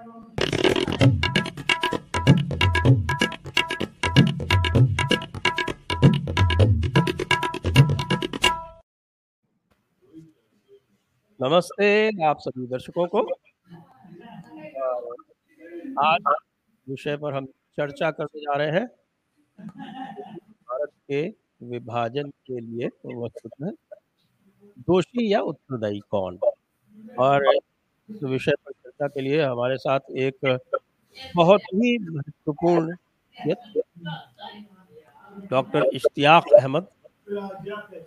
नमस्ते 0.00 0.28
आप 12.24 12.36
सभी 12.38 12.66
दर्शकों 12.66 13.06
को। 13.06 13.18
आज 16.00 16.20
विषय 16.88 17.16
पर 17.16 17.34
हम 17.34 17.46
चर्चा 17.46 18.10
करने 18.10 18.40
जा 18.40 18.56
रहे 18.56 18.70
हैं। 18.70 18.86
भारत 20.48 20.90
के 21.10 21.28
विभाजन 21.62 22.30
के 22.30 22.60
लिए 22.60 22.88
दोषी 24.78 25.32
या 25.32 25.40
उत्तरदायी 25.40 26.00
कौन? 26.00 26.38
और 27.18 27.54
इस 27.54 28.22
विषय 28.22 28.52
पर 28.52 28.72
चर्चा 29.00 29.14
के 29.14 29.20
लिए 29.20 29.42
हमारे 29.42 29.76
साथ 29.78 30.00
एक 30.18 30.58
बहुत 31.36 31.60
ही 31.74 31.98
महत्वपूर्ण 32.00 32.94
डॉक्टर 35.50 35.84
इश्तियाक 35.94 36.52
अहमद 36.54 36.86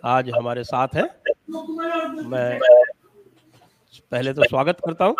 आज 0.05 0.29
हमारे 0.35 0.63
साथ 0.63 0.95
है। 0.95 1.03
मैं 2.25 2.59
पहले 4.11 4.33
तो 4.33 4.43
स्वागत 4.43 4.77
करता 4.85 5.05
हूँ 5.05 5.15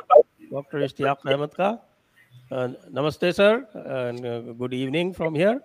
डॉक्टर 0.52 0.84
इश्तियाक 0.84 1.28
अहमद 1.28 1.50
का। 1.60 1.70
नमस्ते 2.54 3.32
sir 3.32 3.66
good 4.60 4.74
evening 4.74 5.14
from 5.14 5.36
here. 5.36 5.60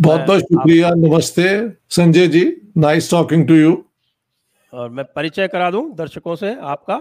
बहुत 0.00 0.20
बहुत 0.20 0.40
शुक्रिया 0.40 0.90
नमस्ते। 0.96 1.46
Sanjay 1.90 2.26
ji 2.28 2.44
nice 2.78 3.10
talking 3.10 3.46
to 3.48 3.54
you. 3.54 3.76
और 4.72 4.88
मैं 4.90 5.04
परिचय 5.14 5.48
करा 5.48 5.70
दूँ 5.70 5.84
दर्शकों 5.96 6.34
से 6.36 6.54
आपका। 6.72 7.00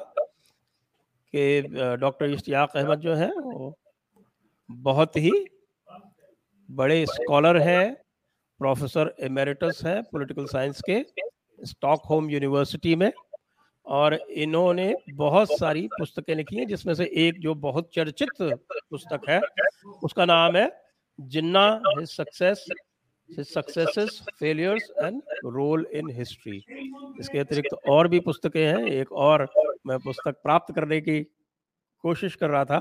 कि 1.33 1.61
डॉक्टर 1.97 2.29
इश्तियाक 2.29 2.77
अहमद 2.77 2.99
जो 2.99 3.13
है 3.15 3.29
वो 3.35 3.73
बहुत 4.69 5.17
ही 5.17 5.31
बड़े 6.69 7.05
स्कॉलर 7.05 7.57
हैं 7.57 7.93
प्रोफेसर 8.59 9.13
एमेरिटस 9.19 9.81
है 9.85 10.01
पॉलिटिकल 10.01 10.45
साइंस 10.45 10.81
के 10.89 11.03
स्टॉकहोम 11.59 12.29
यूनिवर्सिटी 12.29 12.95
में 12.95 13.11
और 13.85 14.13
इन्होंने 14.13 14.93
बहुत 15.13 15.51
सारी 15.59 15.87
पुस्तकें 15.87 16.35
लिखी 16.35 16.55
हैं 16.55 16.65
जिसमें 16.67 16.93
से 16.93 17.09
एक 17.17 17.39
जो 17.39 17.53
बहुत 17.55 17.89
चर्चित 17.93 18.29
पुस्तक 18.41 19.29
है 19.29 19.39
उसका 20.03 20.25
नाम 20.25 20.55
है 20.55 20.69
Jinnah 21.19 21.67
his 21.87 22.09
success 22.09 22.65
his 23.29 23.47
successes 23.53 24.21
failures 24.39 24.91
and 25.03 25.21
role 25.45 25.85
in 25.93 26.09
history. 26.09 26.57
इसके 27.19 27.39
अतिरिक्त 27.39 27.77
और 27.89 28.07
भी 28.07 28.19
पुस्तकें 28.19 28.65
हैं 28.65 28.85
एक 28.91 29.11
और 29.11 29.47
मैं 29.87 29.97
पुस्तक 29.99 30.41
प्राप्त 30.43 30.73
करने 30.75 30.99
की 31.01 31.21
कोशिश 32.03 32.35
कर 32.35 32.49
रहा 32.49 32.65
था, 32.65 32.79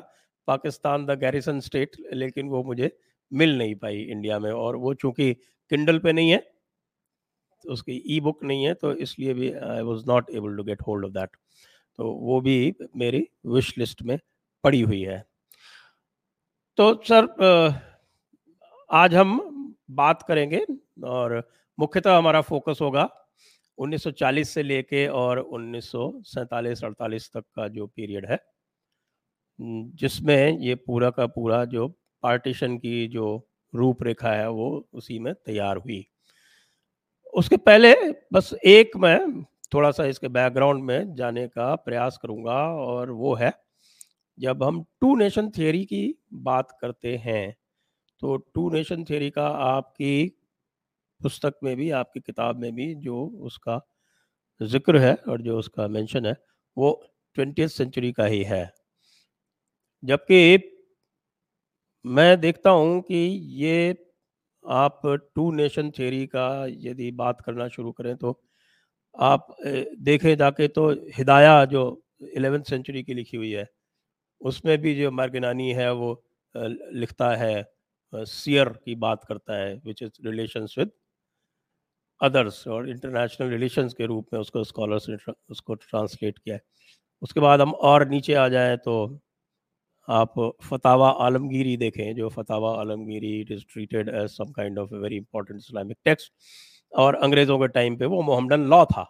पाकिस्तान 0.49 1.07
द 1.07 1.19
गैरिसन 1.21 1.61
स्टेट, 1.61 1.97
लेकिन 2.12 2.49
वो 2.49 2.62
मुझे 2.65 2.97
मिल 3.33 3.57
नहीं 3.59 3.75
पाई 3.75 4.01
इंडिया 4.03 4.39
में 4.39 4.51
और 4.53 4.77
वो 4.77 4.95
चूँकि 4.95 5.33
किंडल 5.71 5.99
पे 5.99 6.12
नहीं 6.12 6.31
है 6.31 6.39
तो 7.65 7.73
उसकी 7.73 8.03
ई 8.07 8.21
बुक 8.21 8.43
नहीं 8.45 8.65
है 8.65 8.75
तो 8.75 8.93
इसलिए 8.95 9.34
भी 9.34 9.53
I 9.53 9.83
was 9.83 10.05
not 10.09 10.31
able 10.31 10.57
to 10.57 10.65
get 10.65 10.83
hold 10.87 11.05
of 11.05 11.12
that 11.12 11.37
तो 11.99 12.11
वो 12.23 12.41
भी 12.41 12.75
मेरी 12.97 13.27
विश 13.47 13.77
लिस्ट 13.79 14.03
में 14.03 14.19
पड़ी 14.65 14.81
हुई 14.81 15.01
है। 15.03 15.25
तो 16.79 17.03
सर 17.05 17.27
आज 18.91 19.15
हम 19.15 19.39
बात 19.91 20.23
करेंगे 20.23 20.65
और 21.05 21.43
मुख्यतः 21.79 22.17
हमारा 22.17 22.41
फोकस 22.41 22.79
होगा 22.83 23.09
1940 23.79 24.45
से 24.45 24.63
लेके 24.63 25.07
और 25.09 25.39
उन्नीस 25.39 25.93
अड़तालीस 26.37 27.31
तक 27.35 27.45
का 27.57 27.69
जो 27.69 27.87
पीरियड 27.87 28.27
है 28.31 28.39
जिसमें 29.61 30.59
ये 30.59 30.75
पूरा 30.75 31.11
का 31.11 31.27
पूरा 31.27 31.65
जो 31.65 31.89
पार्टीशन 32.23 32.77
की 32.79 33.07
जो 33.09 33.49
रूपरेखा 33.75 34.33
है 34.33 34.49
वो 34.51 34.89
उसी 34.93 35.19
में 35.19 35.35
तैयार 35.35 35.77
हुई। 35.77 36.07
उसके 37.35 37.57
पहले 37.57 37.95
बस 38.33 38.55
एक 38.65 38.97
मैं 38.97 39.43
थोड़ा 39.75 39.91
सा 39.91 40.05
इसके 40.05 40.29
बैकग्राउंड 40.29 40.84
में 40.84 41.15
जाने 41.15 41.47
का 41.49 41.75
प्रयास 41.75 42.19
करूँगा 42.23 42.59
और 42.75 43.11
वो 43.11 43.34
है, 43.34 43.53
जब 44.39 44.62
हम 44.62 44.84
टू 45.00 45.17
नेशन 45.17 45.50
थियोरी 45.50 45.84
की 45.84 46.15
बात 46.33 46.77
करते 46.81 47.17
हैं 47.17 47.56
तो 48.23 48.37
टू 48.37 48.71
नेशन 48.71 49.05
थियोरी 49.05 49.31
का 49.31 49.47
आपकी 49.49 50.36
पुस्तक 51.21 51.54
में 51.65 51.77
भी, 51.77 51.91
आपकी 51.93 52.21
किताब 52.21 52.59
में 52.60 52.72
भी 52.75 52.94
जो 52.97 53.25
उसका 53.43 53.81
ज़िक्र 54.60 54.99
है 54.99 55.15
और 55.28 55.43
जो 55.43 55.59
उसका 55.59 55.87
मेंशन 55.88 56.27
है, 56.27 56.37
वो 56.77 57.03
ट्वेंटी 57.37 57.69
सेंचुरी 57.69 58.12
का 58.12 58.25
ही 58.27 58.43
है। 58.44 58.65
जबकि 60.03 60.59
मैं 62.05 62.41
देखता 62.41 62.71
हूँ 62.71 63.00
कि 63.03 63.16
ये 63.56 63.97
आप 64.65 65.00
टू 65.34 65.50
नेशन 65.53 65.91
थियोरी 65.91 66.26
का 66.26 66.49
यदि 66.69 67.10
बात 67.15 67.41
करना 67.41 67.69
शुरू 67.69 67.93
करें 67.93 68.16
तो 68.16 68.41
आप 69.15 69.47
देखें 70.00 70.37
जाके 70.37 70.69
तो 70.69 70.88
हिदाया 71.16 71.65
जो 71.66 71.82
इलेवेंथ 72.37 72.65
सेंचुरी 72.65 73.03
की 73.03 73.15
लिखी 73.15 73.37
हुई 73.37 73.50
है, 73.50 73.66
उसमें 74.41 74.76
भी 74.78 74.94
जो 74.94 75.10
मार्गनानी 75.12 75.71
है 75.75 75.93
वो 75.94 76.12
लिखता 76.55 77.31
है 77.37 77.65
सियर 78.12 78.69
की 78.84 78.94
बात 78.97 79.25
करता 79.25 79.56
है 79.56 79.75
which 79.87 80.03
is 80.03 80.26
relations 80.26 80.75
with 80.78 80.91
others 82.21 82.66
और 82.69 82.88
इंटरनेशनल 82.91 83.49
रिलेशंस 83.50 83.94
के 83.94 84.06
रूप 84.06 84.27
में 84.32 84.41
उसको 84.41 84.65
स्कॉलर्स 84.65 85.09
ने 85.09 85.16
उसको 85.50 85.75
ट्रांसलेट 85.77 86.38
किया 86.38 86.54
है। 86.56 86.60
उसके 87.22 87.41
बाद 87.41 87.60
हम 87.60 87.72
और 87.84 88.09
नीचे 88.09 88.34
आ 88.34 88.49
जाएँ 88.49 88.77
तो 88.78 88.97
आप 90.09 90.34
फतावा 90.65 91.09
आलमगीरी 91.21 91.76
देखें, 91.76 92.15
जो 92.16 92.28
Fatawa 92.28 92.71
Alamgiri 92.81 93.41
it 93.41 93.50
is 93.53 93.65
treated 93.72 94.09
as 94.10 94.28
some 94.31 94.53
kind 94.53 94.78
of 94.78 94.94
very 94.94 95.16
important 95.16 95.59
Islamic 95.60 95.97
text 96.05 96.32
और 96.93 97.15
अंग्रेज़ों 97.16 97.59
के 97.59 97.69
टाइम 97.71 97.97
पे 97.99 98.06
वो 98.06 98.22
मोहम्मदन 98.22 98.66
लॉ 98.71 98.84
था। 98.87 99.06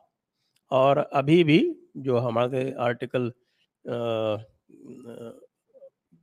और 0.71 0.99
अभी 0.99 1.43
भी 1.45 1.59
जो 1.99 2.19
हमारे 2.19 2.71
आर्टिकल 2.81 3.33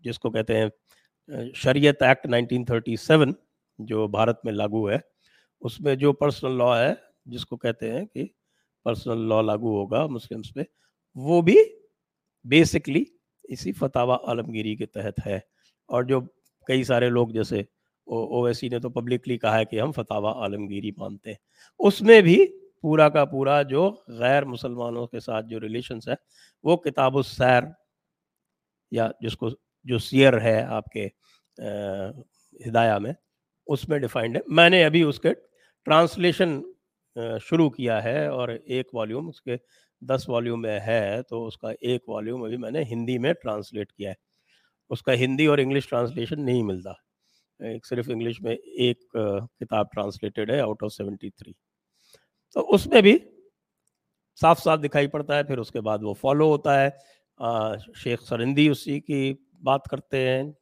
जिसको 0.03 0.29
कहते 0.29 0.55
हैं 0.55 1.51
शरीयत 1.55 2.03
एक्ट 2.03 2.27
1937 2.27 3.33
जो 3.79 4.07
भारत 4.09 4.41
में 4.45 4.51
लागू 4.53 4.87
है 4.87 5.01
उसमें 5.63 5.97
जो 5.97 6.13
पर्सनल 6.13 6.51
लॉ 6.51 6.75
है, 6.75 6.97
जिसको 7.27 7.57
कहते 7.57 7.89
हैं 7.89 8.05
कि 8.05 8.23
पर्सनल 8.85 9.17
लॉ 9.17 9.41
लागू 9.41 9.75
होगा 9.75 10.07
मुस्लिम्स 10.07 10.51
पे, 10.51 10.65
वो 11.15 11.41
भी 11.41 11.57
बेसिकली 12.45 13.05
इसी 13.49 13.71
फतावा 13.71 14.15
आलमगिरी 14.15 14.75
के 14.75 14.85
तहत 14.85 15.19
है। 15.19 15.41
और 15.89 16.05
जो 16.05 16.21
कई 16.67 16.83
सारे 16.83 17.09
लोग, 17.09 17.33
जैसे 17.33 17.65
ओवैसी 18.07 18.69
ने 18.69 18.79
तो 18.79 18.89
पब्लिकली 18.89 19.37
कहा 19.37 19.55
है 19.55 19.65
कि 19.65 19.77
हम 19.77 19.91
फतावा 19.91 20.31
आलमगिरी 20.31 20.93
मानते 20.99 21.29
हैं। 21.29 21.39
उसमें 21.79 22.23
भी 22.23 22.45
पूरा 22.81 23.07
का 23.09 23.23
पूरा 23.25 23.61
जो 23.63 23.89
गैर 24.09 24.45
मुसलमानों 24.45 25.05
के 25.07 25.19
साथ 25.19 25.43
जो 25.43 25.59
रिलेशंस 25.59 26.07
है, 26.09 26.17
वो 26.63 26.77
किताब 26.77 27.21
सैर 27.21 27.73
या 28.91 29.11
जिसको, 29.21 29.49
जो 29.85 29.99
सियर 29.99 30.39
है 30.39 30.63
आपके 30.65 31.11
हिदाया 32.65 32.99
में, 32.99 33.15
उसमें 33.67 33.99
डिफाइंड 34.01 34.35
है। 34.37 34.43
मैंने 34.49 34.83
अभी 34.83 35.03
उसके 35.03 35.29
ट्रांसलेशन 35.87 36.61
शुरू 37.41 37.69
किया 37.69 37.99
है 38.01 38.29
और 38.31 38.51
एक 38.51 38.87
वॉल्यूम 38.95 39.27
उसके 39.29 39.57
दस 40.01 40.25
वॉल्यूम 40.29 40.59
में 40.59 40.79
है 40.83 41.21
तो 41.23 41.43
उसका 41.47 41.71
एक 41.85 42.01
वॉल्यूम 42.09 42.45
अभी 42.45 42.57
मैंने 42.57 42.83
हिंदी 42.85 43.17
में 43.19 43.33
ट्रांसलेट 43.35 43.91
किया 43.91 44.09
है। 44.09 44.15
उसका 44.91 45.13
हिंदी 45.15 45.47
और 45.47 45.59
इंग्लिश 45.59 45.87
ट्रांसलेशन 45.89 46.41
नहीं 46.41 46.63
मिलता। 46.63 46.95
एक 47.59 47.85
सिर्फ़ 47.85 48.11
इंग्लिश 48.11 48.41
में 48.43 48.53
एक 48.53 48.99
किताब 49.15 49.89
ट्रांसलेटेड 49.93 50.51
है 50.51 50.59
आउट 50.61 50.83
ऑफ़ 50.83 50.91
सेवेंटी 50.93 51.29
थ्री। 51.31 51.55
तो 52.55 52.61
उसमें 52.75 53.01
भी 53.03 53.19
साफ़ 54.37 54.59
साफ़ 54.59 54.79
दिखाई 54.81 55.07
पड़ता 55.07 55.35
है 55.35 55.43
फिर 55.43 55.59
उसके 55.59 55.79
बाद 55.81 56.03
वो 56.03 56.13
फॉलो 56.13 56.49
होता 56.49 56.77
है। 56.79 56.89
आ, 57.39 57.75
शेख 57.97 58.19
सरिंदी 58.21 58.67
उसी 58.69 58.99
की 59.01 59.21
बात 59.63 59.87
करते 59.91 60.17
हैं 60.29 60.53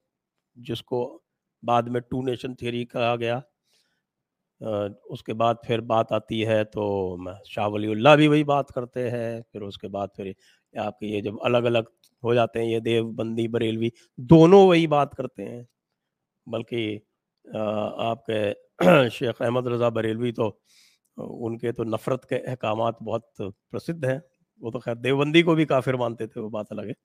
जिसको 0.58 1.02
बाद 1.64 1.90
में 1.90 2.02
टू 2.04 2.22
नेशन 2.26 2.56
थियरी 2.56 2.86
कहा 2.88 3.16
गया। 3.18 3.42
उसके 4.62 5.34
बाद 5.36 5.58
फिर 5.66 5.82
बात 5.84 6.12
आती 6.14 6.42
है 6.44 6.64
तो 6.68 6.86
शाह 7.48 7.70
भी 8.18 8.28
वही 8.28 8.44
बात 8.46 8.72
करते 8.72 9.10
हैं, 9.10 9.42
फिर 9.54 9.62
उसके 9.64 9.88
बाद 9.90 10.10
फिर 10.18 10.34
आपके 10.76 11.08
ये 11.08 11.22
जब 11.22 11.40
अलग 11.46 11.64
अलग 11.66 11.88
हो 12.24 12.34
जाते 12.36 12.60
हैं, 12.60 12.68
ये 12.68 12.80
देवबंदी, 12.82 13.48
बरेलवी, 13.50 13.92
दोनों 14.20 14.68
वही 14.68 14.88
बात 14.88 15.14
करते 15.16 15.44
हैं। 15.44 15.66
बल्कि 16.48 16.96
आपके 17.46 18.54
शेख 19.12 19.42
अहमद 19.42 19.68
रज़ा 19.70 19.90
बरेलवी 19.92 20.32
तो 20.34 20.48
उनके 21.18 21.72
तो 21.74 21.84
नफ़रत 21.86 22.26
के 22.30 22.36
अहकाम 22.38 22.80
बहुत 23.02 23.32
प्रसिद्ध 23.42 24.06
हैं। 24.06 24.22
वो 24.62 24.72
तो 24.72 24.80
खैर 24.80 24.96
देवबंदी 24.98 25.42
को 25.44 25.56
भी 25.56 25.66
काफिर 25.68 25.96
मानते 25.98 26.28
थे, 26.28 26.40
वो 26.42 26.50
बात 26.52 26.68
अलग 26.74 26.88
है। 26.88 26.96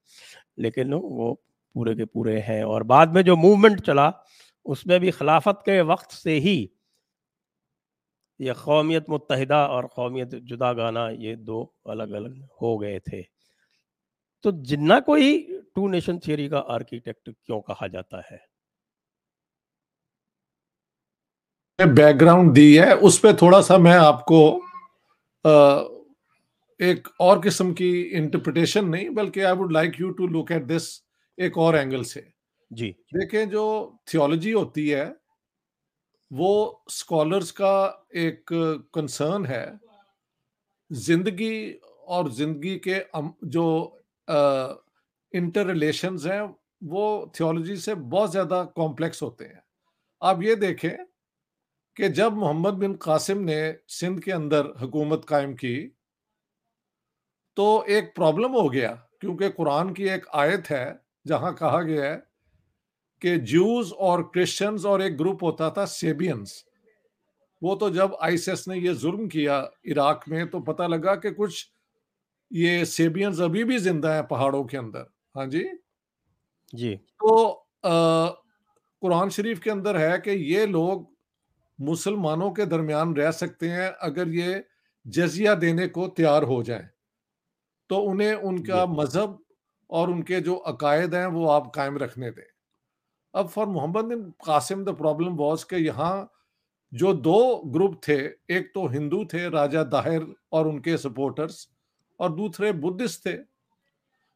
लेकिन 0.61 0.95
वो 0.95 1.33
पूरे 1.75 1.95
के 1.97 2.05
पूरे 2.07 2.39
हैं 2.43 2.63
और 2.67 2.83
बाद 2.87 3.15
में 3.15 3.23
जो 3.25 3.37
मूवमेंट 3.39 3.81
चला, 3.83 4.13
उसमें 4.67 4.99
भी 5.01 5.11
खिलाफत 5.13 5.63
के 5.67 5.81
वक्त 5.85 6.13
से 6.15 6.39
ही 6.41 6.57
ये 8.41 8.55
कौमियत 8.65 9.07
मुतहदा 9.11 9.67
और 9.67 9.87
कौमियत 9.87 10.35
जुदा 10.35 10.73
गाना 10.73 11.09
ये 11.11 11.37
दो 11.37 11.75
अलग 11.87 12.11
अलग 12.11 12.49
हो 12.63 12.79
गए 12.79 12.99
थे। 12.99 13.23
तो 14.45 14.53
जिन्ना 14.53 15.01
कोई 15.01 15.39
टू 15.75 15.89
नेशन 15.89 16.19
थियरी 16.19 16.49
का 16.49 16.59
आर्किटेक्ट 16.59 17.31
क्यों 17.31 17.61
कहा 17.61 17.87
जाता 17.87 18.23
है? 18.33 18.41
बैकग्राउंड 21.81 22.53
दी 22.53 22.77
है 22.77 22.95
उस 22.97 23.19
पर 23.19 23.37
थोड़ा 23.37 23.61
सा 23.61 23.79
मैं 23.79 23.97
आपको 23.97 24.59
आ, 25.45 25.85
एक 26.81 27.09
और 27.21 27.41
किस्म 27.43 27.73
की 27.73 28.03
इंटरप्रिटेशन 28.03 28.89
नहीं 28.89 29.11
बल्कि 29.11 29.41
I 29.41 29.53
would 29.53 29.73
like 29.73 30.01
you 30.01 30.11
to 30.11 30.27
look 30.27 30.53
at 30.53 30.63
this 30.63 31.05
एक 31.39 31.59
और 31.59 31.77
एंगल 31.77 32.03
से। 32.03 32.33
जी। 32.73 32.89
देखें 33.15 33.49
जो 33.49 33.65
थियोलॉजी 34.15 34.51
होती 34.51 34.89
है 34.89 35.07
वो 36.31 36.85
स्कॉलर्स 36.91 37.51
का 37.51 38.09
एक 38.17 38.45
कंसर्न 38.95 39.47
है। 39.47 39.81
ज़िंदगी 40.91 41.73
और 42.07 42.31
ज़िंदगी 42.33 42.77
के 42.89 42.99
जो 43.47 43.67
इंटर 45.35 45.67
रिलेशंस 45.67 46.27
हैं, 46.27 46.43
वो 46.85 47.33
थियोलॉजी 47.35 47.77
से 47.77 47.95
बहुत 47.95 48.31
ज़्यादा 48.31 48.63
कॉम्प्लेक्स 48.77 49.23
होते 49.23 49.45
हैं। 49.45 49.63
आप 50.23 50.43
ये 50.43 50.55
देखें 50.57 50.97
कि 51.97 52.09
जब 52.11 52.37
मोहम्मद 52.37 52.75
बिन 52.75 52.95
कासिम 53.03 53.39
ने 53.41 53.75
सिंध 53.91 54.21
के 54.23 54.33
अंदर 54.33 54.73
हुकूमत 54.81 55.25
कायम 55.29 55.55
की 55.55 55.77
तो 57.57 57.85
एक 57.89 58.15
प्रॉब्लम 58.15 58.53
हो 58.53 58.69
गया, 58.69 58.91
क्योंकि 59.21 59.49
कुरान 59.51 59.93
की 59.95 60.09
एक 60.09 60.27
आयत 60.35 60.71
है, 60.71 61.01
जहाँ 61.27 61.55
कहा 61.55 61.81
गया 61.83 62.05
है 62.05 62.26
कि 63.23 63.37
जूस 63.45 63.93
और 63.93 64.23
क्रिश्चियंस 64.33 64.85
और 64.85 65.03
एक 65.03 65.17
ग्रुप 65.17 65.43
होता 65.43 65.71
था 65.71 65.85
सेबियंस 65.87 66.65
वो 67.63 67.75
तो 67.75 67.89
जब 67.91 68.17
आईसीएस 68.23 68.65
ने 68.69 68.77
ये 68.79 68.95
जुर्म 68.95 69.27
किया 69.29 69.59
इराक 69.87 70.25
में 70.29 70.47
तो 70.51 70.61
पता 70.61 70.87
लगा 70.87 71.15
कि 71.17 71.31
कुछ 71.31 71.67
ये 72.51 72.85
सेबियंस 72.85 73.41
अभी 73.41 73.65
भी 73.65 73.79
ज़िंदा 73.79 74.15
है 74.15 74.23
पहाड़ों 74.27 74.65
के 74.65 74.77
अंदर। 74.77 75.07
हाँ 75.37 75.47
जी? 75.47 75.65
जी। 76.73 76.95
तो 76.95 77.69
कुरान 77.85 79.31
शरीफ 79.31 79.61
के 79.61 79.71
अंदर 79.71 79.97
है 79.97 80.19
कि 80.19 80.31
ये 80.53 80.67
लोग 80.67 81.07
मुसलमानों 81.79 82.51
के 82.51 82.67
दरमियान 82.67 83.15
रह 83.17 83.31
सकते 83.33 83.69
हैं 83.69 83.89
अगर 84.03 84.29
ये 84.29 84.65
जजिया 85.07 85.55
देने 85.57 85.87
को 85.89 86.07
तैयार 86.09 86.43
हो 86.45 86.63
जाए। 86.63 86.89
तो 87.91 87.99
उन्हें 88.03 88.35
उनका 88.35 88.85
मज़हब 88.89 89.39
और 89.91 90.11
उनके 90.11 90.41
जो 90.41 90.55
अकायद 90.67 91.15
हैं 91.15 91.27
वो 91.29 91.47
आप 91.49 91.73
कायम 91.75 91.99
रखने 91.99 92.31
दें। 92.31 92.45
अब 93.37 93.49
for 93.49 93.67
Muhammad 93.67 94.05
bin 94.05 94.23
Qasim 94.47 94.85
the 94.85 94.97
problem 94.97 95.37
was 95.37 95.65
के 95.71 95.77
यहाँ 95.77 96.33
जो 96.93 97.13
दो 97.15 97.57
ग्रुप 97.67 98.01
थे 98.09 98.17
एक 98.51 98.71
तो 98.75 98.87
हिंदू 98.89 99.25
थे 99.25 99.49
राजा 99.51 99.83
दाहिर 99.85 100.27
और 100.53 100.69
उनके 100.69 100.97
सपोर्टर्स 100.99 101.69
और 102.21 102.33
दूसरे 102.33 102.73
बुद्धिस्ट 102.75 103.27
थे। 103.27 103.33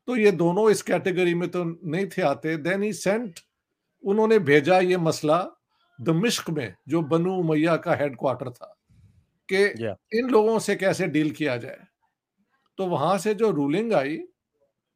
तो 0.08 0.16
ये 0.16 0.30
दोनों 0.32 0.70
इस 0.70 0.82
कैटेगरी 0.82 1.34
में 1.34 1.48
तो 1.50 1.64
नहीं 1.64 2.06
थे 2.06 2.22
आते। 2.22 2.56
देन 2.56 2.82
ही 2.82 2.92
सेंट 2.92 3.40
उन्होंने 4.04 4.38
भेजा 4.38 4.78
ये 4.78 4.96
मसला 4.96 5.38
दमिश्क 5.98 6.50
में 6.50 6.74
जो 6.88 7.02
बनु 7.02 7.34
उमैया 7.34 7.76
का 7.76 7.94
हेडक्वार्टर 7.94 8.50
था 8.50 8.74
कि 9.48 9.64
yeah. 9.74 9.94
इन 10.12 10.28
लोगों 10.30 10.58
से 10.58 10.76
कैसे 10.76 11.06
डील 11.06 11.30
किया 11.30 11.56
जाए। 11.56 11.78
तो 12.78 12.86
वहाँ 12.86 13.16
से 13.18 13.34
जो 13.34 13.50
रूलिंग 13.50 13.92
आई 13.92 14.18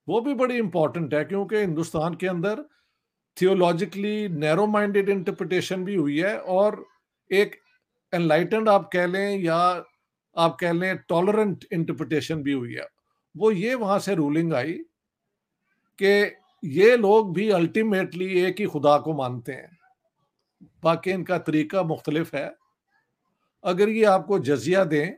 वो 0.09 0.21
भी 0.21 0.35
बड़ी 0.35 0.57
इंपॉर्टेंट 0.59 1.15
है 1.15 1.25
क्योंकि 1.25 1.57
हिंदुस्तान 1.57 2.15
के 2.15 2.27
अंदर 2.27 2.65
थियोलॉजिकली 3.41 4.29
नैरो 4.29 4.67
माइंडेड 4.67 5.09
इंटरप्रिटेशन 5.09 5.85
भी 5.85 5.95
हुई 5.95 6.19
है 6.19 6.39
और 6.39 6.85
एक 7.31 7.57
एनलाइटेंड 8.13 8.69
आप 8.69 8.89
कह 8.93 9.07
लें 9.07 9.39
या 9.39 9.57
आप 10.37 10.57
कह 10.61 10.73
लें 10.73 10.97
टॉलरेंट 11.09 11.65
इंटरप्रिटेशन 11.73 12.43
भी 12.43 12.53
हुई 12.53 12.75
है। 12.75 12.87
वो 13.35 13.51
ये 13.51 13.75
वहाँ 13.75 13.99
से 13.99 14.15
रूलिंग 14.15 14.55
आई 14.55 14.73
कि 15.99 16.37
ये 16.65 16.97
लोग 16.97 17.35
भी 17.35 17.49
अल्टीमेटली 17.51 18.27
एक 18.43 18.61
ही 18.61 18.67
खुदा 18.67 18.97
को 18.99 19.15
मानते 19.15 19.53
हैं। 19.53 19.79
बाकी 20.85 21.11
इनका 21.11 21.39
तरीका 21.39 21.83
मुख्तलिफ़ 21.83 22.37
है। 22.37 22.55
अगर 23.65 23.89
ये 23.89 24.05
आपको 24.05 24.39
जजिया 24.39 24.85
दें 24.85 25.13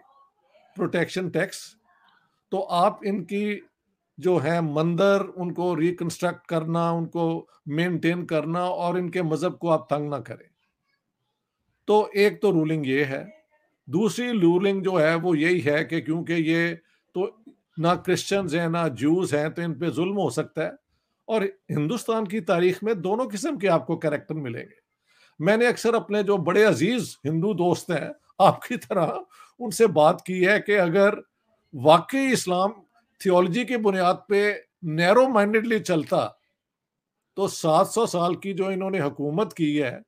प्रोटेक्शन 0.76 1.30
टैक्स 1.30 1.60
तो 2.52 2.58
आप 2.58 3.00
इनकी 3.04 3.62
जो 4.20 4.38
है, 4.38 4.60
मंदिर 4.74 5.20
उनको 5.20 5.74
रिकंस्ट्रक्ट 5.74 6.46
करना, 6.46 6.92
उनको 6.92 7.48
मेंटेन 7.68 8.24
करना 8.24 8.64
और 8.64 8.98
इनके 8.98 9.22
मज़हब 9.22 9.58
को 9.58 9.68
आप 9.68 9.86
तंग 9.90 10.10
ना 10.10 10.18
करें। 10.18 10.48
तो 11.88 12.10
एक 12.16 12.42
तो 12.42 12.50
रूलिंग 12.50 12.86
ये 12.86 13.04
है। 13.04 13.26
दूसरी 13.88 14.30
रूलिंग 14.40 14.82
जो 14.82 14.96
है, 14.96 15.14
वो 15.14 15.34
यही 15.34 15.60
है 15.60 15.84
कि 15.84 16.00
क्योंकि 16.00 16.34
ये 16.34 16.74
तो 17.14 17.44
ना 17.78 17.94
क्रिश्चियंस 17.94 18.54
हैं, 18.54 18.68
ना 18.68 18.88
जूस 18.88 19.34
हैं 19.34 19.54
तो 19.54 19.62
इन 19.62 19.74
पे 19.74 19.90
जुल्म 19.90 20.16
हो 20.16 20.30
सकता 20.30 20.62
है 20.62 20.76
और 21.28 21.44
हिंदुस्तान 21.44 22.26
की 22.26 22.40
तारीख 22.40 22.82
में 22.84 23.00
दोनों 23.02 23.26
किस्म 23.26 23.56
के 23.56 23.66
आपको 23.66 23.96
कैरेक्टर 23.96 24.34
मिलेंगे। 24.34 24.74
मैंने 25.40 25.66
अक्सर 25.66 25.94
अपने 25.94 26.22
जो 26.22 26.38
बड़े 26.38 26.62
अज़ीज़ 26.64 27.16
हिंदू 27.26 27.54
दोस्त 27.54 27.90
हैं, 27.90 28.12
आपकी 28.40 28.76
तरह 28.76 29.24
उनसे 29.60 29.86
बात 29.86 30.22
की 30.26 30.40
है 30.44 30.58
कि 30.60 30.72
अगर 30.72 31.22
वाकई 31.74 32.26
इस्लाम 32.26 32.74
थियोलॉजी 33.24 33.64
की 33.64 33.76
बुनियाद 33.76 34.24
पे 34.28 34.68
नैरो 34.84 35.28
माइंडेडली 35.28 35.80
चलता 35.80 36.42
तो 37.36 37.48
700 37.48 38.06
साल 38.06 38.34
की 38.34 38.52
जो 38.52 38.70
इन्होंने 38.70 38.98
हुकूमत 38.98 39.52
की 39.52 39.76
है 39.76 40.02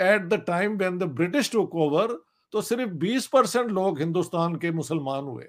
at 0.00 0.22
the 0.22 0.44
time 0.46 0.76
when 0.76 0.98
the 0.98 1.02
British 1.02 1.50
took 1.52 1.74
over 1.74 2.22
तो 2.52 2.62
सिर्फ़ 2.62 2.92
20 2.92 3.26
परसेंट 3.26 3.70
लोग 3.70 3.98
हिंदुस्तान 3.98 4.56
के 4.56 4.70
मुसलमान 4.70 5.24
हुए। 5.24 5.48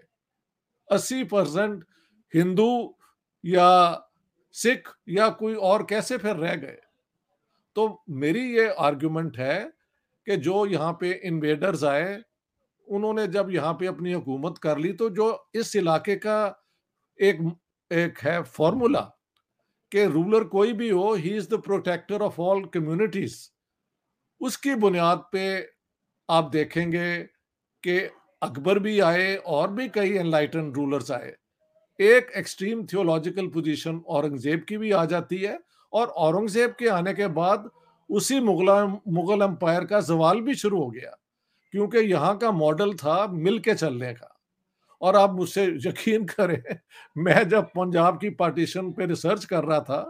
80 0.93 1.23
परसेंट 1.23 1.85
हिंदू 2.35 2.97
या 3.45 3.69
सिख 4.51 4.89
या 5.09 5.29
कोई 5.29 5.55
और 5.55 5.83
कैसे 5.83 6.17
फिर 6.17 6.35
रह 6.35 6.55
गए? 6.55 6.77
तो 7.75 8.03
मेरी 8.09 8.55
ये 8.57 8.69
आर्ग्यूमेंट 8.69 9.37
है 9.37 9.59
कि 10.25 10.37
जो 10.37 10.65
यहाँ 10.65 10.97
पे 11.01 11.11
इन्वेडर्स 11.23 11.83
आए 11.83 12.23
उन्होंने 12.87 13.27
जब 13.27 13.49
यहाँ 13.51 13.73
पे 13.73 13.87
अपनी 13.87 14.13
हुकूमत 14.13 14.57
कर 14.57 14.77
ली 14.77 14.91
तो 14.93 15.09
जो 15.09 15.27
इस 15.55 15.75
इलाके 15.75 16.15
का 16.15 16.37
एक 17.19 17.39
एक 17.91 18.19
है 18.19 18.41
फॉर्मूला 18.43 19.01
कि 19.91 20.05
रूलर 20.05 20.43
कोई 20.47 20.73
भी 20.73 20.89
हो 20.89 21.13
he 21.15 21.29
is 21.37 21.49
the 21.49 21.61
protector 21.61 22.21
of 22.21 22.39
all 22.41 22.63
communities 22.73 23.37
उसकी 24.41 24.75
बुनियाद 24.75 25.23
पे 25.31 25.47
आप 26.29 26.49
देखेंगे 26.53 27.17
कि 27.83 27.99
अकबर 28.41 28.79
भी 28.79 28.99
आए 28.99 29.35
और 29.35 29.71
भी 29.71 29.87
कई 29.89 30.17
एनलाइटन 30.17 30.71
रूलर्स 30.73 31.11
आए। 31.11 31.33
एक 31.99 32.31
एक्सट्रीम 32.37 32.85
थियोलॉजिकल 32.85 33.47
पोजीशन 33.47 34.01
औरंगज़ेब 34.07 34.65
की 34.69 34.77
भी 34.77 34.91
आ 34.91 35.05
जाती 35.05 35.37
है 35.37 35.57
और 35.93 36.07
औरंगज़ेब 36.07 36.75
के 36.79 36.87
आने 36.89 37.13
के 37.13 37.27
बाद 37.37 37.69
उसी 38.09 38.39
मुगल 38.39 38.69
मुगल 39.07 39.41
एम्पायर 39.43 39.85
का 39.85 39.99
जवाल 40.01 40.41
भी 40.41 40.55
शुरू 40.55 40.83
हो 40.83 40.89
गया। 40.89 41.15
क्योंकि 41.73 41.99
यहाँ 42.11 42.37
का 42.37 42.51
मॉडल 42.51 42.93
था 42.95 43.27
मिल 43.27 43.59
के 43.59 43.73
चलने 43.75 44.13
का। 44.13 44.33
और 45.01 45.15
आप 45.15 45.33
मुझसे 45.33 45.65
यकीन 45.87 46.25
करें, 46.31 46.61
मैं 47.17 47.47
जब 47.49 47.65
पंजाब 47.77 48.19
की 48.21 48.29
पार्टीशन 48.35 48.91
पे 48.93 49.05
रिसर्च 49.05 49.45
कर 49.45 49.63
रहा 49.65 49.79
था 49.81 50.01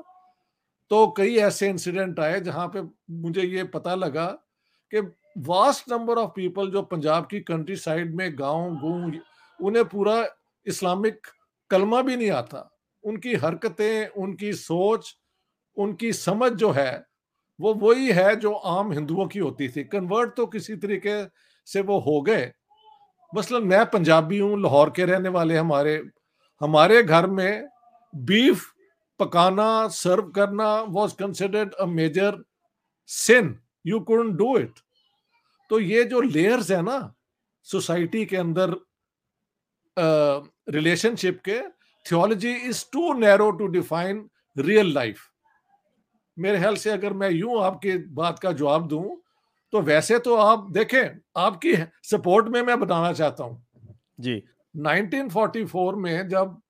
तो 0.91 1.07
कई 1.17 1.35
ऐसे 1.39 1.69
इंसिडेंट 1.69 2.19
आए 2.19 2.39
जहाँ 2.41 2.67
पे 2.75 2.81
मुझे 3.21 3.43
ये 3.43 3.63
पता 3.73 3.95
लगा 3.95 4.25
कि 4.93 5.01
वास्ट 5.47 5.91
नंबर 5.91 6.17
ऑफ़ 6.17 6.31
पीपल 6.35 6.71
जो 6.71 6.81
पंजाब 6.83 7.27
की 7.31 7.39
कंट्री 7.41 7.75
साइड 7.77 8.15
में 8.15 8.29
गाँव 8.39 8.75
गूं 8.81 9.11
उन्हें 9.59 9.85
पूरा 9.85 10.23
इस्लामिक 10.65 11.27
कलमा 11.71 12.01
भी 12.01 12.15
नहीं 12.17 12.31
आता। 12.31 12.69
उनकी 13.03 13.35
हरकतें, 13.35 14.07
उनकी 14.09 14.53
सोच, 14.53 15.15
उनकी 15.77 16.13
समझ 16.13 16.51
जो 16.53 16.71
है, 16.71 17.05
वो 17.59 17.73
वही 17.75 18.11
है 18.13 18.35
जो 18.37 18.53
आम 18.53 18.91
हिंदुओं 18.93 19.27
की 19.27 19.39
होती 19.39 19.69
थी। 19.69 19.83
कन्वर्ट 19.85 20.35
तो 20.35 20.45
किसी 20.47 20.75
तरीके 20.77 21.21
से 21.67 21.81
वो 21.81 21.99
हो 21.99 22.21
गए। 22.21 22.51
मसलन 23.33 23.67
मैं 23.67 23.85
पंजाबी 23.85 24.37
हूँ 24.39 24.61
लाहौर 24.61 24.89
के 24.95 25.05
रहने 25.05 25.29
वाले 25.29 25.57
हमारे 25.57 25.95
हमारे 26.61 27.01
घर 27.03 27.27
में 27.27 27.67
बीफ 28.13 28.65
पकाना 29.19 29.87
सर्व 29.91 30.29
करना 30.31 30.69
was 30.89 31.15
considered 31.19 31.73
a 31.73 31.85
major 31.85 32.43
sin 33.09 33.57
you 33.87 33.99
couldn't 33.99 34.35
do 34.37 34.57
it 34.57 34.79
तो 35.71 35.79
ये 35.79 36.03
जो 36.03 36.21
लेयर्स 36.21 36.71
है 36.71 36.81
ना 36.81 36.99
सोसाइटी 37.67 38.25
के 38.25 38.37
अंदर 38.37 38.75
रिलेशनशिप 39.97 41.37
uh, 41.37 41.43
के 41.45 41.59
theology 42.05 42.53
is 42.69 42.85
too 42.91 43.13
narrow 43.13 43.49
to 43.51 43.67
define 43.67 44.29
real 44.55 44.93
life 44.93 45.19
मेरे 46.37 46.57
ख्याल 46.57 46.75
से 46.75 46.89
अगर 46.89 47.13
मैं 47.13 47.29
यूँ 47.31 47.61
आपके 47.63 47.97
बात 48.13 48.39
का 48.39 48.51
जवाब 48.51 48.87
दूँ 48.87 49.05
तो 49.73 49.81
वैसे 49.81 50.19
तो 50.19 50.35
आप 50.35 50.67
देखें 50.71 51.19
आपकी 51.37 51.73
सपोर्ट 52.03 52.47
में 52.47 52.61
मैं 52.61 52.79
बताना 52.79 53.11
चाहता 53.13 53.43
हूँ। 53.43 53.65
जी। 54.19 54.41
1944 54.75 55.95
में 55.95 56.27
जब 56.29 56.61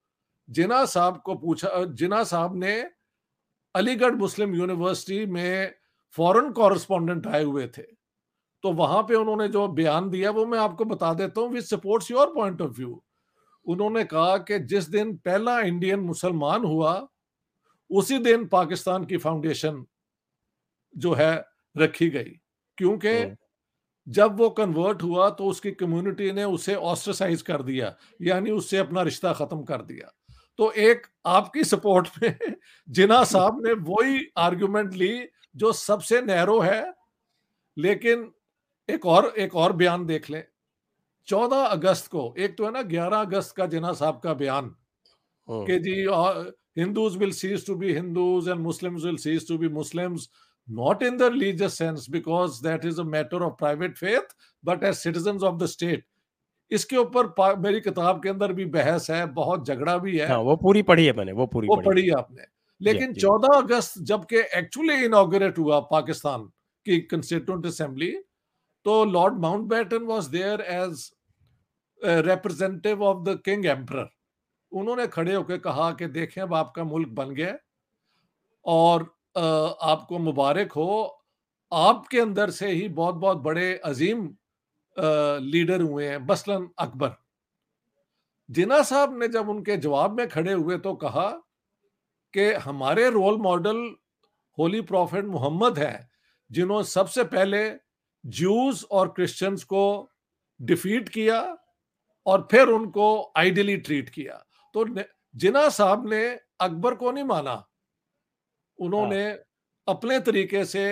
जिना 0.50 0.84
साहब 0.86 1.22
को 1.26 1.36
पूछा 1.36 1.84
जिना 1.94 2.24
साहब 2.24 2.56
ने 2.56 2.74
अलीगढ़ 3.76 4.16
मुस्लिम 4.16 4.56
यूनिवर्सिटी 4.56 5.26
में 5.26 5.74
फॉरेन 6.16 6.52
कॉरेस्पॉन्डेंट 6.52 7.28
आए 7.28 7.44
हुए 7.44 7.68
थे 7.68 7.82
तो 8.64 8.72
वहाँ 8.74 9.02
पे 9.04 9.16
उन्होंने 9.16 9.48
जो 9.48 9.68
बयान 9.70 10.10
दिया 10.10 10.32
वो 10.32 10.46
मैं 10.46 10.60
आपको 10.60 10.86
बता 10.86 11.14
देता 11.14 11.42
हूँ 11.42 11.50
which 11.50 11.66
supports 11.66 12.12
your 12.12 12.34
point 12.36 12.62
of 12.62 12.72
view 12.78 13.02
उन्होंने 13.66 14.04
कहा 14.04 14.38
कि 14.40 14.60
जिस 14.66 14.90
दिन 14.90 15.16
पहला 15.18 15.60
इंडियन 15.62 16.00
मुसलमान 16.00 16.66
हुआ 16.66 16.94
उसी 17.90 18.18
दिन 18.20 18.46
पाकिस्तान 18.48 19.06
की 19.06 19.18
फाउंडेशन 19.18 19.86
जो 20.96 21.14
है 21.14 21.34
रखी 21.76 22.10
गई। 22.10 22.40
क्योंकि 22.78 23.10
हम्म। 23.10 23.36
जब 24.08 24.38
वो 24.38 24.50
कन्वर्ट 24.52 25.04
हुआ 25.04 25.30
तो 25.30 25.46
उसकी 25.46 25.72
कम्युनिटी 25.74 26.32
ने 26.32 26.44
उसे 26.50 26.76
ऑस्ट्रसाइज 26.86 27.42
कर 27.42 27.62
दिया 27.62 27.96
यानी 28.22 28.52
उससे 28.52 28.78
अपना 28.78 29.02
रिश्ता 29.02 29.34
खत्म 29.34 29.64
कर 29.64 29.82
दिया 29.84 30.12
तो 30.60 30.72
एक 30.82 31.08
आपकी 31.28 31.64
सपोर्ट 31.66 32.08
में 32.22 32.56
जिना 32.90 33.24
साहब 33.26 33.62
ने 33.66 33.74
वही 33.86 34.26
आर्गुमेंट 34.40 34.94
ली 34.94 35.12
जो 35.56 35.72
सबसे 35.74 36.22
नैरो 36.22 36.60
है 36.60 36.82
लेकिन 37.78 38.32
एक 38.90 39.06
और 39.06 39.34
एक 39.38 39.56
और 39.56 39.74
बयान 39.74 40.06
देख 40.06 40.30
लें 40.30 40.44
चौदह 41.28 41.64
अगस्त 41.68 42.08
को 42.08 42.34
एक 42.38 42.58
तो 42.58 42.66
है 42.66 42.72
ना 42.72 42.82
ग्यारह 42.88 43.18
अगस्त 43.20 43.56
का 43.56 43.66
जिना 43.66 43.94
साहब 43.94 44.20
का 44.20 44.34
बयान 44.34 44.76
हम्म। 45.48 45.66
कि 45.66 45.80
जी 45.80 45.96
Hindus 46.78 47.18
will 47.18 47.32
cease 47.34 47.66
to 47.68 47.76
be 47.76 47.94
Hindus 47.94 48.50
and 48.50 48.60
Muslims 48.62 49.04
will 49.04 49.18
cease 49.20 49.48
to 49.48 49.58
be 49.58 49.68
Muslims 49.72 50.30
not 50.68 51.02
in 51.02 51.18
the 51.18 51.32
religious 51.32 51.76
sense 51.76 52.08
because 52.08 52.62
that 52.62 52.86
is 52.86 53.00
a 53.00 53.04
matter 53.06 53.44
of 53.44 53.58
private 53.58 53.98
faith 53.98 54.34
but 54.64 54.84
as 54.84 55.02
citizens 55.02 55.44
of 55.44 55.60
the 55.60 55.68
state. 55.68 56.04
इसके 56.72 56.98
ऊपर 56.98 57.58
मेरी 57.60 57.82
किताब 57.82 58.22
के 58.24 58.30
अंदर 58.30 58.54
भी 58.54 58.66
बहस 58.66 59.10
है 59.12 59.26
बहुत 59.34 59.68
झगड़ा 59.68 59.98
भी 59.98 60.18
है। 60.18 60.28
हाँ, 60.28 60.38
वो 60.38 60.56
पूरी 60.56 60.82
पढ़ी 60.84 61.06
है 61.06 61.14
मैंने 61.18 61.32
वो 61.32 61.46
पूरी 61.48 61.68
वो 61.68 61.76
पढ़ी 61.76 62.06
है। 62.06 62.14
आपने। 62.14 62.44
लेकिन 62.82 63.14
14 63.14 63.56
अगस्त 63.58 63.94
जबकि 64.00 64.38
एक्चुअली 64.56 64.96
इनॉग्रेट 65.06 65.58
हुआ 65.58 65.80
पाकिस्तान 65.92 66.44
की 66.86 67.00
कंस्टिट्यूंट 67.02 67.66
असेंबली 67.66 68.12
तो 68.86 69.04
Lord 69.06 69.40
Mountbatten 69.40 70.06
was 70.06 70.26
there 70.26 70.62
as 70.62 71.10
representative 72.02 73.04
of 73.04 73.24
the 73.30 73.42
king 73.46 73.66
emperor 73.66 74.10
उन्होंने 74.72 75.08
खड़े 75.08 75.34
होकर 75.34 75.58
कहा 75.58 75.92
कि 75.92 76.08
देखें 76.08 76.42
अब 76.42 76.54
आपका 76.54 76.84
मुल्क 76.84 77.08
बन 77.08 77.30
गया 77.30 77.58
और 78.66 79.17
आपको 79.38 80.20
मुबारक 80.20 80.72
हो। 80.72 81.14
आपके 81.72 82.20
अंदर 82.20 82.50
से 82.50 82.72
ही 82.72 82.88
बहुत 82.90 83.16
बहुत 83.16 83.38
बड़े 83.40 83.74
अजीम 83.86 84.28
लीडर 85.44 85.82
हुए 85.82 86.08
हैं 86.08 86.26
बसलन 86.28 86.70
अकबर। 86.80 87.16
जिना 88.50 88.82
साहब 88.84 89.18
ने 89.20 89.28
जब 89.28 89.50
उनके 89.50 89.78
जवाब 89.78 90.18
में 90.18 90.28
खड़े 90.30 90.54
हुए 90.54 90.78
तो 90.78 90.94
कहा 90.96 91.30
कि 92.34 92.52
हमारे 92.62 93.10
role 93.10 93.38
model 93.38 93.78
holy 94.58 94.82
prophet 94.84 95.26
Muhammad 95.26 95.80
है 95.80 96.10
जिन्होंने 96.52 96.88
सबसे 96.88 97.24
पहले 97.26 97.70
जूस 98.24 98.84
और 98.92 99.08
क्रिश्चियंस 99.08 99.64
को 99.64 100.10
डिफीट 100.60 101.10
किया 101.10 101.42
और 102.26 102.48
फिर 102.52 102.68
उनको 102.68 103.34
आइडियली 103.38 103.76
ट्रीट 103.78 104.10
किया। 104.10 104.44
तो 104.76 104.86
जिना 105.36 105.68
साहब 105.70 106.08
ने 106.10 106.28
अकबर 106.62 106.96
को 106.96 107.12
नहीं 107.12 107.24
माना। 107.24 107.64
उन्होंने 108.80 109.24
हाँ। 109.26 109.38
अपने 109.88 110.20
तरीके 110.20 110.64
से 110.66 110.86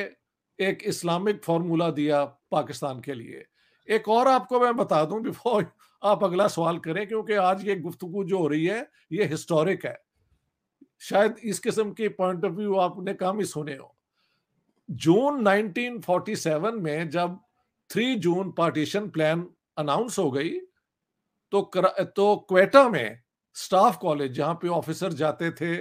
एक 0.59 0.83
इस्लामिक 0.83 1.43
फॉर्मूला 1.43 1.89
दिया 1.91 2.23
पाकिस्तान 2.51 2.99
के 2.99 3.13
लिए। 3.13 3.45
एक 3.87 4.09
और 4.09 4.27
आपको 4.27 4.59
मैं 4.59 4.75
बता 4.75 5.03
दूँ 5.05 5.21
बिफोर 5.21 5.65
आप 6.03 6.23
अगला 6.23 6.47
सवाल 6.47 6.77
करें 6.79 7.05
क्योंकि 7.07 7.33
आज 7.33 7.67
ये 7.67 7.75
गुफ्तगु 7.75 8.23
जो 8.23 8.37
हो 8.37 8.47
रही 8.47 8.65
है 8.65 8.79
ये 9.11 9.25
हिस्टोरिक 9.25 9.85
है। 9.85 9.97
शायद 11.01 11.35
इस 11.43 11.59
किस्म 11.59 11.91
की 11.91 12.07
पॉइंट 12.09 12.45
ऑफ़ 12.45 12.53
व्यू 12.53 12.75
आपने 12.77 13.13
कम 13.13 13.39
ही 13.39 13.45
सुने 13.45 13.75
हो। 13.75 13.95
जून 14.89 15.43
1947 15.43 16.75
में 16.75 17.09
जब 17.09 17.37
3 17.89 18.15
जून 18.15 18.51
पार्टीशन 18.51 19.09
प्लान 19.09 19.47
अनाउंस 19.77 20.19
हो 20.19 20.29
गई 20.31 20.49
तो 21.51 21.61
कर, 21.61 21.87
तो 22.05 22.35
क्वेटा 22.49 22.87
में 22.89 23.19
स्टाफ 23.55 23.97
कॉलेज 23.97 24.31
जहाँ 24.31 24.53
पे 24.53 24.67
ऑफिसर 24.67 25.13
जाते 25.13 25.51
थे 25.51 25.75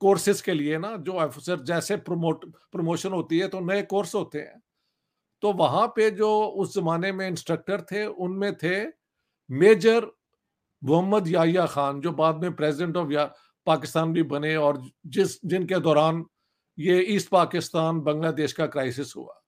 कोर्सेज 0.00 0.40
के 0.40 0.52
लिए 0.52 0.78
ना, 0.78 0.96
जो 0.96 1.12
ऑफिसर 1.12 1.60
जैसे 1.64 1.96
प्रमोट 1.98 2.44
प्रमोशन 2.72 3.12
होती 3.12 3.38
है 3.38 3.48
तो 3.48 3.60
नए 3.62 3.82
कोर्स 3.84 4.14
होते 4.14 4.38
हैं। 4.38 4.60
तो 5.42 5.52
वहाँ 5.52 5.86
पे 5.96 6.10
जो 6.10 6.28
उस 6.44 6.74
जमाने 6.74 7.12
में 7.12 7.26
इंस्ट्रक्टर 7.28 7.80
थे, 7.82 8.04
उनमें 8.06 8.54
थे 8.56 8.84
मेजर 9.50 10.06
मोहम्मद 10.82 11.28
याहिया 11.28 11.66
खान, 11.66 12.00
जो 12.00 12.12
बाद 12.12 12.42
में 12.42 12.54
प्रेसिडेंट 12.56 12.96
ऑफ़ 12.96 13.32
पाकिस्तान 13.66 14.12
भी 14.12 14.22
बने 14.24 14.54
और 14.56 14.82
जिस, 15.06 15.38
जिनके 15.44 15.78
दौरान 15.80 16.24
ये 16.78 17.00
ईस्ट 17.04 17.28
पाकिस्तान 17.28 18.00
बांग्लादेश 18.00 18.52
का 18.52 18.66
क्राइसिस 18.66 19.14
हुआ। 19.16 19.40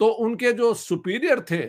तो 0.00 0.06
उनके 0.06 0.52
जो 0.52 0.72
सुपीरियर 0.74 1.40
थे 1.40 1.66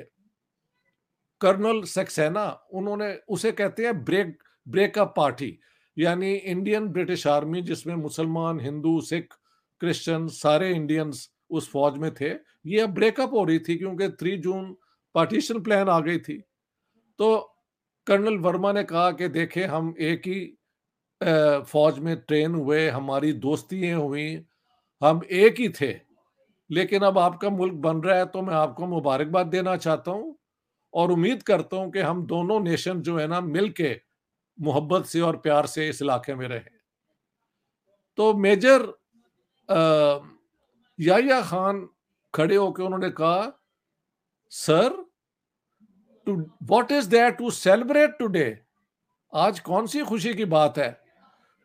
कर्नल 1.42 1.82
सक्सेना 1.84 2.46
उन्होंने 2.74 3.14
उसे 3.30 3.52
कहते 3.52 3.86
हैं 3.86 4.04
ब्रेक 4.06 4.38
ब्रेकअप 4.68 5.14
पार्टी 5.18 5.58
यानी 6.00 6.34
इंडियन 6.34 6.88
ब्रिटिश 6.88 7.26
आर्मी 7.28 7.62
जिसमें 7.62 7.96
मुसलमान, 7.96 8.60
हिंदू, 8.60 9.00
सिख 9.02 9.34
क्रिश्चियन 9.82 10.28
सारे 10.28 10.72
इंडियंस 10.72 11.30
उस 11.50 11.70
फौज 11.72 11.98
में 11.98 12.12
थे। 12.16 12.30
ये 12.66 12.80
अब 12.82 12.94
ब्रेकअप 12.94 13.34
हो 13.34 13.44
रही 13.44 13.60
थी 13.60 13.76
क्योंकि 13.78 14.10
थ्री 14.12 14.36
जून 14.38 14.76
पार्टीशन 15.16 15.62
प्लान 15.64 15.90
आ 15.90 16.00
गई 16.00 16.18
थी। 16.20 16.38
तो 17.20 17.38
कर्नल 18.08 18.38
वर्मा 18.38 18.72
ने 18.72 18.84
कहा 18.84 19.12
कि 19.12 19.28
देखें, 19.30 19.66
हम 19.68 19.94
एक 20.00 20.28
ही 20.28 20.40
फौज 21.64 22.00
में 22.00 22.16
ट्रेन 22.18 22.56
हुए, 22.56 22.88
हमारी 22.90 23.32
दोस्तियाँ 23.36 24.00
हुई, 24.00 24.46
हम 25.02 25.22
एक 25.32 25.60
ही 25.60 25.70
थे। 25.82 25.94
लेकिन 26.70 27.02
अब 27.02 27.18
आपका 27.18 27.50
मुल्क 27.50 27.74
बन 27.84 28.02
रहा 28.02 28.18
है 28.18 28.26
तो 28.26 28.42
मैं 28.42 28.54
आपको 28.54 28.88
मुबारकबाद 28.88 29.48
देना 29.48 29.76
चाहता 29.78 30.12
हूँ 30.12 30.36
और 30.94 31.12
उम्मीद 31.12 31.44
करता 31.44 31.78
हूँ 31.78 31.92
कि 31.92 32.00
हम 32.00 32.26
दोनों 32.26 32.60
नेशन 32.60 33.02
जो 33.02 33.18
है 33.18 33.28
ना 33.28 33.42
मिल 33.42 33.70
के 33.72 33.90
मोहब्बत 34.60 35.06
से 35.06 35.22
और 35.22 35.38
प्यार 35.38 35.66
से 35.68 35.88
इस 35.90 36.02
इलाके 36.02 36.36
में 36.36 36.48
रहे। 36.48 36.60
तो 38.18 38.34
मेजर 38.36 38.88
याया 41.00 41.42
खान 41.42 41.88
खड़े 42.34 42.56
होकर 42.56 42.84
उन्होंने 42.84 43.10
कहा, 43.12 43.52
sir 44.52 44.90
to 46.28 46.36
what 46.64 46.92
is 46.92 47.10
that 47.10 47.38
to 47.38 47.50
celebrate 47.52 48.18
today 48.20 48.48
आज 49.34 49.60
कौन 49.62 49.88
सी 49.88 50.04
खुशी 50.04 50.34
की 50.34 50.46
बात 50.48 50.78
है? 50.78 50.92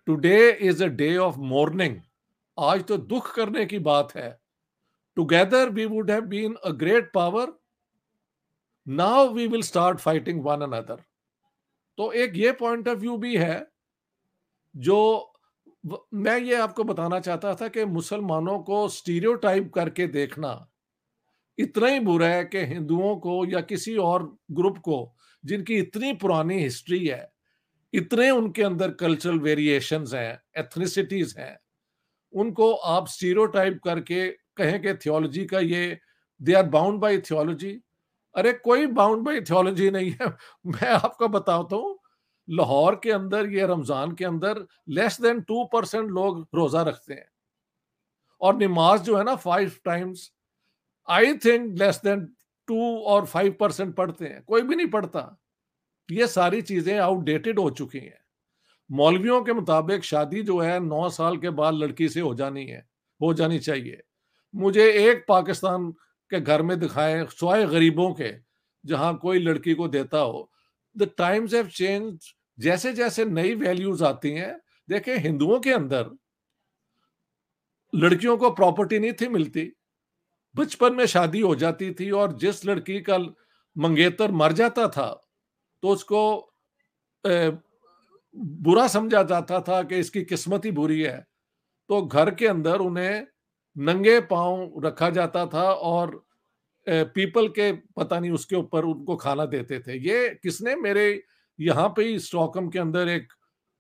Today 0.07 0.51
is 0.51 0.85
a 0.85 0.87
day 0.89 1.17
of 1.19 1.39
mourning 1.41 1.97
आज 2.59 2.85
तो 2.85 2.97
दुख 2.99 3.35
करने 3.35 3.65
की 3.67 3.79
बात 3.81 4.15
है। 4.17 4.31
Together 5.17 5.71
we 5.71 5.85
would 5.87 6.11
have 6.11 6.23
been 6.27 6.55
a 6.57 6.71
great 6.73 7.11
power 7.15 7.53
now 8.87 9.29
we 9.35 9.47
will 9.49 9.63
start 9.63 9.99
fighting 9.99 10.45
one 10.45 10.61
another 10.63 11.03
तो 11.99 12.11
एक 12.13 12.33
ये 12.37 12.53
पॉइंट 12.53 12.89
ऑफ़ 12.89 12.99
व्यू 12.99 13.17
भी 13.17 13.37
है, 13.37 13.67
जो 14.75 15.31
मैं 16.15 16.39
ये 16.39 16.55
आपको 16.57 16.85
बताना 16.85 17.21
चाहता 17.21 17.55
था 17.55 17.69
कि 17.69 17.85
मुसलमानों 17.87 18.59
को 18.61 18.89
स्टीरियोटाइप 18.91 19.73
करके 19.75 20.07
देखना 20.09 20.67
इतना 21.59 21.89
ही 21.89 22.01
बुरा 22.01 22.27
है 22.27 22.45
कि 22.45 22.59
हिंदुओं 22.67 23.17
को 23.17 23.45
या 23.47 23.61
किसी 23.63 23.97
और 23.97 24.25
ग्रुप 24.53 24.79
को, 24.79 25.15
जिनकी 25.45 25.75
इतनी 25.75 26.13
पुरानी 26.15 26.59
हिस्ट्री 26.59 27.07
है, 27.07 27.31
इतने 27.93 28.31
उनके 28.31 28.63
अंदर 28.63 28.91
कल्चरल 28.93 29.39
वेरिएशंस 29.39 30.15
हैं 30.15 30.41
एथनिसिटीज 30.59 31.35
हैं, 31.39 31.57
उनको 32.33 32.73
आप 32.73 33.09
स्टीरियोटाइप 33.09 33.81
करके 33.85 34.29
कहें 34.57 34.81
कि 34.83 34.95
थियोलॉजी 34.97 35.45
का 35.45 35.61
ये 35.61 35.99
they 36.41 36.55
are 36.55 36.67
bound 36.69 37.01
by 37.01 37.19
theology 37.21 37.79
अरे 38.35 38.53
कोई 38.53 38.87
बाउंड 38.87 39.25
बाई 39.25 39.41
थियोलॉजी 39.41 39.91
नहीं 39.91 40.11
है। 40.11 40.27
मैं 40.67 40.89
आपको 40.89 41.29
बताता 41.29 41.77
हूँ, 41.77 41.99
लाहौर 42.49 43.01
के 43.05 43.11
अंदर 43.13 43.47
ये 43.47 43.67
रमज़ान 43.67 44.13
के 44.13 44.25
अंदर 44.25 44.67
लेस 44.89 45.21
देन 45.21 45.41
टू 45.41 45.65
परसेंट 45.65 46.11
लोग 46.11 46.47
रोजा 46.55 46.83
रखते 46.83 47.15
हैं। 47.15 47.27
और 48.41 48.57
नमाज़ 48.57 49.03
जो 49.03 49.17
है 49.17 49.25
ना 49.25 49.35
five 49.37 49.73
times 49.85 50.31
I 51.09 51.35
think 51.35 51.79
less 51.79 52.01
than 52.05 52.21
two 52.69 52.99
और 53.07 53.27
फाइव 53.27 53.57
परसेंट 53.61 53.95
पढ़ते 53.97 54.27
हैं। 54.27 54.43
कोई 54.45 54.63
भी 54.63 54.77
नहीं 54.77 54.87
पढ़ता। 54.87 55.39
ये 56.09 56.27
सारी 56.27 56.63
चीज़ें 56.63 56.99
आउटडेटेड 56.99 57.59
हो 57.59 57.71
चुकी 57.71 57.99
हैं। 57.99 58.19
मौलवियों 58.91 59.43
के 59.45 59.53
मुताबिक 59.53 60.05
शादी 60.05 60.43
जो 60.43 60.59
है 60.61 60.81
नौ 60.81 61.09
साल 61.11 61.37
के 61.39 61.51
बाद 61.51 61.75
लड़की 61.75 62.09
से 62.09 62.21
हो 62.21 62.35
जानी 62.35 62.67
है, 62.67 62.87
हो 63.21 63.35
जानी 63.35 63.59
चाहिए। 63.59 64.03
मुझे 64.55 64.91
एक 65.11 65.25
पाकिस्तान 65.29 65.95
के 66.35 66.41
घर 66.41 66.63
में 66.63 66.79
दिखाएँ 66.81 67.25
सोए 67.31 67.67
गरीबों 67.67 68.13
के 68.15 68.33
जहाँ 68.85 69.17
कोई 69.19 69.39
लड़की 69.39 69.75
को 69.75 69.89
देता 69.89 70.19
हो। 70.19 70.51
द 70.97 71.11
टाइम्स 71.19 71.55
हैव 71.55 71.69
चेंज 71.69 72.33
जैसे 72.59 72.93
जैसे 72.93 73.25
नई 73.25 73.55
वैल्यूज़ 73.55 74.05
आती 74.05 74.31
हैं 74.33 74.59
देखें 74.89 75.17
हिंदुओं 75.19 75.59
के 75.61 75.71
अंदर 75.73 76.11
लड़कियों 77.93 78.37
को 78.37 78.51
प्रॉपर्टी 78.51 78.99
नहीं 78.99 79.13
थी 79.13 79.29
मिलती। 79.29 79.71
बचपन 80.55 80.95
में 80.95 81.07
शादी 81.07 81.41
हो 81.41 81.55
जाती 81.55 81.93
थी 81.95 82.11
और 82.11 82.37
जिस 82.39 82.65
लड़की 82.67 83.01
का 83.01 83.19
मंगेतर 83.77 84.33
मर 84.33 84.53
जाता 84.53 84.89
था 84.89 85.07
तो 85.83 85.89
उसको 85.89 86.51
ए, 87.25 87.51
बुरा 88.35 88.87
समझा 88.89 89.23
जाता 89.23 89.61
था 89.61 89.83
कि 89.83 89.99
इसकी 89.99 90.23
किस्मत 90.25 90.65
ही 90.65 90.71
बुरी 90.71 91.01
है। 91.03 91.19
तो 91.91 92.03
घर 92.03 92.35
के 92.35 92.47
अंदर 92.47 92.81
उन्हें 92.81 93.27
नंगे 93.77 94.21
पाँव 94.21 94.83
रखा 94.85 95.11
जाता 95.11 95.47
था 95.47 95.71
और 95.73 96.24
पीपल 96.87 97.49
के 97.49 97.71
पता 97.97 98.19
नहीं 98.21 98.31
उसके 98.31 98.57
ऊपर 98.57 98.85
उनको 98.85 99.17
खाना 99.17 99.45
देते 99.47 99.79
थे। 99.81 99.99
ये 99.99 100.29
किसने 100.43 100.75
मेरे 100.77 101.23
यहाँ 101.59 101.89
पे 101.89 102.05
ही 102.05 102.19
स्टॉकम 102.19 102.69
के 102.69 102.79
अंदर 102.79 103.09
एक 103.09 103.33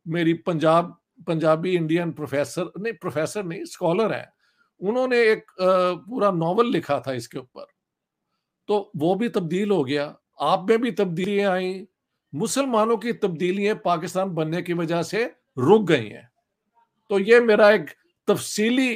मेरी 0.06 0.32
पंजाब, 0.34 0.96
पंजाबी 1.26 1.74
इंडियन 1.74 2.12
प्रोफेसर, 2.12 2.72
नहीं 2.78 2.92
प्रोफेसर 2.92 3.44
नहीं, 3.44 3.64
स्कॉलर 3.64 4.12
है। 4.12 4.32
उन्होंने 4.80 5.20
एक 5.22 5.46
पूरा 5.60 6.30
नॉवल 6.30 6.70
लिखा 6.70 6.98
था 7.06 7.12
इसके 7.12 7.38
ऊपर। 7.38 7.66
तो 8.68 8.90
वो 8.96 9.14
भी 9.14 9.28
तब्दील 9.28 9.70
हो 9.70 9.82
गया। 9.84 10.04
आप 10.40 10.66
में 10.70 10.80
भी 10.80 10.90
तब्दीलियाँ 10.90 11.52
आई। 11.52 11.86
मुसलमानों 12.32 12.96
की 12.96 13.12
तब्दीलियाँ 13.12 13.76
पाकिस्तान 13.84 14.30
बनने 14.34 14.62
की 14.62 14.72
वजह 14.72 15.02
से 15.02 15.24
रुक 15.58 15.86
गई 15.88 16.08
हैं। 16.08 16.28
तो 17.10 17.18
ये 17.18 17.40
मेरा 17.40 17.70
एक 17.70 17.90
तफसीली 18.28 18.90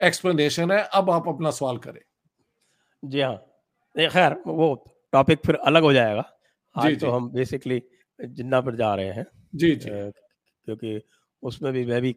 एक्सप्लेनेशन 0.00 0.70
है। 0.70 0.82
अब 0.84 1.10
आप 1.10 1.28
अपना 1.28 1.50
सवाल 1.50 1.78
करें। 1.78 2.00
जी 3.02 3.20
हाँ। 3.20 3.44
खैर 3.98 4.36
वो 4.46 4.74
टॉपिक 5.12 5.40
फिर 5.46 5.54
अलग 5.66 5.82
हो 5.82 5.92
जाएगा। 5.92 6.24
आज 6.74 6.92
जी, 6.92 6.94
तो 6.94 7.10
जी. 7.10 7.10
हम 7.10 7.30
बेसिकली 7.32 7.82
जिन्ना 8.18 8.60
पर 8.60 8.76
जा 8.76 8.94
रहे 8.94 9.10
हैं 9.12 9.24
जी 9.54 9.74
जी। 9.76 9.90
क्योंकि 10.66 11.00
उसमें 11.42 11.72
भी 11.72 11.84
मैं 11.86 12.00
भी 12.02 12.14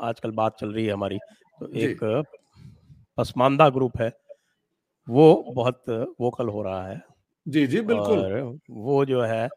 आजकल 0.00 0.30
बात 0.32 0.56
चल 0.60 0.72
रही 0.72 0.86
है 0.86 0.92
हमारी। 0.92 1.18
तो 1.60 1.72
एक 1.76 2.00
पसमानदा 3.18 3.68
ग्रुप 3.70 3.98
है। 4.00 4.10
वो 5.08 5.26
बहुत 5.50 5.84
वोकल 6.20 6.48
हो 6.48 6.62
रहा 6.62 6.86
है। 6.88 7.02
जी 7.46 7.66
जी 7.66 7.80
बिल्कुल। 7.82 8.26
और 8.26 8.58
वो 8.72 9.04
जो 9.06 9.22
है 9.22 9.48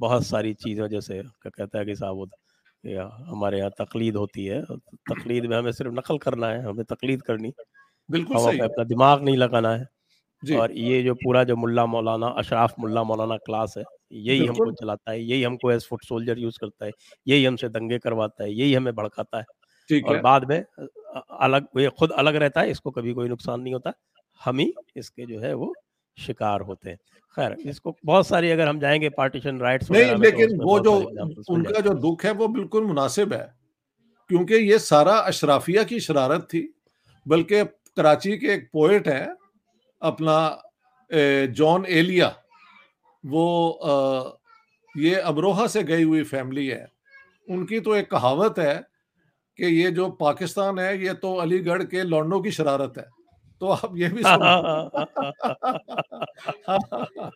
बहुत 0.00 0.24
सारी 0.26 0.54
चीज़ें 0.56 0.88
जैसे 0.88 1.22
कहता 1.46 1.78
है 1.78 1.84
कि 1.86 1.96
साहब 1.96 2.30
या 2.84 3.06
हमारे 3.28 3.58
यहाँ 3.58 3.70
तकलीद 3.80 4.16
होती 4.16 4.46
है। 4.46 4.62
तकलीद 5.06 5.46
में 5.46 5.56
हमें 5.58 5.72
सिर्फ़ 5.72 5.92
नकल 5.94 6.18
करना 6.20 6.48
है 6.48 6.62
हमें 6.64 6.84
तकलीद 6.86 7.22
करनी। 7.22 7.52
बिल्कुल 8.08 8.36
सही। 8.38 8.64
अपना 8.64 8.84
दिमाग 8.86 9.22
नहीं 9.24 9.36
लगाना 9.38 9.74
है। 9.76 9.86
और 10.52 10.72
ये 10.72 11.02
जो 11.02 11.14
पूरा 11.14 11.44
जो 11.44 11.56
मुल्ला 11.56 11.86
मौलाना 11.86 12.26
अशराफ 12.38 12.74
मुल्ला 12.80 13.02
मौलाना 13.02 13.36
क्लास 13.36 13.74
है 13.78 13.84
यही 14.12 14.46
हमको 14.46 14.70
चलाता 14.72 15.10
है 15.10 15.22
यही 15.22 15.42
हमको 15.42 15.70
एज 15.72 15.86
फुट 15.88 16.04
सोल्जर 16.04 16.38
यूज़ 16.38 16.58
करता 16.60 16.86
है 16.86 16.90
यही 17.28 17.44
हमसे 17.44 17.68
दंगे 17.68 17.98
करवाता 17.98 18.44
है 18.44 18.52
यही 18.52 18.74
हमें 18.74 18.94
भड़काता 18.94 19.38
है। 19.38 19.44
और 20.04 20.20
बाद 20.20 20.48
में 20.50 20.64
अलग 21.40 21.66
ये 21.78 21.88
खुद 21.98 22.10
अलग 22.12 22.36
रहता 22.36 22.60
है 22.60 22.70
इसको 22.70 22.90
कभी 22.90 23.12
कोई 23.12 23.28
नुकसान 23.28 23.60
नहीं 23.60 23.72
होता 23.74 23.92
हम 24.40 24.58
ही 24.58 24.72
इसके 24.96 25.26
जो 25.26 25.40
है 25.40 25.54
वो 25.54 25.72
शिकार 26.18 26.60
होते 26.60 26.90
हैं। 26.90 26.98
खैर 27.36 27.56
इसको 27.66 27.94
बहुत 28.04 28.26
सारी 28.26 28.50
अगर 28.50 28.68
हम 28.68 28.80
जाएँगे 28.80 29.08
पार्टीशन 29.08 29.58
राइट्स 29.58 29.90
नहीं 29.90 30.12
तो 30.12 30.22
लेकिन 30.22 30.58
तो 30.58 30.64
वो 30.64 30.78
जो 30.80 30.92
उनका 31.48 31.80
जो 31.80 31.94
दुख 31.94 32.24
है 32.24 32.32
वो 32.32 32.48
बिल्कुल 32.48 32.84
मुनासिब 32.84 33.32
है 33.32 33.54
क्योंकि 34.30 34.54
ये 34.54 34.78
सारा 34.78 35.14
अशराफिया 35.22 35.82
की 35.82 36.00
शरारत 36.00 36.42
थी 36.42 36.68
बल्कि 37.26 37.64
कराची 37.64 38.36
के 38.38 38.46
एक 38.46 38.68
पोएट 38.72 39.08
हैं 39.08 39.36
अपना 40.02 40.62
जॉन 41.52 41.86
एलिया 41.86 42.36
वो 43.24 44.40
ये 44.94 45.22
अमरोहा 45.22 45.66
से 45.66 45.82
गई 45.82 46.02
हुई 46.02 46.24
फैमिली 46.24 46.66
है। 46.66 46.92
उनकी 47.48 47.80
तो 47.80 47.96
एक 47.96 48.10
कहावत 48.10 48.58
है 48.58 48.86
कि 49.58 49.66
ये 49.66 49.90
जो 49.90 50.10
पाकिस्तान 50.20 50.78
है 50.78 51.04
ये 51.04 51.14
तो 51.14 51.36
अलीगढ़ 51.36 51.84
के 51.84 52.02
लौंडों 52.02 52.42
की 52.42 52.52
शरारत 52.52 52.94
है। 52.98 53.06
तो 53.60 53.68
आप 53.68 53.92
ये 53.96 54.08
भी 54.08 54.22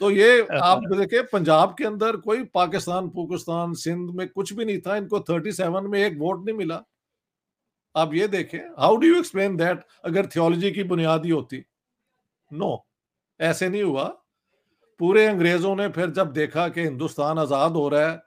तो 0.00 0.10
ये 0.10 0.46
आप 0.54 0.84
देखे 0.92 1.22
पंजाब 1.22 1.74
के 1.78 1.84
अंदर 1.84 2.18
कोई 2.18 2.44
पाकिस्तान 2.54 3.08
पाकिस्तान 3.08 3.74
सिंध 3.74 4.10
में 4.10 4.28
कुछ 4.28 4.52
भी 4.52 4.64
नहीं 4.64 4.80
था 4.80 4.96
इनको 4.96 5.24
37 5.30 5.82
में 5.82 6.00
एक 6.00 6.18
वोट 6.18 6.46
नहीं 6.46 6.56
मिला। 6.56 6.84
आप 7.94 8.14
ये 8.14 8.28
देखें 8.28 8.58
how 8.78 8.96
do 8.96 9.06
you 9.06 9.18
explain 9.18 9.56
that 9.56 9.84
अगर 10.04 10.26
थियोलॉजी 10.26 10.72
की 10.72 10.84
बुनियादी 10.84 11.30
होती? 11.30 11.64
नो 12.50 12.86
ऐसे 13.40 13.68
नहीं 13.68 13.82
हुआ। 13.82 14.04
पूरे 15.00 15.26
अंग्रेज़ों 15.26 15.74
ने 15.76 15.88
फिर 15.90 16.10
जब 16.10 16.32
देखा 16.32 16.68
कि 16.68 16.80
हिंदुस्तान 16.82 17.38
आज़ाद 17.38 17.72
हो 17.72 17.88
रहा 17.88 18.10
है 18.10 18.20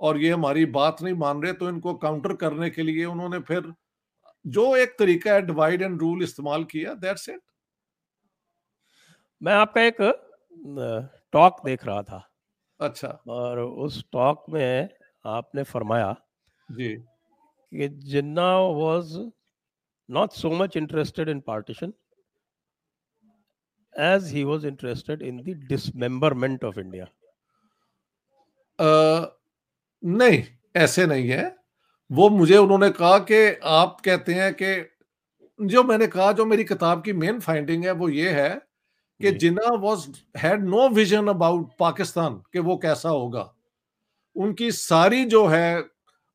और 0.00 0.18
ये 0.18 0.30
हमारी 0.30 0.64
बात 0.72 1.02
नहीं 1.02 1.14
मान 1.16 1.42
रहे 1.42 1.52
तो 1.52 1.68
इनको 1.68 1.94
काउंटर 1.96 2.34
करने 2.36 2.70
के 2.70 2.82
लिए 2.82 3.04
उन्होंने 3.06 3.38
फिर 3.42 3.72
जो 4.44 4.74
एक 4.76 4.94
तरीका 4.98 5.32
है 5.32 5.42
डिवाइड 5.42 5.82
एंड 5.82 6.00
रूल 6.00 6.22
इस्तेमाल 6.22 6.64
किया। 6.66 6.94
दैट्स 6.96 7.28
इट 7.28 7.40
मैं 9.40 9.54
आपका 9.54 9.82
एक 9.82 9.96
टॉक 11.32 11.60
देख 11.64 11.84
रहा 11.86 12.02
था। 12.02 12.22
अच्छा। 12.80 13.08
और 13.28 13.58
उस 13.58 14.04
टॉक 14.12 14.44
में 14.50 14.88
आपने 15.24 15.62
फरमाया 15.64 16.14
जी। 16.68 16.94
कि 16.94 17.88
Jinnah 18.06 18.50
was 18.78 19.12
not 20.08 20.32
so 20.32 20.50
much 20.52 20.76
interested 20.76 21.28
in 21.28 21.40
partition 21.42 21.92
as 23.98 24.30
he 24.30 24.44
was 24.44 24.64
interested 24.64 25.22
in 25.22 25.36
the 25.36 25.54
dismemberment 25.54 26.64
of 26.64 26.78
India? 26.78 27.08
uh, 28.78 29.26
नहीं 30.04 30.42
ऐसे 30.76 31.06
नहीं 31.06 31.28
है। 31.28 31.56
वो 32.12 32.28
मुझे 32.30 32.56
उन्होंने 32.56 32.90
कहा 32.90 33.18
कि 33.18 33.60
आप 33.64 34.00
कहते 34.04 34.34
हैं 34.34 34.54
कि 34.62 34.90
जो 35.66 35.82
मैंने 35.82 36.06
कहा 36.06 36.32
जो 36.32 36.46
मेरी 36.46 36.64
किताब 36.64 37.02
की 37.02 37.12
मेन 37.12 37.40
फाइंडिंग 37.40 37.84
है 37.84 37.92
वो 37.92 38.08
ये 38.08 38.30
है 38.30 38.62
कि 39.20 39.30
Jinnah 39.30 39.74
was 39.74 40.08
had 40.36 40.64
no 40.64 40.88
vision 40.88 41.26
about 41.26 41.70
Pakistan 41.78 42.34
कि 42.52 42.58
वो 42.58 42.76
कैसा 42.76 43.08
होगा। 43.08 43.54
उनकी 44.36 44.72
सारी 44.72 45.24
जो 45.24 45.46
है 45.46 45.84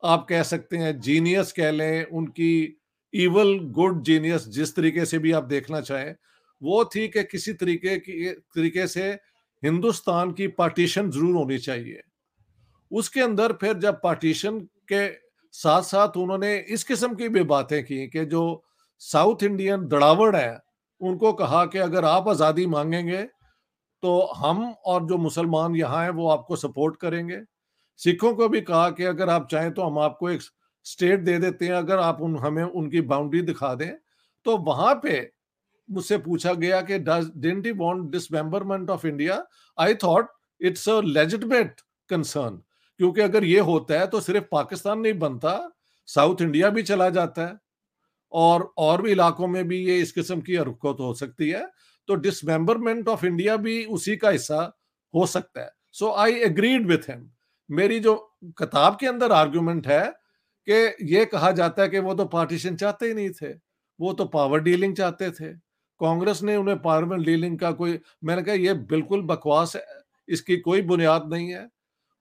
आप 0.04 0.26
कह 0.30 0.44
सकते 0.44 0.78
हैं 0.78 1.00
जीनियस 1.00 1.52
कह 1.52 1.72
लें 1.72 2.06
उनकी 2.06 2.82
इवल 3.14 3.60
गुड 3.60 4.04
जीनियस 4.04 4.48
जिस 4.48 4.76
तरीके 4.76 5.06
से 5.06 5.20
भी 5.20 5.32
आप 5.32 5.44
देखना 5.44 5.82
चाहें 5.82 6.16
वो 6.62 6.84
थी 6.86 7.08
कि 7.08 7.24
किसी 7.24 7.54
तरीके 7.54 7.98
की, 7.98 8.30
तरीके 8.30 8.88
से 8.88 9.10
हिंदुस्तान 9.64 10.32
की 10.32 10.48
पार्टीशन 10.50 11.10
ज़रूर 11.12 11.36
होनी 11.36 11.58
चाहिए। 11.60 12.02
उसके 12.92 13.22
अंदर 13.22 13.54
फिर 13.54 13.74
जब 13.80 14.00
पार्टीशन 14.04 14.60
के 14.92 15.08
साथ 15.54 15.82
साथ 15.84 16.18
उन्होंने 16.18 16.56
इस 16.70 16.84
किस्म 16.84 17.16
की 17.16 17.30
भी 17.30 17.44
बातें 17.46 17.84
की 17.84 18.06
कि 18.08 18.26
जो 18.26 18.42
साउथ 19.02 19.44
इंडियन 19.44 19.88
दड़ावड़ 19.88 20.36
है, 20.36 20.60
उनको 21.02 21.34
कहा 21.34 21.66
कि 21.66 21.78
अगर 21.80 22.06
आप 22.06 22.28
आज़ादी 22.28 22.66
मांगेंगे 22.68 23.22
तो 24.04 24.20
हम 24.38 24.64
और 24.86 25.06
जो 25.06 25.18
मुसलमान 25.18 25.76
यहाँ 25.76 26.04
हैं, 26.04 26.10
वो 26.12 26.28
आपको 26.30 26.56
सपोर्ट 26.56 26.96
करेंगे। 26.98 27.40
सिखों 28.00 28.34
को 28.34 28.48
भी 28.50 28.62
कहा 28.62 28.90
कि 28.90 29.04
अगर 29.06 29.30
आप 29.30 29.48
चाहें 29.52 29.72
तो 29.74 29.82
हम 29.82 30.00
आपको 30.00 30.30
एक 30.30 30.42
स्टेट 30.86 31.20
दे 31.20 31.38
देते 31.40 31.66
हैं, 31.66 31.74
अगर 31.74 32.00
आप 32.00 32.22
उन, 32.22 32.38
हमें 32.38 32.64
उनकी 32.64 33.02
बाउंड्री 33.04 33.42
दिखा 33.42 33.74
दें। 33.76 33.92
तो 34.46 34.58
वहाँ 34.60 34.94
पे 35.04 35.20
मुझसे 35.90 36.18
पूछा 36.20 36.54
गया 36.56 36.82
कि 36.82 36.98
didn't 37.00 37.66
he 37.66 37.72
want 37.78 38.10
dismemberment 38.12 38.90
of 38.90 39.08
India 39.08 39.44
I 39.78 39.96
thought 40.04 40.28
it's 40.62 40.88
a 40.90 41.00
legitimate 41.04 41.82
concern 42.10 42.62
क्योंकि 43.00 43.22
अगर 43.22 43.44
ये 43.46 43.60
होता 43.62 44.00
है 44.00 44.08
तो 44.08 44.20
सिर्फ़ 44.22 44.46
पाकिस्तान 44.52 45.00
नहीं 45.00 45.14
बनता, 45.20 45.72
साउथ 46.08 46.42
इंडिया 46.42 46.70
भी 46.70 46.84
चला 46.84 47.10
जाता 47.10 47.42
है, 47.42 47.58
और 48.32 48.74
और 48.78 49.02
भी 49.02 49.12
इलाकों 49.12 49.48
में 49.48 49.68
भी 49.68 49.78
ये 49.86 50.00
इस 50.00 50.12
किस्म 50.12 50.42
की 50.42 50.56
हरकत 50.56 50.98
हो 51.00 51.14
सकती 51.16 51.50
है 51.50 51.66
तो 52.10 52.16
डिसमेंबरमेंट 52.18 53.08
ऑफ़ 53.08 53.26
इंडिया 53.26 53.56
भी 53.58 53.84
उसी 53.88 54.16
का 54.18 54.30
हिस्सा 54.30 54.62
हो 55.14 55.26
सकता 55.28 55.62
है। 55.62 55.72
So 55.94 56.12
I 56.16 56.34
agreed 56.44 56.88
with 56.88 57.10
him 57.10 57.30
मेरी 57.70 58.00
जो 58.00 58.16
किताब 58.58 58.98
के 59.00 59.08
अंदर 59.08 59.32
आर्ग्यूमेंट 59.34 59.88
है 59.88 60.06
कि 60.68 61.06
ये 61.10 61.26
कहा 61.28 61.52
जाता 61.54 61.82
है 61.82 61.90
कि 61.90 62.00
वो 62.00 62.14
तो 62.16 62.26
पार्टीशन 62.28 62.76
चाहते 62.76 63.08
ही 63.08 63.14
नहीं 63.14 63.30
थे, 63.32 63.54
वो 64.00 64.14
तो 64.14 64.26
पावर 64.28 64.60
डीलिंग 64.62 64.96
चाहते 64.96 65.32
थे। 65.32 65.54
कांग्रेस 66.02 66.42
ने 66.44 66.56
उन्हें 66.56 66.78
पार्लियामेंट 66.82 67.26
डीलिंग 67.26 67.58
का 67.60 67.72
कोई, 67.74 68.00
मैंने 68.24 68.44
कहा 68.44 68.56
ये 68.56 68.74
बिल्कुल 68.74 69.22
बकवास 69.24 69.76
है, 69.76 69.84
इसकी 70.28 70.58
कोई 70.60 70.82
बुनियाद 70.84 71.30
नहीं 71.34 71.50
है। 71.50 71.68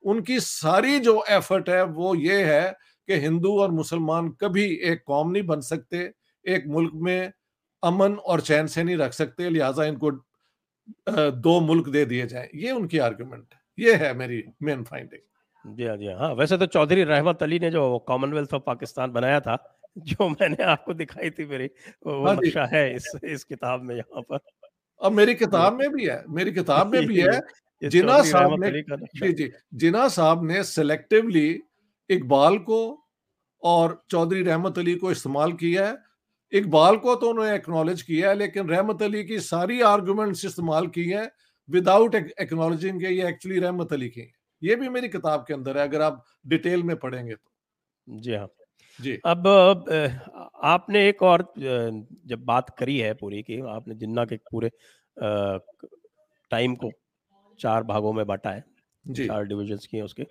उनकी 0.05 0.39
सारी 0.41 0.99
जो 1.01 1.23
एफर्ट 1.31 1.69
है, 1.69 1.83
वो 1.85 2.15
ये 2.15 2.43
है 2.45 2.71
कि 3.09 3.19
हिंदू 3.21 3.59
और 3.61 3.71
मुसलमान 3.73 4.29
कभी 4.41 4.65
एक 4.85 5.03
कौम 5.07 5.31
नहीं 5.31 5.43
बन 5.47 5.61
सकते, 5.63 6.11
एक 6.45 6.67
मुल्क 6.69 6.93
में 6.97 7.33
अमन 7.83 8.15
और 8.17 8.41
चैन 8.41 8.67
से 8.67 8.83
नहीं 8.83 8.97
रख 8.97 9.13
सकते, 9.13 9.49
लिहाजा 9.51 9.85
इनको 9.85 10.11
दो 11.39 11.61
मुल्क 11.61 11.89
दे 11.89 12.05
दिए 12.05 12.27
जाए। 12.27 12.49
ये 12.55 12.71
उनकी 12.73 12.99
आर्ग्यूमेंट 13.01 13.47
है। 13.55 13.61
ये 13.79 13.95
है 13.97 14.13
मेरी 14.15 14.43
मेन 14.63 14.83
फाइंडिंग 14.85 15.77
जी 15.77 15.85
हाँ 15.85 15.97
जी 15.97 16.07
हाँ। 16.09 16.33
वैसे 16.35 16.57
तो 16.59 16.67
चौधरी 16.67 17.03
रहमत 17.05 17.43
अली 17.43 17.59
ने 17.59 17.71
जो 17.71 17.99
कॉमनवेल्थ 18.09 18.55
ऑफ़ 18.55 18.63
पाकिस्तान 18.67 19.11
बनाया 19.13 19.41
था 19.41 19.57
जो 19.97 20.29
मैंने 20.29 20.65
आपको 20.65 20.95
दिखाई 20.95 21.31
थी 21.31 21.47
मेरी 21.47 21.67
वो 22.07 22.25
हाँ 22.25 22.35
नक्शा 22.35 22.65
है 22.67 22.95
इस 22.97 23.13
इस 23.25 23.45
किताब 23.45 23.83
में 23.83 23.95
यहाँ 23.97 24.23
पर। 24.23 24.39
अब 25.01 25.13
मेरी 25.13 25.35
किताब 25.35 25.75
में 25.75 25.89
भी 25.91 26.07
है 26.07 26.23
मेरी 26.29 26.53
किताब 26.53 26.93
में 26.95 27.07
भी 27.07 27.21
है। 27.21 27.41
जिना 27.83 28.23
साहब 28.23 28.55
ने 28.65 28.71
जी 29.21 29.33
जी 29.33 29.51
जिना 29.75 30.09
साहब 30.09 30.45
ने 30.45 30.63
सेलेक्टिवली 30.65 31.49
इकबाल 32.11 32.59
को 32.59 32.81
और 33.63 34.03
चौधरी 34.11 34.43
रहमत 34.43 34.79
अली 34.79 34.95
को 34.95 35.11
इस्तेमाल 35.11 35.53
किया 35.53 35.87
है। 35.89 35.97
इकबाल 36.53 36.97
को 36.97 37.15
तो 37.15 37.31
उन्होंने 37.31 37.55
एक्नॉलेज 37.55 38.03
किया 38.03 38.29
है 38.29 38.35
लेकिन 38.37 38.69
रहमत 38.69 39.03
अली 39.03 39.25
की 39.25 39.41
सारी 39.41 39.81
आर्गुमेंट्स 39.83 40.45
इस्तेमाल 40.45 40.87
की 40.89 41.05
है 41.05 41.31
विदाउट 41.69 42.15
एक्नॉलेजिंग 42.15 43.01
के 43.01 43.09
ये 43.09 43.29
एक्चुअली 43.29 43.59
रहमत 43.61 43.93
अली 43.93 44.09
की 44.09 44.33
ये 44.63 44.77
भी 44.77 44.89
मेरी 44.89 45.09
किताब 45.09 45.45
के 45.49 45.55
अंदर 45.55 45.79
है 45.79 45.89
अगर 45.89 46.03
आप 46.03 46.25
डिटेल 46.47 46.83
में 46.83 46.97
पढ़ेंगे 46.97 47.35
तो। 47.35 47.51
जी 48.07 48.35
हाँ। 48.35 48.49
जी। 48.99 49.19
अब 49.27 49.47
आपने 50.65 51.09
एक 51.09 51.23
और 51.23 51.53
जब 51.57 52.45
बात 52.45 52.71
करी 52.79 52.99
है 52.99 53.13
पूरी 53.15 53.43
की 53.43 53.61
आपने 53.69 53.95
जिन्ना 53.95 54.25
के 54.25 54.37
पूरे 54.51 54.71
टाइम 56.51 56.75
को 56.75 56.91
चार 57.61 57.83
भागों 57.85 58.13
में 58.13 58.27
बांटा 58.27 58.51
है 58.51 58.65
जी। 59.05 59.27
चार 59.27 59.45
डिविजन्स 59.45 59.87
किए 59.87 60.03
उसके। 60.03 60.25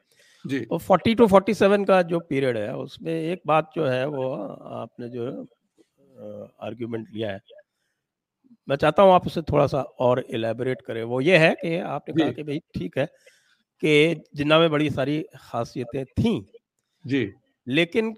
जी। 0.46 0.60
तो 0.62 0.80
40 0.80 1.16
टू 1.16 1.28
47 1.28 1.86
का 1.86 2.02
जो 2.04 2.20
पीरियड 2.22 2.58
है 2.58 2.76
उसमें 2.76 3.12
एक 3.14 3.42
बात 3.48 3.70
जो 3.76 3.86
है 3.86 4.06
वो 4.08 4.32
आपने 4.76 5.10
जो 5.10 5.30
आर्ग्यूमेंट 6.62 7.08
लिया 7.10 7.32
है। 7.32 7.40
मैं 8.68 8.76
चाहता 8.76 9.04
हूँ 9.04 9.12
आप 9.14 9.26
उसे 9.28 9.42
थोड़ा 9.42 9.66
सा 9.68 9.82
और 10.00 10.20
इलेबोरेट 10.30 10.82
करें। 10.82 11.04
वो 11.04 11.20
ये 11.22 11.38
है 11.38 11.54
कि 11.56 11.76
आपने 11.78 12.14
कहा 12.16 12.32
कि 12.32 12.44
भाई 12.44 12.60
ठीक 12.76 12.98
है 12.98 13.06
कि 13.84 14.24
जिन्ना 14.36 14.60
में 14.60 14.70
बड़ी 14.72 14.90
सारी 14.90 15.22
खासियतें 15.38 16.06
थीं 16.06 16.42
जी। 17.06 17.32
लेकिन 17.68 18.14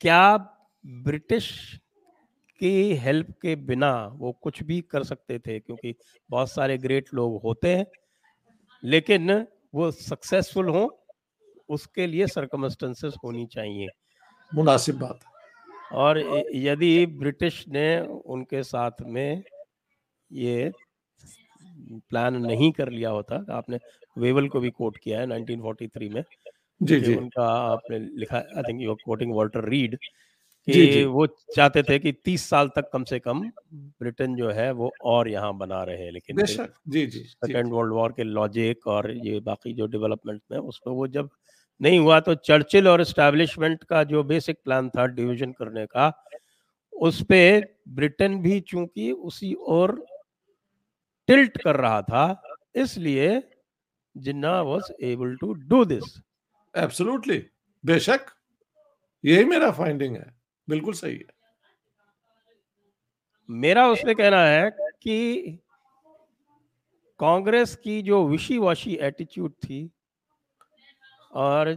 क्या 0.00 0.36
ब्रिटिश 0.86 1.80
की 2.60 2.94
हेल्प 2.94 3.30
के 3.42 3.54
बिना 3.56 3.92
वो 4.06 4.32
कुछ 4.32 4.62
भी 4.62 4.80
कर 4.80 5.04
सकते 5.04 5.38
थे? 5.38 5.58
क्योंकि 5.60 5.94
बहुत 6.30 6.50
सारे 6.50 6.78
ग्रेट 6.78 7.14
लोग 7.14 7.40
होते 7.42 7.74
हैं 7.76 7.86
लेकिन 8.84 9.46
वो 9.74 9.90
सक्सेसफुल 9.90 10.68
हों 10.68 10.88
उसके 11.68 12.06
लिए 12.06 12.26
सरकमस्टेंसेस 12.26 13.14
होनी 13.24 13.46
चाहिए। 13.46 13.86
मुनासिब 14.54 14.98
बात। 14.98 15.20
और 15.92 16.18
यदि 16.54 17.06
ब्रिटिश 17.06 17.64
ने 17.68 18.00
उनके 18.00 18.62
साथ 18.62 19.02
में 19.02 19.42
ये 20.32 20.72
प्लान 22.10 22.36
नहीं 22.36 22.72
कर 22.72 22.88
लिया 22.88 23.10
होता 23.10 23.44
आपने 23.50 23.78
वेवल 24.18 24.48
को 24.48 24.60
भी 24.60 24.70
कोट 24.70 24.96
किया 24.96 25.20
है 25.20 25.26
1943 25.26 26.08
में 26.10 26.22
जी 26.80 27.00
जी 27.00 27.14
उनका 27.14 27.44
आपने 27.46 27.98
लिखा 27.98 28.36
I 28.36 28.62
think 28.62 28.80
you 28.80 28.94
quoting 29.04 29.32
Walter 29.32 29.68
Reid 29.68 29.96
कि 29.96 30.72
जी। 30.72 30.86
जी। 30.86 31.04
वो 31.04 31.26
चाहते 31.26 31.82
थे 31.82 31.98
कि 31.98 32.12
30 32.28 32.44
साल 32.48 32.68
तक 32.68 32.88
कम 32.92 33.04
से 33.04 33.18
कम 33.18 33.40
ब्रिटेन 34.00 34.34
जो 34.36 34.50
है 34.50 34.70
वो 34.72 34.90
और 35.04 35.28
यहाँ 35.28 35.56
बना 35.58 35.82
रहे 35.82 36.10
लेकिन 36.10 36.36
बेशक। 36.36 36.72
जी 36.88 37.06
जी 37.06 37.20
सेकेंड 37.20 37.72
वर्ल्ड 37.72 37.92
वॉर 37.92 38.12
के 38.12 38.24
लॉजिक 38.24 38.86
और 38.86 39.10
ये 39.10 39.40
बाकी 39.40 39.72
जो 39.72 39.86
डेवलपमेंट 39.86 40.40
में 40.52 40.58
उसमें 40.58 40.94
वो 40.94 41.06
जब 41.08 41.30
नहीं 41.80 41.98
हुआ 41.98 42.18
तो 42.20 42.34
चर्चिल 42.34 42.88
और 42.88 43.00
एस्टैब्लिशमेंट 43.00 43.84
का 43.84 44.02
जो 44.04 44.22
बेसिक 44.24 44.58
प्लान 44.64 44.88
था 44.88 45.06
डिवीज़न 45.06 45.52
करने 45.52 45.86
का 45.86 46.12
उस 46.92 47.22
पे 47.22 47.40
ब्रिटेन 47.88 48.40
भी 48.42 48.60
चूँकि 48.60 49.10
उसी 49.12 49.54
ओर 49.68 50.04
टिल्ट 51.28 51.62
कर 51.62 51.76
रहा 51.76 52.02
था 52.02 52.24
इसलिए 52.76 53.42
Jinnah 54.16 54.60
was 54.62 54.92
able 55.04 55.36
to 55.36 55.52
do 55.52 55.84
this 55.84 56.16
absolutely 56.76 57.38
बेशक, 57.84 58.26
यही 59.24 59.44
मेरा 59.44 59.70
फाइंडिंग 59.70 60.16
है। 60.16 60.34
बिल्कुल 60.68 60.94
सही 60.94 61.16
है। 61.16 61.34
मेरा 63.50 63.86
उसमें 63.88 64.14
कहना 64.16 64.44
है 64.44 64.70
कि 65.02 65.58
कांग्रेस 67.20 67.74
की 67.76 68.02
जो 68.02 68.26
विशी 68.28 68.58
वाशी 68.58 68.94
एटीट्यूड 68.94 69.52
थी 69.52 69.90
और 71.32 71.76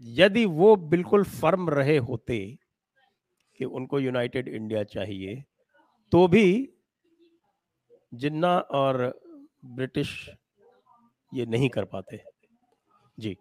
यदि 0.00 0.44
वो 0.44 0.76
बिल्कुल 0.76 1.24
फर्म 1.24 1.70
रहे 1.70 1.96
होते 1.98 2.38
कि 3.60 3.64
उनको 3.64 4.00
यूनाइटेड 4.00 4.48
इंडिया 4.48 4.82
चाहिए 4.84 5.44
तो 6.12 6.26
भी 6.28 6.72
जिन्ना 8.14 8.58
और 8.58 8.98
ब्रिटिश 9.64 10.30
ये 11.34 11.46
नहीं 11.46 11.68
कर 11.68 11.84
पाते। 11.84 12.20
जी। 13.18 13.36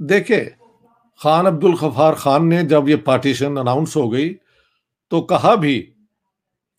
देखिए 0.00 0.44
खान 1.20 1.46
अब्दुल 1.46 1.74
गफ्फार 1.76 2.14
खान 2.14 2.46
ने 2.46 2.62
जब 2.64 2.88
ये 2.88 2.96
पार्टीशन 3.02 3.56
अनाउंस 3.56 3.96
हो 3.96 4.08
गई 4.08 4.28
तो 5.12 5.20
कहा 5.22 5.54
भी 5.56 5.78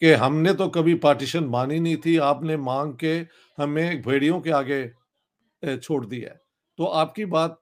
कि 0.02 0.12
हमने 0.13 0.54
तो 0.54 0.67
कभी 0.69 0.93
पार्टीशन 0.95 1.43
मानी 1.45 1.80
नहीं 1.80 1.97
थी 1.97 2.17
आपने 2.23 2.58
मांग 2.58 2.93
के 2.95 3.13
हमें 3.58 4.02
भेड़ियों 4.02 4.39
के 4.41 4.52
आगे 4.52 5.78
छोड़ 5.78 6.06
दिया 6.06 6.30
है। 6.30 6.41
तो 6.80 6.86
आपकी 6.86 7.26
बात 7.28 7.60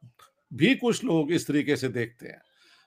भी 0.52 0.74
कुछ 0.76 1.04
लोग 1.04 1.32
इस 1.32 1.48
तरीके 1.48 1.76
से 1.76 1.88
देखते 1.90 2.28
हैं। 2.28 2.42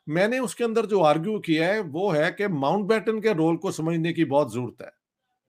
मैंने 0.07 0.39
उसके 0.39 0.65
अंदर 0.65 0.87
जो 0.87 1.01
आर्ग्यू 1.03 1.39
किया 1.39 1.69
है 1.69 1.81
वो 1.81 2.11
है 2.11 2.31
कि 2.31 2.49
माउंट 2.49 2.87
बैटन 2.89 3.21
के 3.21 3.33
रोल 3.35 3.57
को 3.57 3.71
समझने 3.73 4.13
की 4.13 4.25
बहुत 4.25 4.53
ज़रूरत 4.53 4.83
है। 4.83 4.91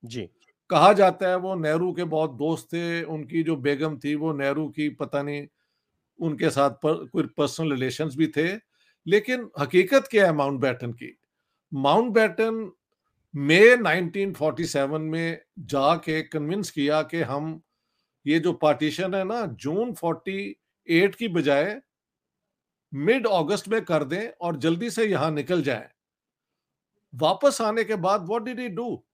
जी। 0.03 0.29
कहा 0.69 0.93
जाता 0.93 1.29
है 1.29 1.35
वो 1.37 1.55
नेहरू 1.55 1.91
के 1.93 2.03
बहुत 2.05 2.31
दोस्त 2.35 2.67
थे 2.73 3.03
उनकी 3.03 3.43
जो 3.43 3.55
बेगम 3.57 3.97
थी 3.97 4.15
वो 4.15 4.33
नेहरू 4.33 4.67
की 4.69 4.89
पता 4.95 5.21
नहीं 5.23 5.45
उनके 6.19 6.49
साथ 6.49 6.69
पर, 6.69 7.05
कोई 7.05 7.23
पर्सनल 7.37 7.71
रिलेशन 7.71 8.09
भी 8.09 8.27
थे 8.27 8.47
लेकिन 9.07 9.49
हकीकत 9.59 10.07
क्या 10.11 10.25
है 10.25 10.33
माउंट 10.33 10.59
बैटन 10.61 10.93
की? 10.93 11.17
माउंट 11.73 12.11
बैटन 12.13 12.71
मई 13.33 13.75
1947 13.75 15.01
में 15.01 15.41
जाके 15.59 16.21
कन्विंस 16.21 16.71
किया 16.71 17.01
कि 17.03 17.21
हम 17.21 17.61
ये 18.25 18.39
जो 18.39 18.53
पार्टीशन 18.53 19.15
है 19.15 19.23
ना 19.23 19.45
जून 19.45 19.93
48 19.93 21.15
की 21.15 21.27
बजाय 21.27 21.81
मिड 22.93 23.27
अगस्त 23.27 23.67
में 23.67 23.81
कर 23.85 24.03
दें 24.03 24.27
और 24.41 24.55
जल्दी 24.55 24.89
से 24.89 25.05
यहाँ 25.05 25.31
निकल 25.31 25.61
जाए। 25.61 25.89
वापस 27.13 27.61
आने 27.61 27.83
के 27.83 27.95
बाद 27.95 28.21
व्हाट 28.21 28.41
डिड 28.41 28.59
ही 28.59 28.69
डू 28.69 29.05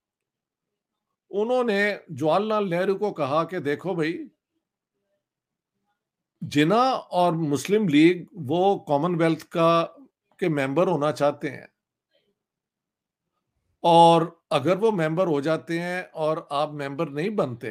उन्होंने 1.30 1.98
जवाहरलाल 2.10 2.68
नेहरू 2.68 2.94
को 2.94 3.10
कहा 3.12 3.44
कि 3.44 3.60
देखो 3.60 3.94
भाई 3.94 4.12
जिना 6.42 6.82
और 6.92 7.34
मुस्लिम 7.34 7.88
लीग 7.88 8.26
वो 8.36 8.84
कॉमनवेल्थ 8.88 9.42
का, 9.42 9.82
के 10.40 10.48
मेंबर 10.48 10.88
होना 10.88 11.12
चाहते 11.12 11.48
हैं। 11.48 11.68
और 13.84 14.40
अगर 14.52 14.76
वो 14.78 14.92
मेंबर 14.92 15.26
हो 15.26 15.40
जाते 15.40 15.78
हैं 15.78 16.04
और 16.04 16.46
आप 16.52 16.72
मेंबर 16.72 17.08
नहीं 17.08 17.30
बनते 17.36 17.70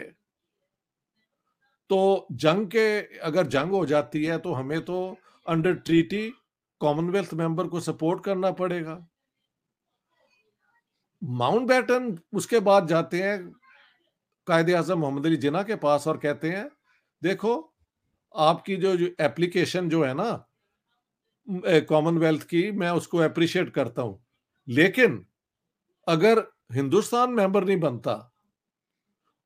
तो 1.89 2.27
जंग 2.31 2.67
के, 2.67 2.99
अगर 3.19 3.47
जंग 3.47 3.71
हो 3.71 3.85
जाती 3.85 4.23
है 4.25 4.37
तो 4.37 4.53
हमें 4.53 4.79
तो 4.81 5.17
अंडर 5.45 5.73
ट्रीटी 5.75 6.29
कॉमनवेल्थ 6.81 7.33
मेंबर 7.33 7.67
को 7.67 7.79
सपोर्ट 7.79 8.23
करना 8.23 8.51
पड़ेगा। 8.51 9.07
माउंट 11.21 11.67
बैटन 11.67 12.17
उसके 12.33 12.59
बाद 12.59 12.87
जाते 12.87 13.21
हैं, 13.21 13.51
कायदे 14.47 14.73
आज़म 14.73 14.99
मोहम्मद 14.99 15.25
अली 15.25 15.37
जिना 15.37 15.63
के 15.63 15.75
पास 15.75 16.07
और 16.07 16.17
कहते 16.17 16.49
हैं, 16.49 16.69
देखो 17.21 17.70
आपकी 18.35 18.75
जो 18.75 18.93
एप्लीकेशन 19.19 19.89
जो 19.89 20.03
है 20.03 20.13
ना 20.13 20.31
कॉमनवेल्थ 21.87 22.43
की, 22.43 22.71
मैं 22.71 22.89
उसको 22.91 23.17
अप्रिशिएट 23.19 23.69
करता 23.69 24.01
हूँ। 24.01 24.23
लेकिन 24.67 25.25
अगर 26.07 26.43
हिंदुस्तान 26.73 27.29
मेंबर 27.31 27.65
नहीं 27.65 27.79
बनता 27.79 28.13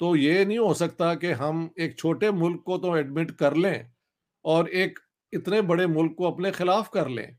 तो 0.01 0.15
ये 0.15 0.43
नहीं 0.45 0.57
हो 0.59 0.73
सकता 0.73 1.13
कि 1.15 1.31
हम 1.33 1.69
एक 1.79 1.97
छोटे 1.97 2.31
मुल्क 2.31 2.61
को 2.65 2.77
तो 2.77 2.95
एडमिट 2.97 3.31
कर 3.31 3.55
लें 3.55 3.91
और 4.45 4.69
एक 4.69 4.99
इतने 5.33 5.61
बड़े 5.61 5.85
मुल्क 5.87 6.15
को 6.17 6.31
अपने 6.31 6.51
खिलाफ 6.51 6.89
कर 6.93 7.07
लें। 7.09 7.37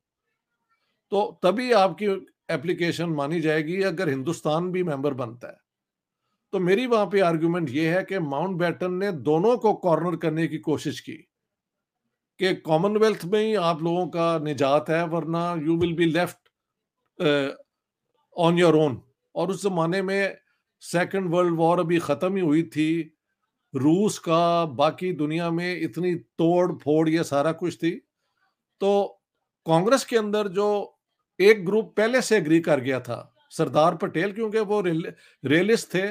तो 1.12 1.40
तभी 1.42 1.70
आपकी 1.72 2.06
एप्लीकेशन 2.50 3.10
मानी 3.10 3.40
जाएगी 3.40 3.80
अगर 3.82 4.08
हिंदुस्तान 4.08 4.70
भी 4.72 4.82
मेंबर 4.82 5.14
बनता 5.14 5.48
है। 5.48 5.58
तो 6.52 6.58
मेरी 6.58 6.86
वहाँ 6.86 7.06
पे 7.06 7.20
आर्गुमेंट 7.20 7.70
ये 7.70 7.88
है 7.90 8.02
कि 8.04 8.18
माउंट 8.18 8.56
बैटन 8.58 8.92
ने 8.94 9.12
दोनों 9.12 9.56
को 9.58 9.72
कॉर्नर 9.74 10.16
करने 10.16 10.46
की 10.48 10.58
कोशिश 10.58 11.00
की। 11.00 11.16
कि 12.40 12.54
कॉमनवेल्थ 12.56 13.24
में 13.24 13.40
ही 13.40 13.54
आप 13.54 13.82
लोगों 13.82 14.06
का 14.08 14.38
निजात 14.38 14.90
है, 14.90 15.06
वरना 15.06 15.52
you 15.58 15.76
will 15.76 15.94
be 15.94 16.06
left 16.06 16.48
on 18.36 18.58
your 18.58 18.76
own 18.76 19.00
और 19.34 19.50
उस 19.50 19.62
जमाने 19.62 20.02
में 20.02 20.36
सेकेंड 20.82 21.30
वर्ल्ड 21.30 21.56
वॉर 21.56 21.80
अभी 21.80 21.98
खत्म 21.98 22.36
ही 22.36 22.42
हुई 22.42 22.62
थी। 22.64 23.12
रूस 23.74 24.18
का, 24.18 24.64
बाकी 24.66 25.12
दुनिया 25.14 25.50
में 25.50 25.80
इतनी 25.80 26.14
तोड़ 26.14 26.72
फोड़, 26.74 27.08
ये 27.08 27.24
सारा 27.24 27.52
कुछ 27.52 27.76
थी। 27.76 27.90
तो 28.80 29.20
कांग्रेस 29.66 30.04
के 30.04 30.16
अंदर 30.16 30.48
जो 30.48 30.68
एक 31.40 31.64
ग्रुप 31.66 31.92
पहले 31.96 32.20
से 32.22 32.36
एग्री 32.36 32.60
कर 32.60 32.80
गया 32.80 33.00
था, 33.00 33.34
सरदार 33.50 33.94
पटेल, 33.96 34.32
क्योंकि 34.32 34.60
वो 34.60 34.80
रेलिस्ट 34.80 35.94
थे 35.94 36.06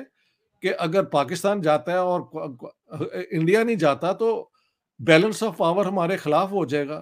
कि 0.64 0.70
अगर 0.70 1.06
पाकिस्तान 1.06 1.62
जाता 1.62 1.92
है 1.92 2.00
और 2.00 3.28
इंडिया 3.34 3.64
नहीं 3.64 3.78
जाता 3.78 4.14
तो 4.14 4.52
बैलेंस 5.00 5.44
ऑफ़ 5.44 5.56
पावर 5.58 5.88
हमारे 5.88 6.18
खिलाफ 6.18 6.52
हो 6.52 6.66
जाएगा। 6.66 7.02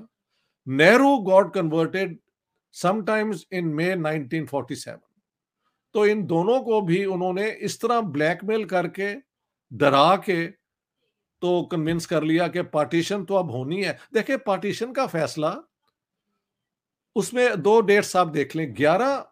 Nehru 0.68 1.18
got 1.22 1.54
converted 1.54 2.18
sometimes 2.76 3.46
in 3.52 3.68
May 3.70 3.96
1947 3.96 5.00
तो 5.96 6.06
इन 6.06 6.26
दोनों 6.26 6.60
को 6.62 6.82
भी 6.82 7.04
उन्होंने 7.06 7.50
इस 7.50 7.80
तरह 7.82 8.02
ब्लैकमेल 8.02 8.64
करके, 8.66 9.14
डरा 9.72 10.16
के 10.20 10.46
तो 11.42 11.62
कन्विंस 11.72 12.06
कर 12.06 12.24
लिया 12.24 12.48
कि 12.48 12.62
पार्टीशन 12.64 13.24
तो 13.26 13.36
अब 13.36 13.52
होनी 13.52 13.84
है। 13.84 13.98
देखिए 14.14 14.38
पार्टीशन 14.38 14.92
का 14.94 15.06
फैसला, 15.08 15.56
उसमें 17.16 17.62
दो 17.62 17.80
डेट्स 17.82 18.16
आप 18.16 18.28
देख 18.28 18.56
लें। 18.56 18.74
11 18.74 19.26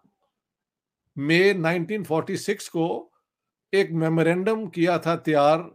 मई 1.18 1.54
1946 1.54 2.68
को 2.70 2.88
एक 3.74 3.92
मेमोरेंडम 3.94 4.66
किया 4.68 4.98
था 5.00 5.16
तैयार 5.18 5.70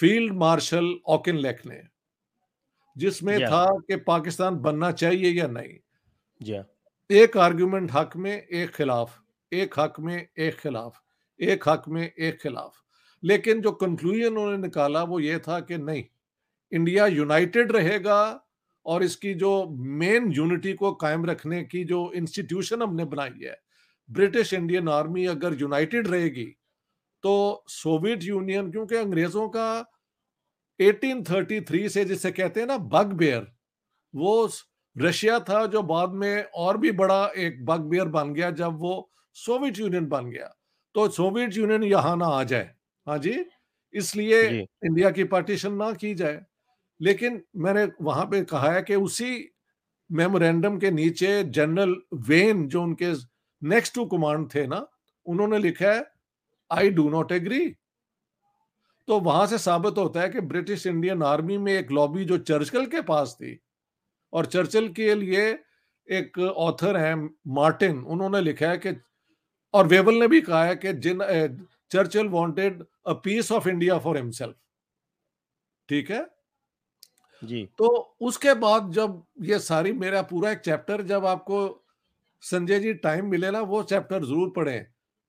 फ़ील्ड 0.00 0.32
मार्शल 0.32 0.94
ऑकिन 1.06 1.36
लेक 1.36 1.60
ने 1.66 1.82
जिसमें 2.96 3.38
yeah. 3.38 3.48
था 3.48 3.78
कि 3.88 3.96
पाकिस्तान 3.96 4.56
बनना 4.56 4.90
चाहिए 4.92 5.30
या 5.30 5.46
नहीं। 5.46 5.78
जी 6.42 6.60
एक 7.10 7.36
आर्गुमेंट 7.36 7.92
हक 7.92 8.16
में 8.16 8.32
एक 8.32 8.70
खिलाफ 8.70 9.20
एक 9.52 9.74
हक 9.78 10.00
में 10.00 10.28
एक 10.38 10.58
खिलाफ 10.58 11.02
एक 11.40 11.68
हक 11.68 11.82
में 11.88 12.12
एक 12.12 12.40
खिलाफ। 12.42 12.72
लेकिन 13.22 13.60
जो 13.60 13.72
कंक्लूजन 13.72 14.26
उन्होंने 14.26 14.58
निकाला 14.58 15.02
वो 15.02 15.20
ये 15.20 15.38
था 15.38 15.60
कि 15.60 15.78
नहीं 15.78 16.04
इंडिया 16.72 17.06
यूनाइटेड 17.06 17.72
रहेगा 17.72 18.40
और 18.86 19.02
इसकी 19.02 19.34
जो 19.34 19.68
मेन 19.70 20.32
यूनिटी 20.32 20.72
को 20.72 20.92
कायम 20.92 21.26
रखने 21.26 21.62
की 21.64 21.84
जो 21.84 22.12
इंस्टीट्यूशन 22.12 22.82
हमने 22.82 23.04
बनाई 23.04 23.44
है 23.44 23.60
ब्रिटिश 24.10 24.54
इंडियन 24.54 24.88
आर्मी 24.88 25.26
अगर 25.26 25.60
यूनाइटेड 25.60 26.08
रहेगी 26.08 26.56
तो 27.24 27.64
सोवियत 27.68 28.22
यूनियन 28.22 28.70
क्योंकि 28.72 28.96
अंग्रेज़ों 28.96 29.48
का 29.48 29.68
1833 30.80 31.88
से 31.88 32.04
जिसे 32.04 32.30
कहते 32.32 32.60
हैं 32.60 32.66
ना 32.66 32.78
बग 32.78 33.12
बेयर 33.12 33.46
वो 34.14 34.48
रशिया 34.96 35.38
था 35.40 35.66
जो 35.66 35.82
बाद 35.82 36.10
में 36.12 36.44
और 36.44 36.78
भी 36.78 36.92
बड़ा 36.92 37.26
एक 37.38 37.64
बग 37.66 37.80
बेयर 37.80 38.08
बन 38.08 38.34
गया 38.34 38.50
जब 38.52 38.78
वो 38.80 39.10
सोवियत 39.36 39.78
यूनियन 39.78 40.06
बन 40.06 40.30
गया। 40.30 40.54
तो 40.94 41.08
सोवियत 41.08 41.56
यूनियन 41.56 41.84
यहाँ 41.84 42.16
ना 42.16 42.26
आ 42.26 42.42
जाए। 42.44 42.70
हाँ 43.06 43.18
जी? 43.18 43.44
इसलिए 43.94 44.42
इंडिया 44.86 45.10
की 45.10 45.24
पार्टीशन 45.24 45.72
ना 45.74 45.92
की 45.92 46.14
जाए। 46.14 46.40
लेकिन 47.00 47.42
मैंने 47.56 47.88
वहाँ 48.02 48.24
पे 48.26 48.42
कहा 48.44 48.72
है 48.72 48.82
कि 48.82 48.94
उसी 48.96 49.50
मेमोरेंडम 50.10 50.78
के 50.78 50.90
नीचे 50.90 51.44
जनरल 51.44 51.96
वेन 52.28 52.68
जो 52.68 52.82
उनके 52.82 53.12
नेक्स्ट 53.62 53.94
टू 53.94 54.04
कमांड 54.06 54.48
थे 54.54 54.66
ना 54.66 54.86
उन्होंने 55.26 55.58
लिखा 55.58 55.92
है 55.92 56.04
आई 56.74 56.90
डू 56.92 57.08
नॉट 57.10 57.32
एग्री 57.32 57.64
तो 59.08 59.18
वहाँ 59.20 59.46
से 59.46 59.58
साबित 59.58 59.98
होता 59.98 60.20
है 60.20 60.28
कि 60.28 60.40
ब्रिटिश 60.42 60.86
इंडियन 60.86 61.22
आर्मी 61.22 61.56
में 61.58 61.72
एक 61.72 61.90
लॉबी 61.92 62.24
जो 62.24 62.38
चर्चिल 62.40 62.86
के 62.86 63.00
पास 63.02 63.36
थी 63.40 63.58
और 64.32 64.46
चर्चिल 64.46 64.88
के 64.94 65.14
लिए 65.14 65.46
एक 66.08 66.38
ऑथर 66.40 66.96
है 66.96 67.14
मार्टिन 67.54 67.98
उन्होंने 68.06 68.40
लिखा 68.40 68.70
है 68.70 68.78
कि 68.78 68.96
और 69.74 69.86
वेवल 69.88 70.20
ने 70.20 70.28
भी 70.28 70.40
कहा 70.42 70.64
है 70.64 70.76
कि 70.76 70.92
जिन 71.00 71.20
Churchill 71.92 72.28
wanted 72.30 72.84
a 73.06 73.12
piece 73.24 73.52
of 73.52 73.68
India 73.68 73.98
for 73.98 74.16
himself 74.16 74.56
ठीक 75.88 76.10
है? 76.10 76.24
जी। 77.42 77.68
तो 77.78 77.86
उसके 78.20 78.54
बाद 78.56 78.90
जब 78.92 79.22
ये 79.42 79.58
सारी 79.60 79.92
मेरा 79.94 80.22
पूरा 80.24 80.50
एक 80.50 80.58
चैप्टर 80.60 81.02
जब 81.04 81.26
आपको 81.26 81.58
संजय 82.42 82.78
जी 82.80 82.92
टाइम 83.04 83.30
मिले 83.30 83.50
ना 83.50 83.60
वो 83.64 83.82
चैप्टर 83.84 84.24
ज़रूर 84.24 84.52
पढ़ें। 84.56 84.86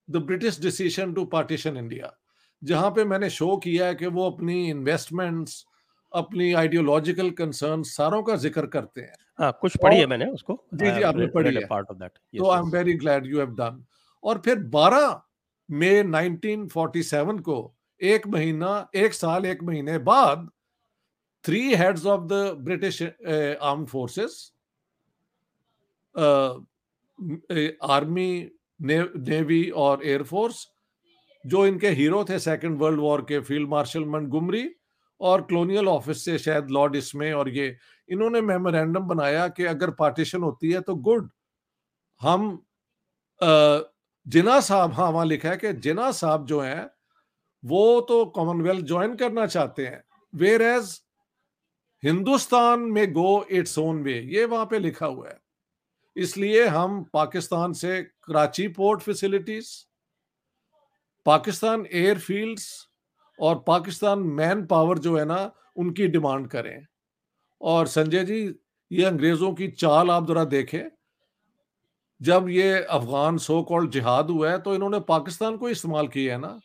The 0.09 0.17
British 0.25 0.59
decision 0.61 1.13
to 1.13 1.25
partition 1.25 1.77
India 1.77 2.15
जहाँ 2.61 2.89
पे 2.91 3.03
मैंने 3.05 3.29
शो 3.29 3.55
किया 3.57 3.87
है 3.87 3.95
कि 3.95 4.07
वो 4.07 4.29
अपनी 4.31 4.69
इन्वेस्टमेंट्स 4.69 5.65
अपनी 6.11 6.51
आइडियोलॉजिकल 6.53 7.29
कंसर्न 7.37 7.83
सारों 7.83 8.21
का 8.23 8.35
ज़िक्र 8.35 8.65
करते 8.67 9.01
हैं। 9.01 9.15
हाँ 9.39 9.51
कुछ 9.61 9.77
पढ़ी 9.77 9.97
है 9.97 10.05
मैंने 10.05 10.25
उसको। 10.25 10.63
जी 10.73 10.91
जी 10.91 11.01
आपने 11.01 11.27
पढ़ी 11.27 11.55
है। 11.55 11.65
पार्ट 11.67 11.89
ऑफ़ 11.91 11.97
दैट 11.97 12.11
तो 12.39 12.49
I 12.49 12.59
am 12.59 12.69
very 12.71 12.93
glad 12.97 13.25
you 13.25 13.39
have 13.39 13.55
done 13.55 13.83
और 14.23 14.41
फिर 14.45 14.59
12 14.75 15.21
मई 15.69 16.01
1947 16.03 17.39
को 17.41 17.57
एक 18.01 18.27
महीना 18.27 18.89
एक 18.95 19.13
साल 19.13 19.45
एक 19.45 19.63
महीने 19.63 19.97
बाद 20.07 20.49
three 21.45 21.61
heads 21.75 22.05
of 22.05 22.21
the 22.27 22.33
British 22.59 23.01
arm 23.03 23.85
forces 23.85 24.51
army 27.83 28.51
navy 28.79 29.69
और 29.69 30.05
एयरफोर्स 30.05 30.65
जो 31.45 31.65
इनके 31.65 31.89
हीरो 31.89 32.23
थे 32.29 32.39
सेकेंड 32.39 32.77
वर्ल्ड 32.79 32.99
वॉर 32.99 33.21
के 33.21 33.39
फ़ील्ड 33.39 33.69
मार्शल 33.69 34.05
मंटगुमरी 34.05 34.69
और 35.21 35.41
कलोनियल 35.41 35.88
ऑफ़िस 35.88 36.23
से 36.25 36.38
शायद 36.38 36.69
लॉर्ड 36.71 36.95
इसमें 36.95 37.31
और 37.33 37.49
ये, 37.49 37.75
इन्होंने 38.09 38.41
मेमोरेंडम 38.41 39.07
बनाया 39.07 39.47
कि 39.47 39.65
अगर 39.65 39.91
पार्टीशन 39.99 40.43
होती 40.43 40.71
है 40.71 40.81
तो 40.81 40.95
गुड 40.97 41.29
हम 42.21 42.65
जिना 44.25 44.59
साहब 44.61 44.93
हाँ 44.93 45.09
वहाँ 45.11 45.25
लिखा 45.25 45.49
है 45.49 45.57
कि 45.57 45.71
जिना 45.75 46.11
साहब 46.11 46.45
जो 46.45 46.59
हैं, 46.61 46.89
वो 47.63 48.01
तो 48.01 48.23
कॉमनवेल्थ 48.25 48.85
ज्वाइन 48.85 49.15
करना 49.15 49.45
चाहते 49.47 49.85
हैं। 49.85 50.03
वेर 50.33 50.61
एज 50.61 50.99
हिंदुस्तान 52.03 52.79
में 52.91 53.11
गो 53.13 53.45
इट्स 53.51 53.77
ओन 53.79 54.01
वे 54.03 54.19
ये 54.33 54.45
वहाँ 54.45 54.65
पे 54.65 54.79
लिखा 54.79 55.05
हुआ 55.05 55.27
है। 55.29 55.38
इसलिए 56.15 56.65
हम 56.67 57.04
पाकिस्तान 57.13 57.73
से 57.73 58.01
Karachi 58.23 58.67
port 58.67 59.01
facilities 59.01 59.69
Pakistan 61.25 61.86
airfields 61.93 62.67
और 63.39 63.63
पाकिस्तान 63.67 64.19
मैन 64.19 64.65
पावर 64.65 64.97
जो 64.97 65.17
है 65.17 65.25
ना 65.25 65.39
उनकी 65.75 66.08
डिमांड 66.08 66.47
करें। 66.47 66.86
और 67.62 67.88
संजय 67.88 68.23
जी 68.23 68.43
ये 68.91 69.04
अंग्रेज़ों 69.06 69.54
की 69.54 69.67
चाल 69.67 70.12
आप 70.12 70.28
जरा 70.28 70.43
देखें। 70.45 70.89
जब 72.21 72.45
ये 72.49 72.73
अफगान 72.84 73.38
सो 73.38 73.62
कॉल्ड 73.63 73.91
जिहाद 73.91 74.30
हुआ 74.30 74.51
है 74.51 74.60
तो 74.60 74.75
इन्होंने 74.75 74.99
पाकिस्तान 74.99 75.58
को 75.58 75.69
इस्तेमाल 75.69 76.08
किया 76.08 76.34
है 76.34 76.41
ना। 76.41 76.60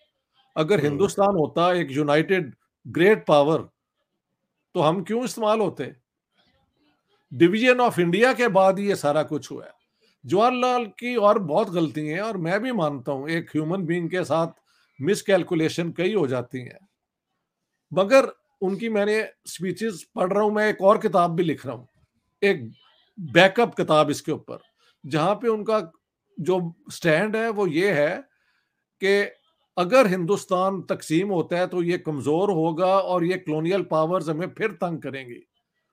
अगर 0.56 0.74
हम्म। 0.74 0.86
हिंदुस्तान 0.86 1.36
होता 1.36 1.72
एक 1.72 1.90
यूनाइटेड 1.90 2.54
ग्रेट 2.86 3.24
पावर 3.26 3.68
तो 4.74 4.80
हम 4.80 5.02
क्यों 5.04 5.24
इस्तेमाल 5.24 5.60
होते? 5.60 5.84
डिवीज़न 7.32 7.80
ऑफ़ 7.80 8.00
इंडिया 8.00 8.32
के 8.32 8.48
बाद 8.50 8.78
ये 8.78 8.96
सारा 8.96 9.22
कुछ 9.24 9.50
हुआ 9.50 9.64
है। 9.64 9.72
जवाहरलाल 10.24 10.84
की 10.98 11.14
और 11.18 11.38
बहुत 11.40 11.70
गलती 11.70 12.06
है 12.06 12.20
और 12.22 12.36
मैं 12.38 12.60
भी 12.62 12.72
मानता 12.74 13.12
हूँ, 13.12 13.28
एक 13.30 13.50
ह्यूमन 13.50 13.84
बींग 13.86 14.08
के 14.10 14.24
साथ 14.24 14.48
मिसकैलकुलेशन 15.00 15.90
कई 15.92 16.12
हो 16.14 16.26
जाती 16.26 16.60
हैं। 16.60 16.78
मगर 17.92 18.32
उनकी 18.62 18.88
मैंने 18.88 19.22
स्पीचेस 19.46 20.04
पढ़ 20.16 20.32
रहा 20.32 20.42
हूँ, 20.42 20.52
मैं 20.52 20.68
एक 20.68 20.82
और 20.82 20.98
किताब 20.98 21.34
भी 21.34 21.42
लिख 21.42 21.64
रहा 21.66 21.74
हूँ, 21.74 21.88
एक 22.42 22.70
बैकअप 23.18 23.74
किताब 23.74 24.10
इसके 24.10 24.32
ऊपर, 24.32 24.58
जहाँ 25.04 25.34
पे 25.34 25.48
उनका 25.48 25.80
जो 26.38 26.74
स्टैंड 26.90 27.36
है 27.36 27.48
वो 27.50 27.66
ये 27.66 27.92
है 27.92 28.16
कि 29.02 29.20
अगर 29.76 30.06
हिंदुस्तान 30.06 30.80
तकसीम 30.82 31.28
होता 31.30 31.58
है 31.58 31.66
तो 31.66 31.82
ये 31.82 31.98
कमज़ोर 31.98 32.50
होगा 32.50 32.86
और 32.86 33.24
ये 33.24 33.36
कलोनियल 33.38 33.82
पावर्स 33.90 34.28
हमें 34.28 34.48
फिर 34.48 34.70
तंग 34.72 34.98
करेंगी। 35.02 35.40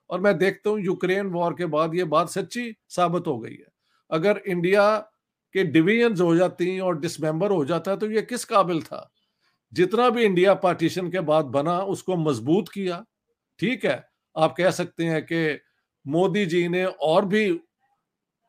और 0.10 0.22
मैं 0.22 0.38
देखता 0.38 0.70
हूँ 0.70 0.80
यूक्रेन 0.80 1.28
वॉर 1.28 1.54
के 1.54 1.66
बाद 1.66 1.96
ये 1.96 2.04
बात 2.04 2.30
सच्ची 2.30 2.74
साबित 2.90 3.28
हो 3.28 3.38
गई 3.40 3.52
है। 3.52 3.68
अगर 4.12 4.42
इंडिया 4.48 4.98
के 5.56 5.64
डिवीज़न 5.64 6.22
हो 6.22 6.36
जाती 6.36 6.80
और 6.80 7.00
डिसमेंबर 7.00 7.52
हो 7.52 7.66
जाता 7.66 7.96
तो 7.96 8.12
ये 8.12 8.22
किस 8.22 8.46
काबिल 8.46 8.82
था? 8.82 9.10
जितना 9.74 10.10
भी 10.10 10.24
इंडिया 10.24 10.54
पार्टीशन 10.54 11.10
के 11.12 11.20
बाद 11.20 11.46
बना, 11.46 11.80
उसको 11.80 12.16
मज़बूत 12.16 12.70
किया। 12.70 13.04
ठीक 13.60 13.86
है, 13.86 14.04
आप 14.36 14.56
कह 14.58 14.72
सकते 14.72 15.04
हैं 15.04 15.22
कि 15.24 15.60
मोदी 16.06 16.46
जी 16.46 16.68
ने 16.68 16.86
और 16.86 17.26
भी 17.26 17.50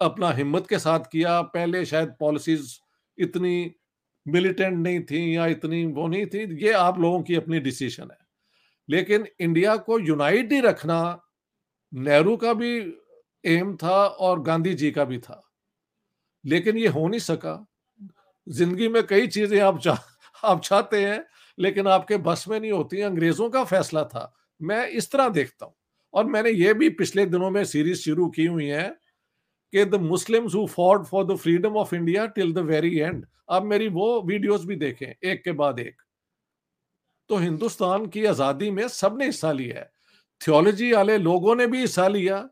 अपना 0.01 0.31
हिम्मत 0.31 0.67
के 0.67 0.79
साथ 0.79 1.01
किया। 1.13 1.41
पहले 1.43 1.85
शायद 1.85 2.15
पॉलिसीज़ 2.21 2.79
इतनी 3.19 3.75
मिलिटेंट 4.27 4.77
नहीं 4.79 5.01
थी 5.01 5.37
या 5.37 5.47
इतनी 5.47 5.85
वो 5.87 6.07
नहीं 6.09 6.27
थी, 6.27 6.67
ये 6.67 6.73
आप 6.73 6.99
लोगों 6.99 7.23
की 7.23 7.35
अपनी 7.35 7.61
डिसीज़न 7.61 8.09
है। 8.11 8.19
लेकिन 8.89 9.27
इंडिया 9.41 9.77
को 9.77 9.99
यूनाइट 9.99 10.53
ही 10.53 10.61
रखना 10.61 11.01
नेहरू 11.93 12.37
का 12.37 12.53
भी 12.55 12.79
एम 13.45 13.77
था 13.77 14.05
और 14.07 14.43
गांधी 14.43 14.75
जी 14.75 14.91
का 14.91 15.05
भी 15.05 15.19
था। 15.19 15.43
लेकिन 16.45 16.79
ये 16.79 16.89
हो 16.89 17.07
नहीं 17.09 17.21
सका। 17.21 17.67
ज़िंदगी 18.47 18.89
में 18.89 19.03
कई 19.07 19.27
चीज़ें 19.27 19.61
आप 19.61 19.79
चाह, 19.79 19.99
आप 20.45 20.61
चाहते 20.61 21.05
हैं, 21.05 21.25
लेकिन 21.59 21.89
आपके 21.89 22.17
बस 22.17 22.45
में 22.49 22.59
नहीं 22.61 22.73
होती। 22.73 23.01
अंग्रेज़ों 23.01 23.51
का 23.51 23.65
फैसला 23.65 24.05
था। 24.05 24.33
मैं 24.61 24.87
इस 24.89 25.11
तरह 25.13 25.29
देखता 25.29 25.67
हूँ। 25.67 25.75
और 26.15 26.27
मैंने 26.27 26.51
ये 26.51 26.75
भी 26.75 26.89
पिछले 26.91 27.27
दिनों 27.27 27.51
में 27.51 27.65
सीरीज़ 27.65 27.99
शुरू 27.99 28.29
की 28.29 28.45
हुई 28.47 28.67
है 28.67 28.89
कि 29.73 29.85
the 29.85 29.95
Muslims 29.95 30.55
who 30.55 30.67
for 30.67 31.25
the 31.25 31.37
freedom 31.37 31.77
of 31.77 31.95
India 31.95 32.27
till 32.27 32.53
the 32.53 32.59
very 32.59 32.99
end. 32.99 33.27
आप 33.51 33.65
मेरी 33.65 33.89
वो 33.89 34.21
वीडियोस 34.23 34.65
भी 34.65 34.77
देखें, 34.77 35.07
एक 35.25 35.43
के 35.45 35.53
बाद 35.53 35.79
एक। 35.79 36.03
तो 37.31 37.37
हिंदुस्तान 37.37 38.07
की 38.07 38.25
आज़ादी 38.25 38.71
में 38.71 38.87
सबने 38.89 39.27
हिस्सा 39.27 39.53
लिया 39.53 39.79
है। 39.79 39.91
थियोलॉजी 40.41 40.93
वाले 40.93 41.17
लोगों 41.19 41.55
ने 41.57 41.67
भी 41.67 41.81
हिस्सा 41.81 42.07
लिया। 42.09 42.49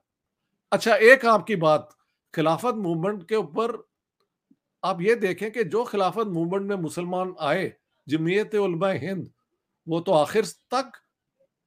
अच्छा 0.72 0.94
एक 0.96 1.26
आपकी 1.26 1.56
बात 1.58 1.88
खिलाफत 2.34 2.74
मूवमेंट 2.76 3.28
के 3.28 3.36
ऊपर 3.36 3.76
आप 4.82 5.00
ये 5.02 5.14
देखें 5.16 5.50
कि 5.52 5.64
जो 5.66 5.84
खिलाफत 5.84 6.26
मूवमेंट 6.28 6.68
में 6.68 6.76
मुसलमान 6.76 7.34
आए 7.40 7.72
जमीयत 8.06 8.54
हिंद 8.54 9.28
वो 9.86 10.00
तो 10.00 10.12
आखिर 10.12 10.44
तक 10.74 10.92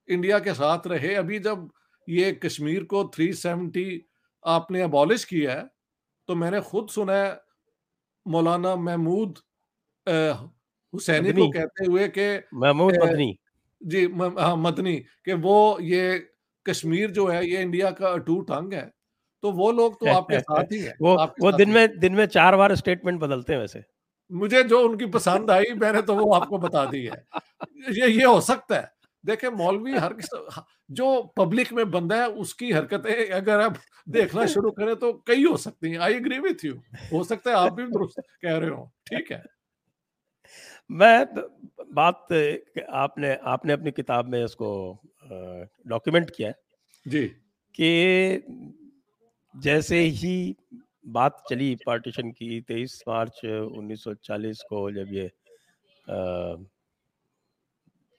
इंडिया 0.10 0.39
के 0.39 0.53
साथ 0.53 0.88
रहे। 0.88 1.13
अभी 1.15 1.39
जब 1.39 1.69
ये 2.08 2.32
कश्मीर 2.43 2.84
को 2.84 3.03
370 3.15 4.01
आपने 4.45 4.82
अबॉलिश 4.82 5.25
किया 5.25 5.53
है 5.53 5.69
तो 6.29 6.36
मैंने 6.36 6.62
खुद 6.62 6.89
सुना 6.89 7.13
है 7.15 7.29
मौलाना 8.25 8.75
महमूद 8.77 9.39
हुसैनी 10.93 11.32
को 11.34 11.47
कहते 11.49 11.86
हुए 11.86 12.08
कि 12.10 12.27
महमूद 12.55 12.95
मदनी। 12.95 13.38
जी 13.81 14.05
हाँ 14.39 14.55
मदनी 14.57 14.95
कि 15.25 15.33
वो 15.33 15.77
ये 15.81 16.19
कश्मीर 16.65 17.11
जो 17.11 17.27
है 17.27 17.45
ये 17.47 17.61
इंडिया 17.61 17.91
का 17.91 18.09
अटूट 18.09 18.51
अंग 18.51 18.73
है। 18.73 18.89
तो 19.43 19.51
वो 19.51 19.71
लोग 19.71 19.99
तो 19.99 20.07
आपके 20.07 20.39
साथ 20.39 20.71
ही 20.73 20.79
है 20.79 20.93
वो 21.01 21.15
वो 21.41 21.51
दिन 21.51 21.69
में 21.69 21.99
दिन 21.99 22.15
में 22.15 22.25
चार 22.27 22.55
बार 22.55 22.75
स्टेटमेंट 22.75 23.19
बदलते 23.19 23.53
हैं 23.53 23.59
वैसे। 23.59 23.83
मुझे 24.31 24.63
जो 24.63 24.79
उनकी 24.89 25.05
पसंद 25.05 25.51
आई 25.51 25.73
मैंने 25.77 26.01
तो 26.01 26.15
वो 26.15 26.31
आपको 26.33 26.57
बता 26.57 26.85
दी 26.85 27.03
है। 27.05 27.23
ये 27.91 28.07
ये 28.09 28.25
हो 28.25 28.41
सकता 28.41 28.75
है। 28.75 28.91
देखे 29.23 29.49
मौलवी 29.51 29.93
हर 29.97 30.15
जो 30.91 31.21
पब्लिक 31.37 31.73
में 31.73 31.89
बंदा 31.91 32.15
है 32.21 32.27
उसकी 32.43 32.71
हरकतें 32.71 33.29
अगर 33.31 33.61
आप 33.61 33.77
देखना 34.09 34.45
शुरू 34.55 34.71
करें 34.71 34.95
तो 34.95 35.13
कई 35.27 35.43
हो 35.45 35.57
सकती 35.57 35.91
हैं। 35.91 35.99
आई 35.99 36.13
एग्री 36.13 36.39
विथ 36.39 36.65
यू 36.65 36.73
हो 37.13 37.23
सकता 37.23 37.51
है 37.51 37.57
आप 37.57 37.73
भी 37.73 37.83
दुरुस्त 37.87 38.21
कह 38.43 38.57
रहे 38.57 38.69
हो। 38.69 38.91
ठीक 39.07 39.31
है? 39.31 39.43
मैं 40.89 41.25
बात 41.93 42.28
आपने 42.89 43.34
आपने 43.43 43.73
अपनी 43.73 43.91
किताब 43.91 44.28
में 44.28 44.43
इसको 44.45 44.69
डॉक्यूमेंट 45.88 46.30
किया 46.30 46.49
है 46.49 46.56
जी। 47.06 47.25
कि 47.75 48.43
जैसे 49.56 49.99
ही 49.99 50.56
बात 51.08 51.43
चली 51.49 51.75
पार्टीशन 51.86 52.32
की 52.32 52.62
23 52.62 53.02
मार्च 53.08 53.41
1940 53.45 54.62
को 54.69 54.89
जब 54.91 55.13
ये 55.13 55.30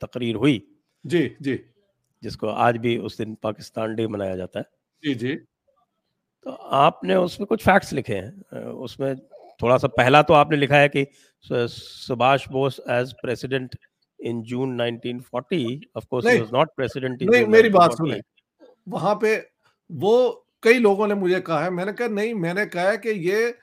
तकरीर 0.01 0.37
हुई 0.37 0.63
जी 1.05 1.37
जी। 1.43 1.59
जिसको 2.23 2.47
आज 2.47 2.77
भी 2.77 2.97
उस 2.99 3.19
दिन 3.19 3.35
पाकिस्तान 3.35 3.95
डे 3.95 4.07
मनाया 4.07 4.37
जाता 4.37 4.59
है। 4.59 4.65
जी 5.03 5.15
जी। 5.15 5.35
तो 6.47 6.51
आपने 6.51 7.15
उसमें 7.17 7.47
कुछ 7.47 7.65
फैक्ट्स 7.65 7.93
लिखे 7.93 8.15
हैं 8.15 8.65
उसमें 8.65 9.15
थोड़ा 9.63 9.77
सा 9.79 9.89
पहला 9.89 10.23
तो 10.23 10.35
आपने 10.35 10.57
लिखा 10.57 10.77
है 10.77 10.89
कि 10.89 11.07
Subhash 11.45 12.49
Bose 12.49 12.81
as 12.91 13.13
president 13.13 13.77
in 14.21 14.43
June 14.43 14.77
1940 14.83 15.81
of 15.97 16.05
course 16.11 16.27
he 16.27 16.39
was 16.41 16.51
not 16.55 16.69
president 16.77 17.23
नहीं 17.23 17.47
मेरी 17.47 17.69
बात 17.69 17.93
सुने 17.93 18.21
वहाँ 18.89 19.15
पे 19.15 19.37
वो 19.91 20.47
कई 20.63 20.79
लोगों 20.79 21.07
ने 21.07 21.15
मुझे 21.15 21.41
कहा 21.41 21.65
है 21.65 21.71
मैंने 21.71 21.93
कहा 21.93 22.09
नहीं 22.09 22.35
मैंने 22.35 22.67
कहा 22.67 22.91
है 22.91 22.97
कि 22.97 23.11
ये 23.29 23.55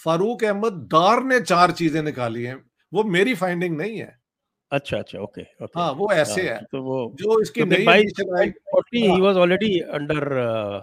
फारूक 0.00 0.44
अहमद 0.44 0.72
दार 0.72 1.22
ने 1.24 1.40
चार 1.40 1.70
चीज़ें 1.70 2.02
निकाली 2.02 2.42
हैं 2.44 2.64
वो 2.92 3.04
मेरी 3.04 3.34
फाइंडिंग 3.34 3.76
नहीं 3.76 3.98
है। 3.98 4.18
अच्छा 4.72 4.98
अच्छा 4.98 5.18
ओके 5.18 5.42
ओके 5.64 5.80
हाँ 5.80 5.90
वो 5.92 6.08
ऐसे 6.12 6.42
हाँ, 6.42 6.54
है। 6.54 6.64
तो 6.72 6.82
वो 6.82 6.96
जो 7.16 7.40
इसकी 7.42 7.60
तो 7.60 7.66
नई 7.66 8.04
40 8.10 8.94
he 8.94 9.20
was 9.20 9.36
already 9.36 9.78
under 9.98 10.32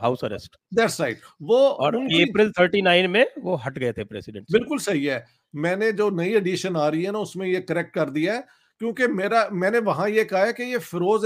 house 0.02 0.24
arrest 0.24 0.56
that's 0.74 1.00
right 1.02 1.22
वो 1.41 1.58
और 1.58 1.96
अप्रैल 1.96 2.52
39 2.60 3.08
में 3.08 3.26
वो 3.39 3.56
हट 3.56 3.78
गए 3.78 3.91
थे 3.93 4.04
प्रेसिडेंट 4.04 4.46
बिल्कुल 4.52 4.78
सही 4.80 5.06
है। 5.06 5.24
मैंने 5.54 5.91
जो 5.91 6.10
नई 6.10 6.34
एडिशन 6.36 6.76
आ 6.76 6.88
रही 6.88 7.04
है 7.04 7.12
ना 7.12 7.19
उसमें 7.19 7.46
ये 7.48 7.60
करेक्ट 7.62 7.93
कर 7.96 8.10
दिया 8.10 8.34
है 8.34 8.43
क्योंकि 8.82 9.08
मेरा 9.08 9.48
मैंने 9.54 9.80
वहाँ 9.80 10.10
ये 10.10 10.24
कहा 10.24 10.43
है 10.46 10.54
कि 10.54 10.63
ये 10.63 10.78
फिरोज 10.78 11.26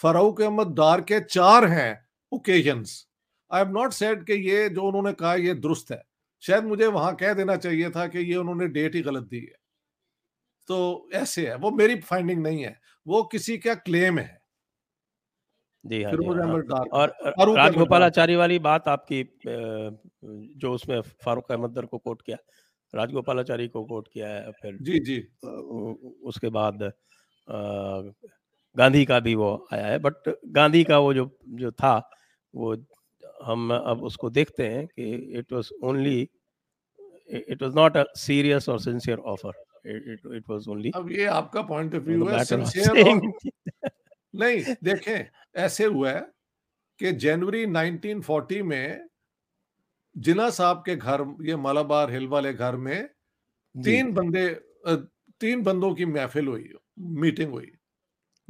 फरूक 0.00 0.40
अहमद 0.42 0.74
दार 0.76 1.00
के 1.00 1.20
चार 1.20 1.64
हैं 1.64 1.92
occasions 2.32 3.06
I 3.50 3.62
have 3.62 3.72
not 3.72 3.92
said 3.92 4.24
कि 4.24 4.32
ये 4.50 4.68
जो 4.68 4.82
उन्होंने 4.82 5.12
कहा 5.12 5.34
ये 5.34 5.54
दुरुस्त 5.56 5.90
है। 5.92 6.02
शायद 6.42 6.64
मुझे 6.64 6.86
वहाँ 6.86 7.14
कह 7.16 7.32
देना 7.34 7.56
चाहिए 7.56 7.90
था 7.90 8.06
कि 8.06 8.18
ये 8.30 8.36
उन्होंने 8.36 8.66
डेट 8.68 8.94
ही 8.94 9.00
गलत 9.02 9.22
दी 9.22 9.38
है। 9.38 9.54
तो 10.68 11.08
ऐसे 11.12 11.46
है 11.46 11.56
वो 11.56 11.70
मेरी 11.70 12.00
फाइंडिंग 12.00 12.42
नहीं 12.42 12.62
है 12.64 12.80
वो 13.06 13.22
किसी 13.22 13.58
का 13.58 13.74
क्लेम 13.74 14.18
है। 14.18 14.46
जी 15.84 16.02
हाँ, 16.02 16.12
जी 16.12 16.26
हाँ। 16.26 16.84
और 16.92 17.56
राजगोपालाचारी 17.56 18.36
वाली 18.36 18.58
बात 18.58 18.88
आपकी 18.88 19.22
जो 20.56 20.72
उसमें 20.72 21.00
फारूक 21.00 21.52
अहमद 21.52 21.86
को 21.90 21.98
कोट 21.98 22.22
किया 22.22 22.36
राजगोपालाचारी 22.94 23.68
को 23.68 23.84
कोट 23.84 24.08
किया 24.12 24.28
है 24.28 24.52
फिर 24.52 24.78
जी 24.82 24.98
जी। 24.98 25.18
उसके 26.24 26.48
बाद 26.48 26.92
गांधी 28.76 29.04
का 29.04 29.20
भी 29.20 29.34
वो 29.34 29.68
आया 29.72 29.86
है 29.86 29.98
बट 29.98 30.38
गांधी 30.46 30.84
का 30.84 30.98
वो 30.98 31.14
जो 31.14 31.38
जो 31.48 31.70
था 31.70 32.10
वो 32.54 32.76
हम 33.44 33.74
अब 33.74 34.02
उसको 34.02 34.30
देखते 34.30 34.68
हैं 34.68 34.86
कि 34.86 35.14
it 35.38 35.52
was 35.52 35.70
only 35.84 36.28
it 37.30 37.62
was 37.62 37.74
not 37.74 37.96
a 37.96 38.04
serious 38.16 38.68
और 38.68 38.80
sincere 38.80 39.18
offer 39.18 39.52
it 39.86 40.20
it 40.34 40.48
was 40.48 40.68
only 40.68 40.90
अब 40.94 41.10
ये 41.12 41.24
आपका 41.24 41.62
पॉइंट 41.62 41.94
ऑफ़ 41.94 42.02
व्यू 42.02 42.26
है 42.26 42.44
सिंसियर 42.44 42.92
नहीं 44.34 44.74
देखें 44.84 45.26
ऐसे 45.56 45.84
हुआ 45.84 46.10
है 46.10 46.20
कि 47.00 47.12
जनवरी 47.12 47.66
1940 47.66 48.62
में 48.62 49.08
जिना 50.16 50.50
साहब 50.50 50.82
के 50.86 50.96
घर 50.96 51.24
ये 51.40 51.56
मालाबार 51.56 52.10
हिल 52.10 52.28
वाले 52.28 52.52
घर 52.54 52.76
में 52.76 53.08
तीन 53.74 54.12
बंदे 54.12 54.48
तीन 55.40 55.62
बंदों 55.62 55.94
की 55.94 56.04
महफिल 56.04 56.46
हुई 56.48 56.72
मीटिंग 56.98 57.50
हुई। 57.52 57.72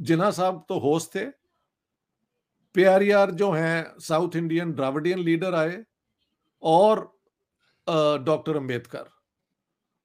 जिना 0.01 0.31
साहब 0.31 0.65
तो 0.69 0.79
होस्ट 0.79 1.15
थे। 1.15 1.25
पेरियार 2.75 3.31
जो 3.31 3.51
हैं 3.51 3.99
साउथ 3.99 4.35
इंडियन 4.35 4.73
द्राविडियन 4.73 5.19
लीडर 5.19 5.55
आए 5.55 5.83
और 6.63 6.99
डॉक्टर 8.23 8.55
अंबेडकर। 8.57 9.09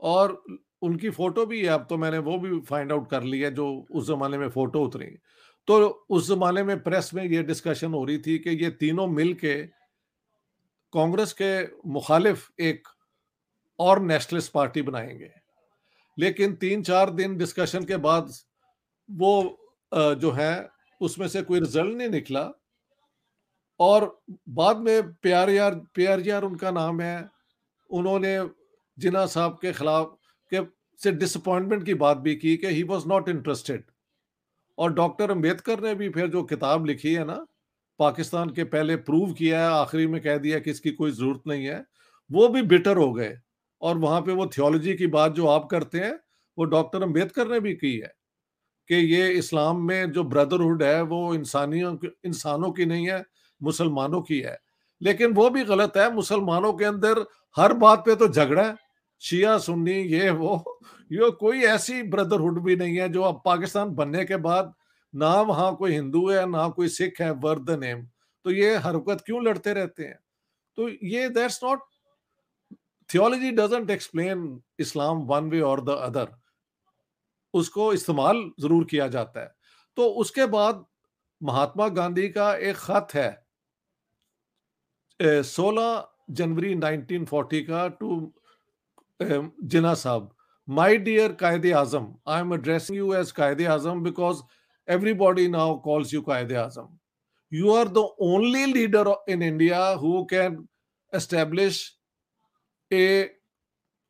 और 0.00 0.42
उनकी 0.82 1.10
फ़ोटो 1.10 1.46
भी 1.46 1.60
है, 1.62 1.68
अब 1.68 1.86
तो 1.90 1.96
मैंने 1.96 2.18
वो 2.18 2.38
भी 2.38 2.60
फाइंड 2.60 2.92
आउट 2.92 3.08
कर 3.10 3.22
लिया 3.22 3.50
जो 3.50 3.68
उस 3.90 4.06
जमाने 4.08 4.38
में 4.38 4.48
फ़ोटो 4.50 4.84
उतरी। 4.84 5.06
तो 5.68 5.78
उस 6.10 6.28
जमाने 6.28 6.62
में 6.62 6.82
प्रेस 6.82 7.10
में 7.14 7.24
ये 7.24 7.42
डिस्कशन 7.42 7.92
हो 7.94 8.04
रही 8.04 8.18
थी 8.18 8.38
कि 8.38 8.50
ये 8.64 8.70
तीनों 8.70 9.06
मिल 9.06 9.32
के 9.34 9.54
कांग्रेस 10.92 11.32
के 11.32 11.52
मुखालिफ 11.88 12.48
एक 12.60 12.88
और 13.78 14.00
नेशनलिस्ट 14.02 14.52
पार्टी 14.52 14.82
बनाएँगे। 14.82 15.30
लेकिन 16.18 16.54
तीन 16.54 16.82
चार 16.82 17.10
दिन 17.10 17.36
डिस्कशन 17.36 17.84
के 17.84 17.96
बाद 17.96 18.32
वो 19.10 19.58
जो 19.94 20.30
है, 20.30 20.68
उसमें 21.00 21.28
से 21.28 21.42
कोई 21.42 21.60
रिज़ल्ट 21.60 21.96
नहीं 21.96 22.08
निकला। 22.08 22.50
और 23.80 24.22
बाद 24.48 24.76
में 24.76 25.12
प्यार 25.12 25.50
यार 25.50 25.74
प्यार 25.94 26.20
यार 26.20 26.42
उनका 26.42 26.70
नाम 26.70 27.00
है। 27.00 27.28
उन्होंने 27.90 28.38
जिना 28.98 29.24
साहब 29.26 29.58
के 29.62 29.72
खिलाफ 29.72 30.16
से 31.02 31.12
डिसअपॉइंटमेंट 31.12 31.84
की 31.86 31.94
बात 31.94 32.16
भी 32.16 32.36
की 32.36 32.56
कि 32.56 32.66
ही 32.66 32.82
वॉज़ 32.82 33.08
नॉट 33.08 33.28
इंटरेस्टेड 33.28 33.84
और 34.78 34.92
डॉक्टर 34.92 35.30
अंबेडकर 35.30 35.80
ने 35.80 35.94
भी 35.94 36.08
फिर 36.08 36.26
जो 36.26 36.42
किताब 36.42 36.86
लिखी 36.86 37.14
है 37.14 37.24
ना, 37.24 37.46
पाकिस्तान 37.98 38.50
के 38.50 38.64
पहले 38.64 38.96
प्रूव 38.96 39.32
किया 39.32 39.60
है, 39.60 39.66
आखिरी 39.66 40.06
में 40.06 40.22
कह 40.22 40.38
दिया 40.38 40.58
कि 40.58 40.70
इसकी 40.70 40.90
कोई 40.90 41.10
ज़रूरत 41.10 41.42
नहीं 41.46 41.64
है, 41.64 41.86
वो 42.32 42.48
भी 42.48 42.62
बिटर 42.62 42.96
हो 42.96 43.12
गए। 43.12 43.38
और 43.82 43.98
वहाँ 43.98 44.20
पे 44.20 44.32
वो 44.32 44.46
थियोलॉजी 44.46 44.94
की 44.94 45.06
बात 45.06 45.32
जो 45.32 45.46
आप 45.46 45.68
करते 45.70 45.98
हैं, 45.98 46.20
वो 46.58 46.64
डॉक्टर 46.64 47.02
अंबेडकर 47.02 47.48
ने 47.48 47.60
भी 47.60 47.74
की 47.74 47.98
है 47.98 48.14
कि 48.88 48.94
ये 48.94 49.30
इस्लाम 49.30 49.86
में 49.86 50.12
जो 50.12 50.24
ब्रदरहुड 50.24 50.82
है, 50.82 51.02
वो 51.02 51.34
इंसानियों 51.34 51.96
इंसानों 52.24 52.72
की 52.72 52.86
नहीं 52.86 53.08
है, 53.08 53.24
मुसलमानों 53.62 54.22
की 54.22 54.40
है। 54.40 54.58
लेकिन 55.02 55.32
वो 55.32 55.50
भी 55.50 55.64
गलत 55.64 55.92
है, 55.96 56.14
मुसलमानों 56.14 56.72
के 56.72 56.84
अंदर 56.84 57.26
हर 57.56 57.72
बात 57.72 57.98
पे 57.98 58.14
तो 58.14 58.28
झगड़ा 58.28 58.62
है। 58.62 58.76
शिया, 59.20 59.58
सुन्नी, 59.58 59.92
ये, 59.92 60.30
वो 60.30 60.80
ये 61.12 61.30
कोई 61.40 61.62
ऐसी 61.66 62.02
ब्रदरहुड 62.10 62.62
भी 62.64 62.76
नहीं 62.76 62.96
है 62.98 63.08
जो 63.12 63.22
अब 63.22 63.40
पाकिस्तान 63.44 63.90
बनने 63.94 64.24
के 64.24 64.36
बाद 64.38 64.72
ना 65.14 65.30
वहाँ 65.42 65.74
कोई 65.76 65.92
हिंदू 65.92 66.28
है, 66.30 66.46
ना 66.50 66.68
कोई 66.68 66.88
सिख 66.90 67.20
है 67.20 67.30
वर्द 67.40 67.70
नेम 67.80 68.06
तो 68.44 68.50
ये 68.50 68.76
हरकत 68.76 69.22
क्यों 69.26 69.42
लड़ते 69.44 69.72
रहते 69.72 70.04
हैं? 70.04 70.18
तो 70.78 70.88
ये 70.88 71.28
that's 71.30 71.62
not 71.64 71.80
theology 73.10 73.50
doesn't 73.52 73.90
explain 73.90 74.60
Islam 74.80 75.18
one 75.26 75.50
way 75.50 75.60
और 75.62 75.80
द 75.84 75.96
अदर 76.00 76.28
उसको 77.54 77.92
इस्तेमाल 77.92 78.42
ज़रूर 78.60 78.84
किया 78.90 79.08
जाता 79.08 79.40
है। 79.40 79.54
तो 79.96 80.08
उसके 80.20 80.46
बाद 80.48 80.84
महात्मा 81.40 81.88
गांधी 81.90 82.28
का 82.28 82.54
एक 82.56 82.76
खत 82.78 83.08
है 83.14 83.30
16 85.44 86.08
जनवरी 86.30 86.74
1940 86.76 87.60
का 87.64 87.86
टू 87.90 88.32
जिना 89.20 89.94
साहब। 89.94 90.30
My 90.67 90.97
dear 91.07 91.31
Quaid-e 91.41 91.71
Azam 91.81 92.07
I 92.27 92.41
am 92.41 92.53
addressing 92.53 92.97
you 92.97 93.13
as 93.13 93.31
Quaid-e 93.41 93.65
Azam 93.75 94.03
because 94.03 94.41
everybody 94.87 95.47
now 95.47 95.77
calls 95.77 96.11
you 96.11 96.23
Qaeda 96.23 96.67
Azam. 96.67 96.89
You 97.49 97.71
are 97.71 97.85
the 97.85 98.07
only 98.19 98.65
leader 98.67 99.05
in 99.27 99.41
India 99.41 99.97
who 99.97 100.25
can 100.25 100.67
establish 101.13 101.93
a 102.91 103.29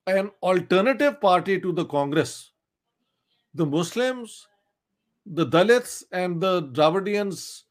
an 0.07 0.31
alternative 0.41 1.19
party 1.19 1.59
to 1.59 1.73
the 1.73 1.85
Congress. 1.85 2.51
The 3.53 3.65
Muslims, 3.65 4.47
the 5.25 5.45
Dalits, 5.45 6.03
and 6.11 6.39
the 6.39 6.63
Dravidians 6.63 7.63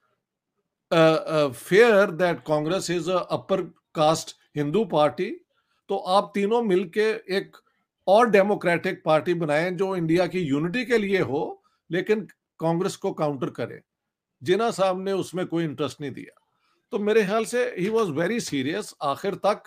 uh, 0.91 0.95
uh, 0.95 1.51
fear 1.51 2.07
that 2.09 2.45
Congress 2.45 2.91
is 2.91 3.09
a 3.09 3.25
upper 3.31 3.71
caste 3.95 4.35
Hindu 4.55 4.87
party 4.87 5.33
तो 5.89 5.97
आप 6.13 6.31
तीनों 6.35 6.63
मिलके 6.63 7.09
एक 7.37 7.57
और 8.08 8.30
democratic 8.30 9.04
party 9.06 9.34
बनाएँ 9.34 9.72
जो 9.72 9.96
India 9.96 10.28
की 10.28 10.40
unity 10.40 10.86
के 10.86 10.98
लिए 10.98 11.20
हो 11.20 11.64
लेकिन 11.92 12.28
कांग्रेस 12.60 12.96
को 12.96 13.12
काउंटर 13.14 13.50
करे। 13.50 13.82
जिना 14.44 14.72
साहब 14.72 15.02
ने 15.02 15.14
उसमें 15.14 15.46
कोई 15.48 15.64
इंटरेस्ट 15.64 16.02
नहीं 16.02 16.12
दिया। 16.12 16.42
तो 16.92 17.00
मेरे 17.00 17.24
ख्याल 17.26 17.46
से 17.46 17.76
ही 17.80 17.90
वॉज़ 17.90 18.12
वेरी 18.12 18.40
सीरियस 18.40 18.96
आखिर 19.04 19.36
तक 19.36 19.64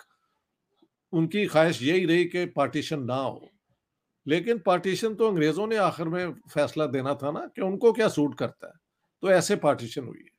उनकी 1.13 1.45
ख्वाहिश 1.47 1.83
यही 1.83 2.05
रही 2.05 2.25
कि 2.25 2.45
पार्टीशन 2.45 3.03
ना 3.03 3.15
हो। 3.15 3.49
लेकिन 4.27 4.59
पार्टीशन 4.59 5.15
तो 5.15 5.27
अंग्रेज़ों 5.27 5.67
ने 5.67 5.77
आखिर 5.77 6.07
में 6.07 6.33
फैसला 6.33 6.85
देना 6.85 7.15
था 7.15 7.31
ना 7.31 7.39
कि 7.55 7.61
उनको 7.61 7.93
क्या 7.93 8.07
सूट 8.09 8.37
करता 8.37 8.67
है। 8.67 8.73
तो 9.21 9.31
ऐसे 9.31 9.55
पार्टीशन 9.55 10.05
हुई 10.05 10.19
है। 10.19 10.31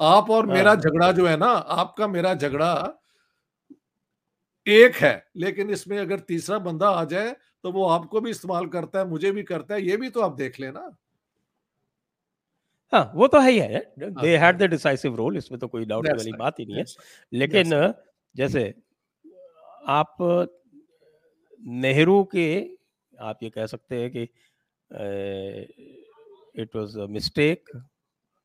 आप 0.00 0.30
और 0.30 0.46
मेरा 0.46 0.70
हाँ। 0.70 0.80
झगड़ा 0.80 1.12
जो 1.12 1.26
है 1.26 1.36
ना 1.36 1.46
आपका 1.46 2.08
मेरा 2.08 2.34
झगड़ा 2.34 2.98
एक 4.68 4.96
है 4.96 5.12
लेकिन 5.36 5.70
इसमें 5.70 5.98
अगर 5.98 6.20
तीसरा 6.28 6.58
बंदा 6.60 6.88
आ 6.90 7.04
जाए 7.04 7.34
तो 7.64 7.72
वो 7.72 7.84
आपको 7.88 8.20
भी 8.20 8.30
इस्तेमाल 8.30 8.66
करता 8.68 8.98
है 8.98 9.08
मुझे 9.08 9.30
भी 9.32 9.42
करता 9.42 9.74
है 9.74 9.82
ये 9.82 9.96
भी 9.96 10.08
तो 10.10 10.20
आप 10.20 10.34
देख 10.36 10.60
लेना। 10.60 10.90
हाँ 12.92 13.10
वो 13.14 13.26
तो 13.28 13.40
है 13.40 13.50
ही 13.50 13.58
है 13.58 13.80
they 14.00 14.36
had 14.36 14.58
the 14.58 14.68
decisive 14.70 15.16
role 15.16 15.36
इसमें 15.36 15.58
तो 15.60 15.68
कोई 15.68 15.84
डाउट 15.84 16.06
वाली 16.08 16.32
बात 16.34 16.60
ही 16.60 16.64
नहीं 16.66 16.76
है। 16.76 16.84
लेकिन 17.32 17.70
जैसे 18.34 18.62
आप 19.88 20.16
नेहरू 21.60 22.22
के 22.34 22.48
आप 23.12 23.42
ये 23.42 23.50
कह 23.50 23.66
सकते 23.66 24.00
हैं 24.00 24.10
कि 24.10 24.22
इट 26.62 26.76
वाज 26.76 26.96
अ 26.98 27.06
मिस्टेक 27.10 27.70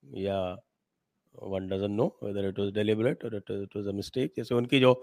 या 0.04 0.40
one 1.36 1.68
doesn't 1.68 1.92
know 1.92 2.06
whether 2.24 2.48
it 2.48 2.60
was 2.60 2.74
deliberate 2.74 3.24
और 3.26 3.36
इट 3.36 3.76
वाज 3.78 3.88
अ 3.88 3.92
मिस्टेक 3.94 4.34
जैसे 4.38 4.56
उनकी 4.56 4.80
जो 4.80 4.94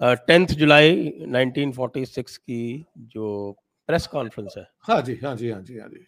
टेंथ 0.00 0.46
जुलाई 0.46 0.94
1946 1.28 2.36
की 2.38 2.86
जो 2.96 3.56
प्रेस 3.88 4.06
कॉन्फ्रेंस 4.06 4.54
है। 4.58 4.66
हाँ 4.88 5.00
जी 5.02 5.18
हाँ 5.24 5.34
जी 5.36 5.50
हाँ 5.50 5.60
जी 5.62 5.78
हाँ 5.78 5.88
जी। 5.88 6.04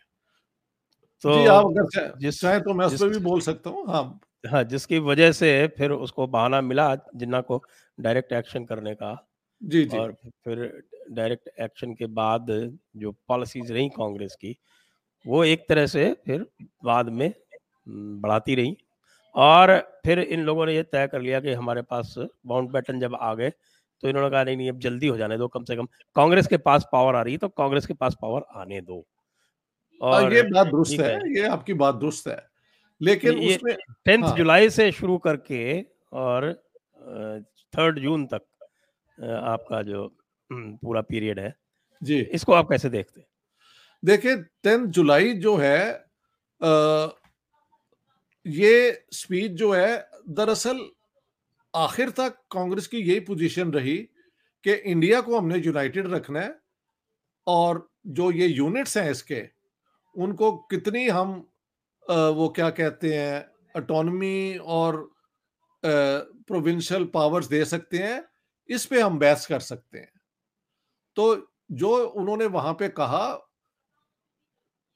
तो 1.25 1.35
जी 1.35 1.47
आप 1.47 1.65
अगर 1.67 2.17
जिस 2.19 2.41
चाहे 2.41 2.61
तो 2.61 2.75
मैं 2.75 2.87
उस 2.87 3.01
पर 3.01 3.09
भी 3.09 3.19
बोल 3.19 3.41
सकता 3.41 3.71
हूँ 3.71 3.85
हाँ। 3.89 4.21
हाँ 4.45 4.63
जिसकी 4.65 4.99
वजह 4.99 5.33
से 5.33 5.67
फिर 5.69 5.91
उसको 5.91 6.27
बहाना 6.27 6.61
मिला 6.61 6.95
जिन्ना 7.17 7.41
को 7.41 7.63
डायरेक्ट 7.99 8.33
एक्शन 8.33 8.65
करने 8.65 8.95
का 8.95 9.17
जी 9.63 9.85
जी। 9.85 9.99
और 9.99 10.13
फिर 10.45 10.83
डायरेक्ट 11.11 11.49
एक्शन 11.61 11.95
के 11.95 12.07
बाद 12.07 12.47
जो 12.97 13.13
पॉलिसीज़ 13.29 13.73
रही 13.73 13.89
कांग्रेस 13.89 14.35
की 14.41 14.57
वो 15.25 15.45
एक 15.45 15.67
तरह 15.69 15.87
से 15.87 16.13
फिर 16.27 16.47
बाद 16.85 17.09
में 17.09 17.33
बढ़ाती 17.87 18.55
रही। 18.55 18.77
और 19.35 19.77
फिर 20.05 20.19
इन 20.19 20.41
लोगों 20.41 20.67
ने 20.67 20.75
ये 20.75 20.83
तय 20.83 21.07
कर 21.07 21.21
लिया 21.21 21.41
कि 21.41 21.53
हमारे 21.53 21.83
पास 21.83 22.15
बाउंड 22.47 22.73
पैटर्न 22.73 23.01
जब 23.01 23.15
आ 23.15 23.35
गए 23.35 23.53
तो 24.03 24.09
इन्होंने 24.09 24.31
कहा 24.31 24.43
नहीं 24.45 24.57
नहीं 24.57 24.69
अब 24.71 24.79
जल्दी 24.79 25.07
हो 25.07 25.17
जाने 25.17 25.37
दो 25.39 25.49
कम 25.49 25.65
से 25.65 25.77
कम। 25.77 25.87
कांग्रेस 26.17 26.47
के 26.47 26.57
पास 26.59 26.87
पावर 26.93 27.15
आ 27.15 27.23
रही 27.23 27.33
है 27.35 27.39
तो 27.39 27.49
कांग्रेस 27.51 27.87
के 27.87 27.95
पास 27.95 28.17
पावर 28.23 28.43
आने 28.57 28.81
दो। 28.81 28.99
हाँ, 30.01 30.11
और 30.13 30.35
ये 30.35 30.43
बात 30.43 30.67
दुरुस्त 30.67 31.01
है 31.01 31.15
ये 31.37 31.47
आपकी 31.49 31.75
बात 31.75 31.95
दुरुस्त 31.95 32.29
है। 32.29 32.47
लेकिन 33.01 33.39
ये 33.39 33.57
टेंथ 34.05 34.25
हाँ, 34.25 34.37
जुलाई 34.37 34.71
से 34.71 34.91
शुरू 34.93 35.17
करके 35.19 35.81
और 36.13 36.53
थर्ड 37.75 37.99
जून 37.99 38.27
तक 38.27 38.43
आपका 39.19 39.83
जो 39.83 40.07
पूरा 40.51 41.01
पीरियड 41.01 41.39
है 41.41 41.55
जी। 42.03 42.21
इसको 42.21 42.53
आप 42.53 42.69
कैसे 42.69 42.89
देखते 42.89 43.21
हैं? 43.21 43.27
देखिए 44.03 44.37
टेंथ 44.37 44.87
जुलाई 44.87 45.33
जो 45.35 45.57
है 45.57 45.79
आ, 46.61 47.09
ये 48.47 49.05
स्पीच 49.13 49.53
जो 49.53 49.73
है 49.73 50.09
दरअसल 50.29 50.79
आखिर 51.77 52.11
तक 52.11 52.39
कांग्रेस 52.53 52.87
की 52.87 52.99
यही 52.99 53.21
पोजीशन 53.21 53.73
रही 53.73 53.97
कि 54.65 54.73
इंडिया 54.73 55.21
को 55.21 55.39
हमने 55.39 55.59
यूनाइटेड 55.59 56.07
रखना 56.13 56.41
है 56.41 56.59
और 57.47 57.89
जो 58.09 58.31
ये 58.33 58.47
यूनिट्स 58.47 58.97
हैं 58.97 59.11
इसके, 59.11 59.43
उनको 60.17 60.53
कितनी 60.71 61.07
हम 61.09 61.35
वो 62.07 62.49
क्या 62.57 62.71
कहते 62.71 63.15
हैं 63.15 63.45
अटोनमी 63.77 64.57
और 64.59 64.97
प्रोविंशियल 65.83 67.05
पावर्स 67.15 67.47
दे 67.47 67.65
सकते 67.65 67.99
हैं, 67.99 68.23
इस 68.69 68.87
पे 68.87 69.01
हम 69.01 69.19
बहस 69.19 69.47
कर 69.47 69.61
सकते 69.61 69.99
हैं। 69.99 70.13
तो 71.17 71.53
जो 71.73 71.97
उन्होंने 71.99 72.47
वहाँ 72.49 72.73
पे 72.75 72.89
कहा, 72.91 73.27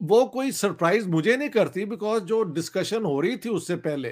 वो 0.01 0.25
कोई 0.27 0.53
सरप्राइज़ 0.53 1.09
मुझे 1.09 1.37
नहीं 1.37 1.49
करती 1.51 1.85
बिकॉज़ 1.87 2.25
जो 2.25 2.43
डिस्कशन 2.53 3.05
हो 3.05 3.21
रही 3.21 3.37
थी 3.37 3.49
उससे 3.51 3.77
पहले 3.79 4.11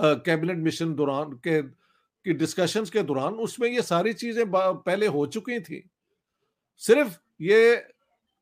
कैबिनेट 0.00 0.56
मिशन 0.56 0.94
दौरान 0.94 1.32
के 1.46 1.62
की 1.62 2.32
डिस्कशंस 2.32 2.90
के 2.90 3.02
दौरान 3.02 3.34
उसमें 3.34 3.68
ये 3.68 3.82
सारी 3.82 4.12
चीज़ें 4.12 4.44
पहले 4.50 5.06
हो 5.06 5.26
चुकी 5.26 5.60
थी। 5.60 5.82
सिर्फ़ 6.82 7.18
ये 7.42 7.76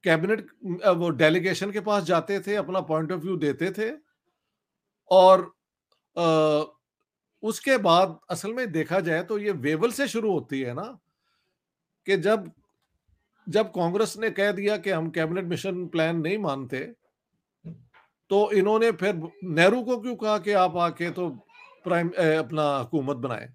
कैबिनेट 0.04 0.50
वो 0.98 1.08
डेलीगेशन 1.10 1.70
के 1.70 1.80
पास 1.80 2.02
जाते 2.02 2.40
थे 2.40 2.54
अपना 2.54 2.80
पॉइंट 2.80 3.12
ऑफ़ 3.12 3.20
व्यू 3.20 3.36
देते 3.36 3.70
थे 3.70 3.90
और 5.10 5.52
आ, 6.16 6.62
उसके 7.42 7.76
बाद 7.78 8.18
असल 8.30 8.52
में 8.52 8.70
देखा 8.72 9.00
जाए 9.00 9.22
तो 9.22 9.38
ये 9.38 9.50
वेवल 9.50 9.90
से 9.90 10.08
शुरू 10.08 10.32
होती 10.32 10.60
है 10.60 10.74
ना 10.74 10.98
कि 12.06 12.16
जब 12.16 12.50
जब 13.48 13.70
कांग्रेस 13.72 14.16
ने 14.18 14.30
कह 14.30 14.52
दिया 14.52 14.76
कि 14.76 14.90
हम 14.90 15.10
कैबिनेट 15.10 15.44
मिशन 15.44 15.86
प्लान 15.86 16.16
नहीं 16.16 16.38
मानते 16.38 16.78
तो 18.30 18.50
इन्होंने 18.52 18.90
फिर 18.92 19.14
नेहरू 19.44 19.82
को 19.82 20.00
क्यों 20.00 20.16
कहा 20.16 20.38
कि 20.38 20.52
आप 20.52 20.76
आके 20.76 21.10
तो 21.10 21.28
प्राइम 21.84 22.08
अपना 22.10 22.64
हुकूमत 22.78 23.16
बनाए। 23.18 23.48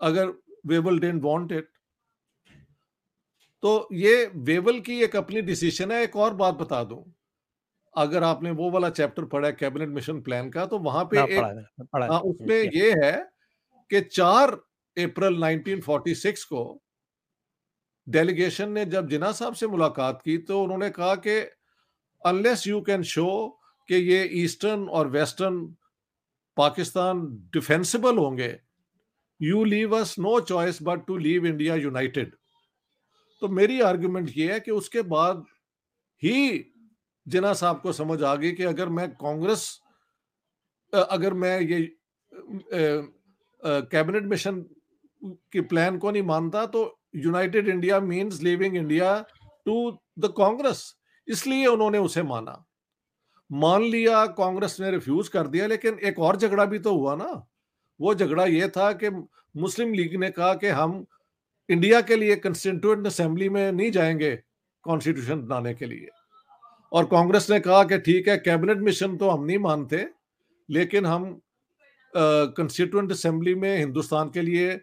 अगर 0.00 0.32
वेबल 0.66 0.98
डेंट 0.98 1.22
वांट 1.24 1.52
इट 1.52 1.68
तो 3.62 3.88
ये 3.94 4.14
वेबल 4.46 4.80
की 4.80 5.00
एक 5.02 5.16
अपनी 5.16 5.40
डिसीज़न 5.42 5.92
है 5.92 6.02
एक 6.02 6.16
और 6.16 6.34
बात 6.34 6.54
बता 6.54 6.82
दूँ। 6.84 7.04
अगर 7.94 8.22
आपने 8.22 8.50
वो 8.52 8.70
वाला 8.70 8.88
चैप्टर 8.90 9.24
पढ़ा 9.24 9.46
है 9.46 9.52
कैबिनेट 9.54 9.88
मिशन 9.90 10.20
प्लान 10.22 10.50
का 10.50 10.64
तो 10.66 10.78
वहाँ 10.78 11.04
पे 11.04 11.18
एक 11.18 11.38
पढ़ा, 11.38 11.84
पढ़ा, 11.84 12.06
हाँ, 12.06 12.20
उसमें 12.20 12.56
ये 12.56 12.90
है 13.04 13.12
कि 13.90 14.00
4 14.02 14.52
अप्रैल 14.96 15.36
1946 15.36 16.44
को 16.44 16.82
डेलीगेशन 18.06 18.70
ने 18.70 18.84
जब 18.86 19.08
जिना 19.08 19.30
साहब 19.32 19.54
से 19.54 19.66
मुलाकात 19.66 20.20
की 20.24 20.36
तो 20.40 20.62
उन्होंने 20.62 20.90
कहा 20.90 21.14
कि 21.26 21.38
अनलेस 22.22 22.66
यू 22.66 22.80
कैन 22.80 23.02
शो 23.04 23.26
कि 23.88 23.94
ये 24.10 24.22
ईस्टर्न 24.42 24.88
और 24.88 25.08
वेस्टर्न 25.08 25.64
पाकिस्तान 26.56 27.26
डिफेंसिबल 27.54 28.18
होंगे। 28.18 28.58
You 29.40 29.64
leave 29.64 29.96
us 29.96 30.18
no 30.18 30.38
choice 30.40 30.78
but 30.82 31.06
to 31.06 31.16
leave 31.18 31.46
India 31.46 31.74
united 31.74 32.34
तो 33.42 33.48
मेरी 33.48 33.80
आर्ग्यूमेंट 33.80 34.30
ये 34.36 34.52
है 34.52 34.60
कि 34.60 34.70
उसके 34.70 35.02
बाद 35.04 35.44
ही 36.22 36.64
जिना 37.26 37.52
साहब 37.54 37.80
को 37.80 37.92
समझ 37.92 38.22
आ 38.22 38.34
गई 38.34 38.52
कि 38.52 38.62
अगर 38.64 38.88
मैं 38.88 39.08
कांग्रेस 39.14 39.68
अगर 40.92 41.34
मैं 41.34 41.60
ये 41.60 41.80
कैबिनेट 43.62 44.24
मिशन 44.24 44.60
की 45.22 45.60
प्लान 45.62 45.98
को 45.98 46.10
नहीं 46.10 46.22
मानता 46.22 46.64
तो 46.66 46.82
united 47.16 47.68
India 47.68 48.00
means 48.00 48.42
leaving 48.42 48.76
India 48.76 49.18
to 49.66 49.90
the 50.18 50.32
Congress. 50.36 50.82
इसलिए 51.28 51.66
उन्होंने 51.66 51.98
उसे 51.98 52.22
माना। 52.22 52.65
मान 53.50 53.82
लिया 53.82 54.24
कांग्रेस 54.26 54.76
ने 54.80 54.90
रिफ्यूज 54.90 55.28
कर 55.28 55.46
दिया, 55.46 55.66
लेकिन 55.66 55.98
एक 55.98 56.18
और 56.18 56.36
झगड़ा 56.36 56.64
भी 56.64 56.78
तो 56.78 56.94
हुआ 56.94 57.14
ना। 57.16 57.46
वो 58.00 58.14
झगड़ा 58.14 58.44
ये 58.44 58.68
था 58.68 58.90
कि 58.94 59.10
मुस्लिम 59.54 59.92
लीग 59.94 60.16
ने 60.16 60.30
कहा 60.30 60.54
कि 60.54 60.68
हम 60.68 61.04
इंडिया 61.68 62.00
के 62.00 62.16
लिए 62.16 62.36
कंस्टिट्यूंट 62.36 63.06
असेंबली 63.06 63.48
में 63.48 63.72
नहीं 63.72 63.90
जाएँगे 63.90 64.34
कॉन्स्टिट्यूशन 64.84 65.40
बनाने 65.40 65.74
के 65.74 65.86
लिए। 65.86 66.08
और 66.92 67.04
कांग्रेस 67.04 67.50
ने 67.50 67.60
कहा 67.60 67.82
कि 67.84 67.98
ठीक 67.98 68.28
है 68.28 68.36
कैबिनेट 68.38 68.78
मिशन 68.78 69.16
तो 69.16 69.28
हम 69.30 69.44
नहीं 69.44 69.58
मानते, 69.58 70.06
लेकिन 70.68 71.06
हम 71.06 71.40
कंस्टिट्यूंट 72.12 73.12
असेंबली 73.12 73.54
में 73.54 73.76
हिंदुस्तान 73.78 74.30
के 74.30 74.42
लिए, 74.42 74.80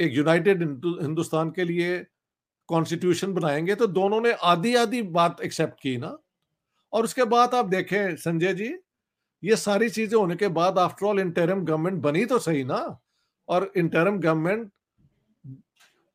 एक 0.00 0.12
यूनाइटेड 0.12 0.62
हिंदुस्तान 1.02 1.50
के 1.50 1.64
लिए 1.64 1.98
कॉन्स्टिट्यूशन 2.68 3.32
बनाएँगे 3.34 3.74
तो 3.74 3.86
दोनों 3.88 4.20
ने 4.20 4.32
आधी 4.32 4.74
आधी 4.74 5.02
बात 5.02 5.40
एक्सेप्ट 5.40 5.80
की 5.82 5.96
ना। 5.96 6.16
और 6.92 7.04
उसके 7.04 7.24
बाद 7.24 7.54
आप 7.54 7.66
देखें 7.66 8.16
संजय 8.16 8.54
जी 8.54 8.74
ये 9.42 9.56
सारी 9.56 9.88
चीज़ें 9.90 10.18
होने 10.18 10.36
के 10.36 10.48
बाद 10.50 10.78
आफ्टर 10.78 11.06
ऑल 11.06 11.20
इंटरम 11.20 11.64
गवर्नमेंट 11.64 12.02
बनी 12.02 12.24
तो 12.24 12.38
सही 12.38 12.64
ना? 12.64 12.98
और 13.48 13.70
इंटरम 13.76 14.18
गवर्नमेंट 14.20 14.70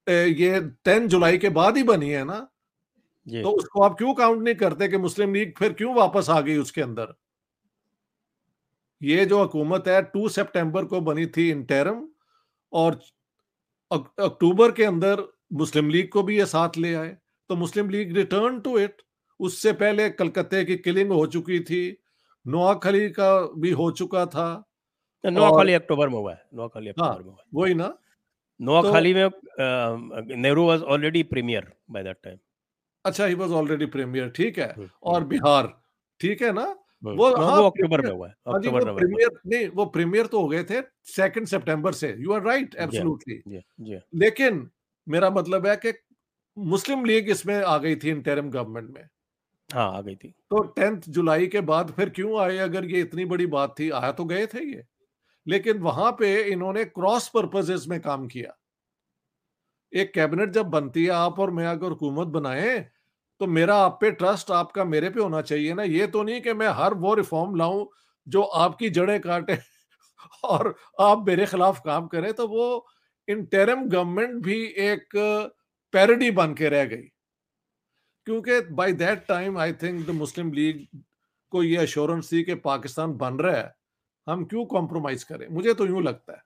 ये 0.07 0.59
टेन 0.85 1.07
जुलाई 1.07 1.37
के 1.37 1.49
बाद 1.49 1.77
ही 1.77 1.83
बनी 1.83 2.09
है 2.09 2.23
ना? 2.25 2.39
तो 3.27 3.49
उसको 3.49 3.81
आप 3.81 3.97
क्यों 3.97 4.13
काउंट 4.13 4.43
नहीं 4.43 4.55
करते 4.55 4.87
कि 4.87 4.97
मुस्लिम 4.97 5.33
लीग 5.33 5.53
फिर 5.57 5.73
क्यों 5.73 5.95
वापस 5.95 6.29
आ 6.29 6.39
गई 6.41 6.57
उसके 6.57 6.81
अंदर? 6.81 7.13
ये 9.01 9.25
जो 9.25 9.39
हुकूमत 9.39 9.87
है 9.87 10.01
टू 10.03 10.29
सितंबर 10.29 10.85
को 10.85 11.01
बनी 11.01 11.25
थी 11.27 11.49
इंटरम 11.49 12.07
और 12.73 12.99
अक्टूबर 13.91 14.71
के 14.71 14.83
अंदर 14.83 15.23
मुस्लिम 15.53 15.89
लीग 15.89 16.09
को 16.11 16.23
भी 16.23 16.37
ये 16.37 16.45
साथ 16.45 16.77
ले 16.77 16.93
आए। 16.95 17.17
तो 17.49 17.55
Muslim 17.55 17.89
League 17.89 18.15
return 18.17 18.59
to 18.59 18.77
it 18.79 19.01
उससे 19.39 19.71
पहले 19.73 20.09
कलकत्ते 20.09 20.63
की 20.65 20.75
किलिंग 20.77 21.11
हो 21.11 21.25
चुकी 21.35 21.59
थी 21.59 21.81
नोआखली 22.45 23.09
का 23.09 23.29
भी 23.61 23.71
हो 23.71 23.89
चुका 23.91 24.25
था 24.25 24.47
नोआखली 25.23 25.73
अक्टूबर 25.73 26.09
में 26.09 26.17
हुआ 26.17 26.33
है 26.33 26.43
नोआखली 26.53 26.91
हाँ, 26.99 27.09
अक्टूबर 27.09 27.23
में 27.23 27.31
हुआ 27.31 27.63
वही 27.63 27.73
ना। 27.73 27.93
नोआखली 28.59 29.13
तो, 29.13 29.19
में 29.19 30.35
Nehru 30.37 30.65
was 30.67 30.81
already 30.81 31.23
premier 31.23 31.71
by 31.91 32.03
that 32.03 32.17
time 32.23 32.37
अच्छा 33.05 33.25
ही 33.25 33.33
वाज 33.35 33.51
ऑलरेडी 33.51 33.85
प्रीमियर 33.85 34.29
ठीक 34.29 34.57
है। 34.59 34.71
हम्म, 34.73 34.89
और 35.03 35.19
हम्म। 35.19 35.29
बिहार 35.29 35.67
ठीक 36.21 36.41
है 36.41 36.51
ना? 36.51 36.61
हम्म, 36.61 37.15
वो 37.17 37.35
हाँ, 37.35 37.57
वो 37.57 37.65
अक्टूबर 37.69 38.01
में 38.01 38.11
हुआ 38.11 38.27
है 38.27 38.33
हाँ 38.47 38.55
अक्टूबर 38.55 38.85
में 38.85 38.95
प्रीमियर 38.95 39.29
नहीं 39.47 39.67
वो 39.69 39.85
प्रीमियर 39.85 40.25
तो 40.25 40.41
हो 40.41 40.47
गए 40.47 40.63
थे 40.63 40.81
सेकंड 41.15 41.47
सितंबर 41.47 41.93
से 41.93 42.15
यू 42.19 42.33
आर 42.33 42.41
राइट 42.41 42.75
एब्सोल्युटली 42.75 44.01
लेकिन 44.15 44.69
मेरा 45.07 45.29
मतलब 45.29 45.67
है 45.67 45.75
कि 45.75 45.93
मुस्लिम 46.57 47.05
लीग 47.05 47.29
इसमें 47.29 47.55
आ 47.63 47.77
गई 47.77 47.95
थी 47.95 48.09
इंटरिम 48.09 48.49
गवर्नमेंट 48.51 48.89
में। 48.89 49.07
हाँ 49.69 49.91
आ 49.93 50.01
गई 50.01 50.15
थी। 50.15 50.29
तो 50.51 50.61
टेंथ 50.69 51.01
जुलाई 51.09 51.47
के 51.47 51.61
बाद 51.63 51.91
फिर 51.91 52.09
क्यों 52.09 52.39
आए? 52.41 52.57
अगर 52.59 52.85
ये 52.85 53.01
इतनी 53.01 53.25
बड़ी 53.25 53.45
बात 53.47 53.75
थी, 53.79 53.89
आया 53.91 54.11
तो 54.11 54.25
गए 54.25 54.45
थे 54.47 54.63
ये। 54.65 54.83
लेकिन 55.47 55.79
वहाँ 55.81 56.11
पे 56.19 56.35
इन्होंने 56.51 56.85
क्रॉस 56.87 57.29
पर्पजेस 57.33 57.85
में 57.89 57.99
काम 58.01 58.27
किया। 58.27 58.55
एक 59.93 60.13
कैबिनेट 60.13 60.49
जब 60.51 60.65
बनती 60.69 61.03
है 61.05 61.09
आप 61.11 61.39
और 61.39 61.51
मैं 61.51 61.65
अगर 61.67 61.89
हुकूमत 61.89 62.27
बनाए 62.29 62.77
तो 63.41 63.47
मेरा 63.47 63.75
आप 63.77 63.97
पे 64.01 64.11
ट्रस्ट 64.11 64.51
आपका 64.51 64.83
मेरे 64.85 65.09
पे 65.09 65.19
होना 65.21 65.41
चाहिए 65.41 65.73
ना। 65.73 65.83
ये 65.83 66.07
तो 66.07 66.23
नहीं 66.23 66.41
कि 66.41 66.53
मैं 66.53 66.67
हर 66.75 66.93
वो 66.95 67.13
रिफॉर्म 67.13 67.55
लाऊं, 67.55 67.85
जो 68.27 68.41
आपकी 68.41 68.89
जड़ें 68.89 69.19
काटे 69.21 69.57
और 70.45 70.75
आप 71.01 71.25
मेरे 71.27 71.45
खिलाफ 71.47 71.81
काम 71.85 72.07
करें 72.07 72.33
तो 72.33 72.47
वो 72.47 72.85
इंटरम 73.27 73.85
गवर्नमेंट 73.89 74.43
भी 74.43 74.63
एक 74.87 75.09
पैरडी 75.93 76.31
बन 76.33 76.53
के 76.55 76.69
रह 76.69 76.85
गई। 76.87 77.09
क्योंकि 78.27 78.59
by 78.73 78.91
that 78.93 79.25
time 79.27 79.57
I 79.59 79.73
think 79.83 80.05
the 80.07 80.11
Muslim 80.15 80.51
League 80.53 80.87
को 81.53 81.63
ये 81.63 81.77
अश्योरेंस 81.77 82.31
थी 82.31 82.43
कि 82.43 82.55
पाकिस्तान 82.65 83.13
बन 83.17 83.39
रहा 83.39 83.57
है 83.57 83.73
हम 84.27 84.45
क्यों 84.45 84.65
कॉम्प्रोमाइज 84.67 85.23
करें? 85.23 85.47
मुझे 85.49 85.73
तो 85.73 85.85
यूँ 85.87 86.03
लगता 86.03 86.33
है। 86.33 86.41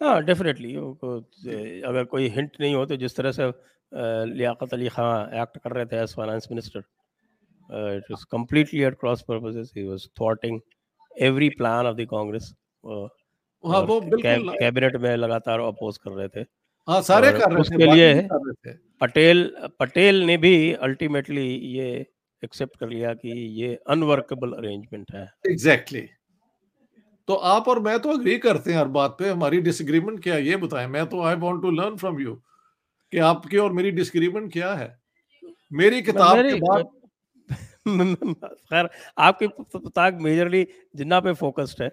हाँ 0.00 0.22
डेफिनेटली 0.24 0.74
अगर 1.82 2.04
कोई 2.04 2.28
हिंट 2.28 2.56
नहीं 2.60 2.74
हो 2.74 2.84
तो 2.86 2.96
जिस 2.96 3.16
तरह 3.16 3.32
से 3.32 3.50
लियाकत 4.32 4.74
अली 4.74 4.88
खान 4.88 5.34
एक्ट 5.42 5.58
कर 5.58 5.72
रहे 5.72 5.86
थे 5.86 6.02
as 6.02 6.14
finance 6.16 6.48
minister 6.50 6.80
it 7.96 8.10
was 8.10 8.24
completely 8.32 8.82
at 8.82 8.94
cross 9.00 9.22
purposes 9.28 9.72
he 9.76 9.84
was 9.88 10.08
thwarting 10.20 10.60
every 11.22 11.48
plan 11.58 11.86
of 11.86 11.96
the 11.96 12.06
Congress 12.10 12.52
हाँ 13.64 13.80
वो 13.82 14.00
बिल्कुल 14.02 14.44
कैबिनेट 14.60 14.96
में 14.96 15.16
लगातार 15.16 15.60
अपोज 15.60 15.98
कर 15.98 16.10
रहे 16.12 16.28
थे। 16.28 16.44
हाँ 16.88 17.00
सारे 17.02 17.30
कर 17.32 17.50
रहे 17.50 17.60
उसके 17.60 17.94
लिए 17.94 18.28
पटेल 19.00 19.50
पटेल 19.80 20.22
ने 20.22 20.36
भी 20.36 20.72
अल्टीमेटली 20.72 21.46
ये 21.76 22.06
एक्सेप्ट 22.42 22.78
कर 22.80 22.88
लिया 22.88 23.12
कि 23.14 23.30
ये 23.62 23.74
अनवर्केबल 23.88 24.52
अरेंजमेंट 24.52 25.12
है। 25.14 25.22
Exactly 25.50 26.00
exactly. 26.00 26.20
तो 27.28 27.34
आप 27.34 27.68
और 27.68 27.80
मैं 27.80 27.98
तो 27.98 28.08
अग्री 28.08 28.38
करते 28.38 28.70
हैं 28.72 28.78
हर 28.78 28.88
बात 28.88 29.16
पे। 29.18 29.28
हमारी 29.28 29.60
डिसग्रीमेंट 29.60 30.22
क्या 30.22 30.34
है 30.34 30.46
ये 30.46 30.56
बताएँ। 30.56 30.86
मैं 30.86 31.06
तो 31.06 31.22
I 31.22 31.34
want 31.34 31.62
to 31.62 31.70
learn 31.70 31.96
from 31.96 32.20
you 32.20 32.34
कि 33.12 33.18
आपकी 33.18 33.56
और 33.56 33.72
मेरी 33.72 33.90
डिसग्रीमेंट 33.90 34.52
क्या 34.52 34.74
है। 34.74 34.96
मेरी 35.72 36.02
किताब 36.02 36.36
के 36.36 36.54
बाद 36.54 36.84
खैर 37.86 38.88
आपकी 39.18 39.46
किताब 39.48 40.20
मेजरली 40.20 40.66
जिन्ना 40.96 41.20
पे 41.20 41.32
फोकस्ड 41.34 41.82
है। 41.82 41.90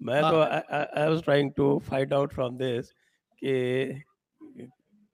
मैं 0.00 0.22
तो 0.22 0.40
I 0.40 1.08
was 1.08 1.22
trying 1.24 1.52
to 1.56 1.78
find 1.88 2.12
out 2.14 2.34
from 2.34 2.56
this 2.56 2.90
कि 3.42 4.02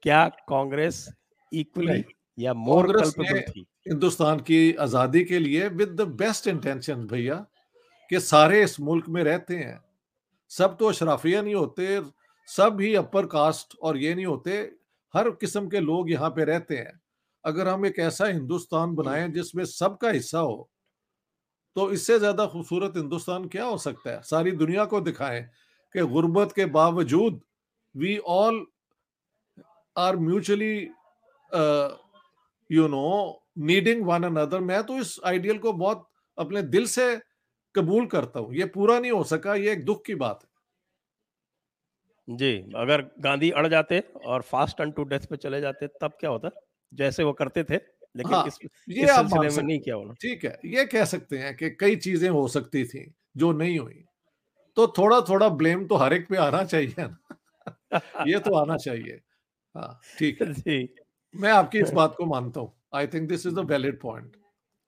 क्या 0.02 0.26
कांग्रेस 0.48 1.08
इक्वली 1.52 2.02
या 2.38 2.52
मोर 2.54 3.00
थी? 3.02 3.60
हिंदुस्तान 3.88 4.40
की 4.40 4.72
आज़ादी 4.76 5.24
के 5.24 5.38
लिए 5.38 5.68
विद 5.70 5.88
द 5.90 6.06
बेस्ट 6.16 6.46
इंटेंशन 6.48 7.06
भैया 7.06 7.34
कि 8.10 8.20
सारे 8.20 8.62
इस 8.62 8.78
मुल्क 8.80 9.08
में 9.08 9.22
रहते 9.24 9.56
हैं। 9.56 9.80
सब 10.50 10.76
तो 10.78 10.86
अशराफिया 10.86 11.42
नहीं 11.42 11.54
होते 11.54 12.00
सब 12.48 12.80
ही 12.80 12.94
अपर 12.94 13.26
कास्ट 13.26 13.76
और 13.82 13.96
ये 13.96 14.14
नहीं 14.14 14.26
होते 14.26 14.58
हर 15.14 15.30
किस्म 15.32 15.68
के 15.68 15.80
लोग 15.80 16.10
यहाँ 16.10 16.30
पे 16.30 16.44
रहते 16.44 16.76
हैं। 16.76 17.00
अगर 17.44 17.68
हम 17.68 17.86
एक 17.86 17.98
ऐसा 17.98 18.26
हिंदुस्तान 18.26 18.94
बनाएँ 18.94 19.28
जिसमें 19.28 19.64
सबका 19.66 20.10
हिस्सा 20.10 20.38
हो 20.40 20.68
तो 21.76 21.90
इससे 21.92 22.18
ज़्यादा 22.18 22.46
खूबसूरत 22.46 22.92
हिंदुस्तान 22.96 23.44
क्या 23.48 23.64
हो 23.64 23.76
सकता 23.78 24.10
है? 24.10 24.22
सारी 24.22 24.50
दुनिया 24.52 24.84
को 24.84 25.00
दिखाएँ 25.00 25.42
कि 25.94 26.02
गुर्बत 26.06 26.52
के 26.52 26.66
बावजूद 26.68 27.40
we 27.94 28.16
all 28.18 28.64
are 29.98 30.16
mutually 30.18 30.74
you 32.70 32.88
know 32.88 33.06
needing 33.66 34.04
one 34.06 34.24
another 34.24 34.60
मैं 34.60 34.82
तो 34.82 34.98
इस 34.98 35.16
आइडियल 35.26 35.58
को 35.58 35.72
बहुत 35.74 36.06
अपने 36.38 36.62
दिल 36.74 36.86
से 36.88 37.14
कबूल 37.74 38.06
करता 38.06 38.40
हूँ। 38.40 38.54
ये 38.54 38.64
पूरा 38.74 38.98
नहीं 38.98 39.12
हो 39.12 39.22
सका 39.24 39.54
ये 39.54 39.72
एक 39.72 39.84
दुख 39.84 40.04
की 40.06 40.14
बात 40.16 40.40
है। 40.42 40.48
जी 42.28 42.52
अगर 42.76 43.02
गांधी 43.20 43.50
अड़ 43.52 43.66
जाते 43.66 44.00
और 44.26 44.42
फास्ट 44.42 44.80
एंड 44.80 44.94
टू 44.94 45.04
डेथ 45.04 45.26
पे 45.30 45.36
चले 45.36 45.60
जाते 45.60 45.86
तब 46.02 46.12
क्या 46.20 46.30
होता? 46.30 46.50
जैसे 46.92 47.22
वो 47.24 47.32
करते 47.32 47.64
थे 47.64 47.76
लेकिन 48.16 48.34
हाँ, 48.34 48.46
इस, 48.46 48.58
ये 48.88 49.04
इस 49.04 49.10
सिलसिले 49.10 49.48
में 49.50 49.62
नहीं 49.62 49.78
किया 49.80 49.94
होना 49.94 50.12
ठीक 50.22 50.44
है 50.44 50.58
ये 50.66 50.84
कह 50.84 51.04
सकते 51.04 51.38
हैं 51.38 51.54
कि 51.56 51.70
कई 51.80 51.96
चीज़ें 51.98 52.28
हो 52.30 52.46
सकती 52.48 52.84
थी 52.84 53.04
जो 53.36 53.52
नहीं 53.52 53.78
हुई। 53.78 54.04
तो 54.76 54.86
थोड़ा 54.98 55.20
थोड़ा 55.28 55.48
ब्लेम 55.60 55.86
तो 55.88 55.96
हर 55.96 56.12
एक 56.14 56.28
पे 56.28 56.36
आना 56.38 56.62
चाहिए 56.64 56.94
ना। 56.98 57.18
ये 58.28 58.38
तो 58.38 58.54
आना 58.54 58.76
चाहिए। 58.76 59.20
हाँ। 59.78 60.00
ठीक 60.18 60.40
है। 60.42 60.52
जी। 60.54 60.78
मैं 61.34 61.50
आपकी 61.52 61.78
इस 61.78 61.90
बात 61.94 62.14
को 62.16 62.26
मानता 62.26 62.60
हूँ। 62.60 62.72
I 62.94 63.06
think 63.06 63.28
this 63.28 63.46
is 63.46 63.58
a 63.58 63.62
valid 63.64 64.00
point 64.00 64.36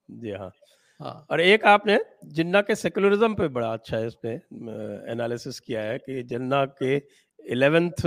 जी 0.09 0.31
हाँ। 0.31 0.51
हाँ। 0.99 1.25
और 1.31 1.41
एक 1.41 1.65
आपने 1.65 1.99
जिन्ना 2.31 2.61
के 2.61 2.75
सेकुलरिज्म 2.75 3.33
पे 3.35 3.47
बड़ा 3.49 3.71
अच्छा 3.73 3.99
इस 3.99 4.15
पे 4.23 4.29
एनालिसिस 5.11 5.59
किया 5.59 5.81
है 5.83 5.97
कि 5.99 6.23
जिन्ना 6.23 6.63
के 6.81 6.95
इलेवेंथ 7.51 8.05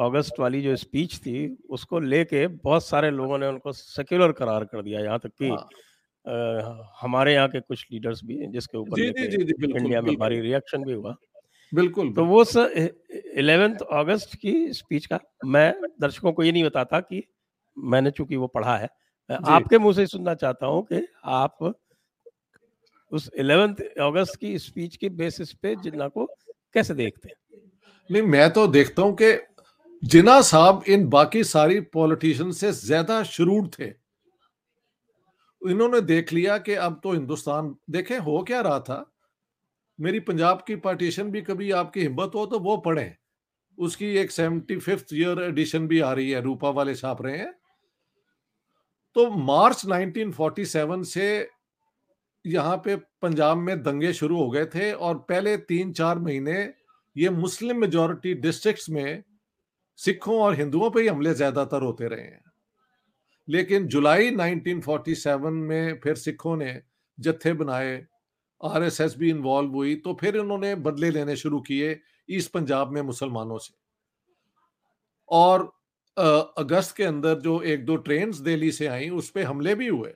अगस्त 0.00 0.40
वाली 0.40 0.60
जो 0.62 0.74
स्पीच 0.76 1.16
थी 1.18 1.36
उसको 1.70 2.00
लेके 2.00 2.46
बहुत 2.48 2.84
सारे 2.86 3.10
लोगों 3.10 3.38
ने 3.38 3.46
उनको 3.46 3.72
सेक्युलर 3.72 4.32
करार 4.32 4.64
कर 4.64 4.82
दिया। 4.82 5.00
यहाँ 5.00 5.18
तक 5.18 5.32
कि 5.42 5.48
हाँ। 5.48 6.90
हमारे 7.02 7.34
यहाँ 7.34 7.48
के 7.48 7.60
कुछ 7.60 7.86
लीडर्स 7.92 8.24
भी 8.24 8.36
हैं 8.38 8.50
जिसके 8.52 8.78
ऊपर 8.78 9.00
इंडिया 9.00 10.00
में 10.02 10.14
भारी 10.16 10.40
रिएक्शन 10.40 10.84
भी 10.84 10.92
हुआ। 10.92 11.16
बिल्कुल 11.72 12.12
तो 12.12 12.24
वो 12.24 12.44
इलेवेंथ 13.38 13.76
अगस्त 13.92 14.34
की 14.34 14.72
स्पीच 14.72 15.06
का 15.06 15.20
मैं 15.46 15.72
दर्शकों 16.00 16.32
को 16.32 16.42
ये 16.42 16.52
नहीं 16.52 16.64
बताता 16.64 17.00
कि 17.00 17.22
मैंने 17.78 18.10
चूँकि 18.10 18.36
वो 18.36 18.46
पढ़ा 18.46 18.76
है 18.76 18.88
आपके 19.30 19.78
मुँह 19.78 19.94
से 19.94 20.06
सुनना 20.06 20.34
चाहता 20.34 20.66
हूँ 20.66 20.82
कि 20.82 21.06
आप 21.24 21.74
उस 23.12 23.30
इलेवेंथ 23.36 23.74
अगस्त 24.00 24.36
की 24.36 24.58
स्पीच 24.58 24.96
के 24.96 25.08
बेसिस 25.08 25.52
पे 25.52 25.76
जिन्ना 25.76 26.08
को 26.08 26.26
कैसे 26.74 26.94
देखते 26.94 27.28
हैं? 27.28 27.36
नहीं 28.10 28.22
मैं 28.22 28.50
तो 28.52 28.66
देखता 28.66 29.02
हूँ 29.02 29.16
कि 29.22 29.32
जिना 30.04 30.40
साहब 30.40 30.84
इन 30.88 31.08
बाकी 31.08 31.44
सारी 31.44 31.80
पॉलिटिशियन 31.80 32.52
से 32.52 32.72
ज़्यादा 32.72 33.22
शुरू 33.22 33.66
थे। 33.78 33.92
इन्होंने 35.62 36.00
देख 36.00 36.32
लिया 36.32 36.58
कि 36.58 36.74
अब 36.74 37.00
तो 37.04 37.12
हिंदुस्तान 37.12 37.74
देखें 37.90 38.18
हो 38.18 38.42
क्या 38.42 38.60
रहा 38.60 38.80
था? 38.80 39.12
मेरी 40.00 40.20
पंजाब 40.20 40.62
की 40.66 40.76
पार्टीशन 40.78 41.30
भी 41.30 41.40
कभी 41.42 41.70
आपकी 41.72 42.00
हिम्मत 42.00 42.32
हो 42.34 42.44
तो 42.46 42.58
वो 42.58 42.76
पढ़े। 42.78 43.12
उसकी 43.78 44.06
एक 44.16 44.30
सेवेंटी 44.30 44.76
फिफ्थ 44.78 45.14
ईयर 45.14 45.42
एडिशन 45.42 45.86
भी 45.88 46.00
आ 46.00 46.12
रही 46.12 46.30
है, 46.30 46.40
रूपा 46.42 46.70
वाले 46.70 46.94
छाप 46.94 47.22
रहे 47.22 47.38
हैं। 47.38 47.52
तो 49.16 49.30
मार्च 49.30 49.84
1947 49.86 51.04
से 51.04 51.48
यहाँ 52.44 52.76
पे 52.76 52.96
पंजाब 53.22 53.56
में 53.56 53.82
दंगे 53.82 54.12
शुरू 54.12 54.36
हो 54.36 54.50
गए 54.50 54.66
थे 54.66 54.92
और 54.92 55.18
पहले 55.28 55.56
तीन 55.56 55.92
चार 55.92 56.18
महीने 56.18 56.52
ये 57.16 57.30
मुस्लिम 57.30 57.80
मेजोरिटी 57.80 58.34
डिस्ट्रिक्ट्स 58.36 58.88
में 58.90 59.22
सिखों 59.98 60.40
और 60.42 60.54
हिंदुओं 60.54 60.90
पे 60.90 61.00
ही 61.00 61.08
हमले 61.08 61.34
ज़्यादातर 61.34 61.82
होते 61.82 62.08
रहे 62.08 62.20
हैं। 62.20 62.42
लेकिन 63.48 63.86
जुलाई 63.86 64.30
1947 64.30 65.50
में 65.50 65.98
फिर 66.00 66.14
सिखों 66.16 66.56
ने 66.56 66.80
जत्थे 67.18 67.52
बनाए 67.52 67.96
आरएसएस 68.60 69.14
भी 69.18 69.30
इन्वॉल्व 69.30 69.70
हुई 69.70 69.94
तो 69.96 70.14
फिर 70.20 70.36
इन्होंने 70.36 70.74
बदले 70.76 71.10
लेने 71.10 71.36
शुरू 71.36 71.60
किए 71.60 71.98
ईस्ट 72.28 72.50
पंजाब 72.52 72.92
में 72.92 73.00
मुसलमानों 73.02 73.58
से। 73.58 73.74
और 75.28 75.72
अगस्त 76.58 76.96
के 76.96 77.04
अंदर 77.04 77.38
जो 77.40 77.60
एक 77.62 77.84
दो 77.86 77.96
ट्रेन 77.98 78.32
दिल्ली 78.42 78.72
से 78.72 78.86
आई, 78.86 79.08
उस 79.08 79.30
पर 79.30 79.42
हमले 79.42 79.74
भी 79.74 79.86
हुए। 79.86 80.14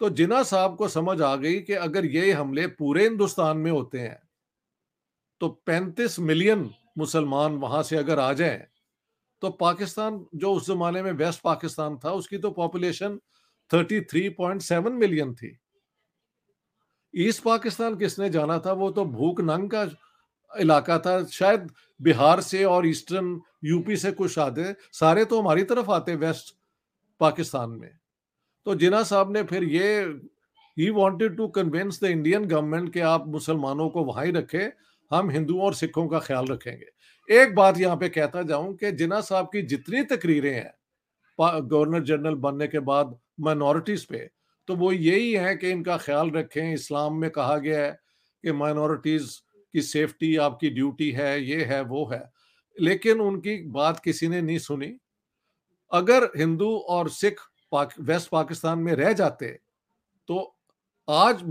तो 0.00 0.10
जिना 0.10 0.42
साहब 0.42 0.76
को 0.76 0.88
समझ 0.88 1.20
आ 1.22 1.34
गई 1.36 1.60
कि 1.60 1.72
अगर 1.74 2.06
ये 2.06 2.32
हमले 2.32 2.66
पूरे 2.66 3.02
हिंदुस्तान 3.02 3.56
में 3.56 3.70
होते 3.70 3.98
हैं 3.98 4.18
तो 5.40 5.48
35 5.66 6.18
मिलियन 6.20 6.68
मुसलमान 6.98 7.56
वहाँ 7.56 7.82
से 7.82 7.96
अगर 7.96 8.18
आ 8.18 8.32
जाए 8.32 8.66
तो 9.42 9.50
पाकिस्तान 9.50 10.24
जो 10.34 10.52
उस 10.52 10.66
जमाने 10.66 11.02
में 11.02 11.12
वेस्ट 11.12 11.40
पाकिस्तान 11.42 11.96
था, 12.04 12.12
उसकी 12.12 12.38
तो 12.38 12.50
पॉपुलेशन 12.50 13.18
33.7 13.70 14.92
मिलियन 14.92 15.34
थी। 15.34 15.56
ईस्ट 17.14 17.42
पाकिस्तान 17.42 17.96
किसने 17.96 18.28
जाना 18.30 18.58
था? 18.58 18.72
वो 18.72 18.90
तो 18.90 19.04
भूख 19.04 19.40
नंग 19.40 19.70
का 19.70 19.88
इलाका 20.50 20.98
था। 20.98 21.24
शायद 21.24 21.70
बिहार 22.00 22.40
से 22.40 22.64
और 22.64 22.86
ईस्टर्न 22.86 23.40
यूपी 23.64 23.96
से 23.96 24.12
कुछ 24.12 24.38
आते। 24.38 24.74
सारे 24.92 25.24
तो 25.24 25.40
हमारी 25.40 25.62
तरफ़ 25.64 25.90
आते 25.90 26.14
वेस्ट 26.16 26.54
पाकिस्तान 27.20 27.70
में। 27.70 27.90
तो 28.66 28.74
जिना 28.74 29.02
साहब 29.02 29.32
ने 29.32 29.42
फिर 29.42 29.64
ये 29.64 30.00
he 30.76 30.90
wanted 30.90 31.36
to 31.36 31.46
convince 31.48 32.00
the 32.02 32.06
Indian 32.06 32.44
government 32.44 32.92
कि 32.92 33.00
आप 33.00 33.26
मुसलमानों 33.28 33.88
को 33.88 34.04
वहाँ 34.04 34.24
ही 34.24 34.30
रखें, 34.32 34.70
हम 35.10 35.30
हिंदुओं 35.30 35.62
और 35.62 35.74
सिखों 35.74 36.06
का 36.08 36.18
ख्याल 36.18 36.46
रखेंगे। 36.46 36.86
एक 37.28 37.54
बात 37.54 37.78
यहाँ 37.78 37.96
पे 37.96 38.08
कहता 38.08 38.42
जाऊँ 38.42 38.74
कि 38.76 38.92
जिना 38.92 39.20
साहब 39.20 39.48
की 39.52 39.62
जितनी 39.62 40.02
तकरीरें 40.04 40.54
हैं 40.54 40.72
गवर्नर 41.38 42.02
जनरल 42.04 42.34
बनने 42.36 42.66
के 42.68 42.78
बाद 42.80 43.18
माइनॉरिटीज 43.40 44.04
पे 44.04 44.18
तो 44.70 44.74
वो 44.76 44.90
यही 44.92 45.32
है 45.32 45.56
कि 45.56 45.70
इनका 45.70 45.96
ख्याल 45.98 46.30
रखें 46.30 46.72
इस्लाम 46.72 47.14
में 47.14 47.30
कहा 47.30 47.56
गया 47.58 47.78
है 47.78 47.90
कि 48.44 48.52
माइनॉरिटीज 48.52 49.34
की 49.74 49.82
सेफ्टी 49.82 50.36
आपकी 50.36 50.70
ड्यूटी 50.70 51.10
है 51.10 51.42
ये 51.42 51.64
है 51.64 51.80
वो 51.84 52.04
है। 52.06 52.22
लेकिन 52.78 53.20
उनकी 53.20 53.56
बात 53.68 54.00
किसी 54.00 54.28
ने 54.28 54.40
नहीं 54.42 54.58
सुनी। 54.58 54.92
अगर 55.92 56.24
हिंदू 56.36 56.70
और 56.88 57.08
सिख 57.08 57.40
पाक, 57.72 57.94
वेस्ट 58.00 58.28
पाकिस्तान 58.30 58.78
में 58.78 58.92
रह 58.92 59.12
जाते 59.12 59.48
तो 60.28 60.38
आज 61.08 61.42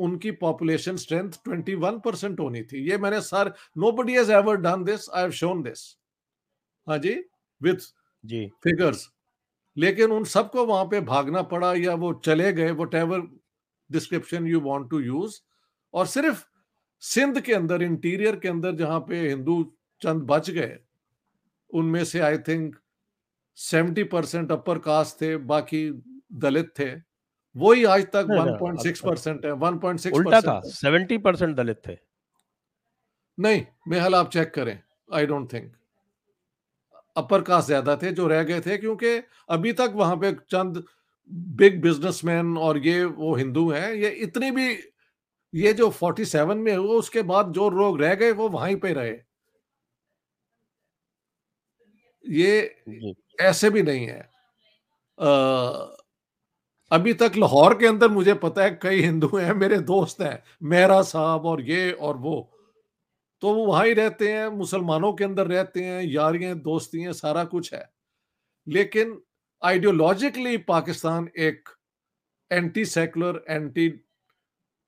उनकी 0.00 0.30
पॉपुलेशन 0.30 0.96
स्ट्रेंथ 0.96 1.32
21 1.48 2.00
परसेंट 2.04 2.40
होनी 2.40 2.62
थी। 2.62 2.90
ये 2.90 2.98
मैंने 2.98 3.20
sir 3.20 3.52
nobody 3.92 4.14
has 4.14 4.32
ever 4.32 4.56
done 4.56 4.84
this 4.84 5.08
I 5.10 5.22
have 5.22 5.30
shown 5.30 5.62
this 5.62 5.88
हाँ 6.86 6.98
जी? 6.98 7.14
With 7.62 7.92
ji. 8.24 8.46
फिगर्स 8.64 9.08
लेकिन 9.76 10.10
उन 10.10 10.24
सबको 10.24 10.66
वहाँ 10.66 10.84
पे 10.84 11.00
भागना 11.00 11.42
पड़ा 11.42 11.74
या 11.74 11.94
वो 11.94 12.12
चले 12.24 12.52
गए 12.52 12.70
whatever 12.94 13.20
description 13.90 14.46
you 14.46 14.60
want 14.60 14.90
to 14.90 15.00
use 15.00 15.40
और 15.94 16.06
सिर्फ़ 16.06 16.44
सिंध 17.00 17.40
के 17.40 17.54
अंदर 17.54 17.82
इंटीरियर 17.82 18.36
के 18.36 18.48
अंदर 18.48 18.74
जहाँ 18.76 19.00
पे 19.00 19.28
हिंदू 19.28 19.62
चंद 20.02 20.22
बच 20.22 20.50
गए 20.50 20.78
उनमें 21.70 22.04
से 22.04 22.20
I 22.20 22.38
think 22.38 22.76
seventy 23.56 24.04
percent 24.04 24.52
upper 24.52 24.78
caste 24.78 25.20
थे 25.20 25.36
बाकी 25.36 25.90
दलित 26.32 26.72
थे। 26.78 26.90
वही 27.56 27.84
आज 27.84 28.06
तक 28.06 28.26
1.6 28.30 29.00
परसेंट 29.00 29.44
है 29.46 29.52
1.6 29.52 30.12
उल्टा 30.12 30.40
था 30.40 30.60
70 30.66 31.22
परसेंट 31.22 31.56
दलित 31.56 31.82
थे। 31.88 31.96
नहीं 33.38 33.64
मेहल 33.88 34.14
आप 34.14 34.30
चेक 34.30 34.54
करें 34.54 34.78
I 35.14 35.26
don't 35.26 35.52
think 35.52 35.72
upper 37.16 37.42
caste 37.42 37.66
ज़्यादा 37.66 37.96
थे 37.96 38.12
जो 38.12 38.26
रह 38.28 38.42
गए 38.42 38.60
थे 38.60 38.76
क्योंकि 38.78 39.16
अभी 39.50 39.72
तक 39.72 39.92
वहाँ 39.96 40.16
पे 40.16 40.32
चंद 40.50 40.82
बिग 41.56 41.80
बिजनेसमैन 41.82 42.56
और 42.58 42.78
ये 42.78 43.04
वो 43.04 43.34
हिंदू 43.36 43.70
हैं 43.70 43.92
ये 43.94 44.10
इतनी 44.24 44.50
भी 44.50 44.68
ये 45.52 45.72
जो 45.72 45.90
47 45.92 46.56
में 46.58 46.74
हुआ 46.76 46.94
उसके 46.98 47.22
बाद 47.24 47.52
जो 47.52 47.68
लोग 47.70 48.00
रह 48.02 48.14
गए 48.14 48.32
वो 48.32 48.48
वहीं 48.48 48.76
पे 48.76 48.92
रहे। 48.92 49.16
ये 52.24 52.74
ऐसे 53.40 53.70
भी 53.70 53.82
नहीं 53.82 54.06
है। 54.06 54.20
आ, 55.18 55.28
अभी 56.90 57.12
तक 57.14 57.32
लाहौर 57.36 57.74
के 57.78 57.86
अंदर 57.86 58.08
मुझे 58.08 58.34
पता 58.36 58.62
है 58.62 58.70
कई 58.82 59.00
हिंदू 59.02 59.28
हैं 59.36 59.54
मेरे 59.54 59.78
दोस्त 59.90 60.20
हैं 60.22 60.42
मेहरा 60.64 61.00
साहब 61.02 61.46
और 61.46 61.60
ये 61.62 61.90
और 61.92 62.16
वो। 62.18 62.36
तो 63.42 63.52
वो 63.54 63.64
वहाँ 63.66 63.84
ही 63.86 63.92
रहते 63.94 64.28
हैं, 64.28 64.48
मुसलमानों 64.48 65.12
के 65.12 65.24
अंदर 65.24 65.46
रहते 65.46 65.84
हैं, 65.84 66.02
यारियाँ 66.04 66.54
दोस्तियाँ 66.56 67.12
सारा 67.12 67.44
कुछ 67.46 67.72
है। 67.74 67.88
लेकिन 68.66 69.20
आइडियोलॉजिकली 69.62 70.56
पाकिस्तान 70.64 71.28
एक 71.38 71.68
एंटी 72.50 72.84
सेकुलर 72.86 73.44
एंटी 73.48 73.88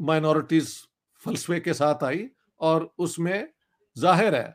माइनॉरिटीज 0.01 0.77
फलसफे 1.23 1.59
के 1.61 1.73
साथ 1.75 2.05
आई 2.05 2.29
और 2.61 2.91
उसमें 2.99 3.49
ज़ाहिर 3.97 4.35
है, 4.35 4.55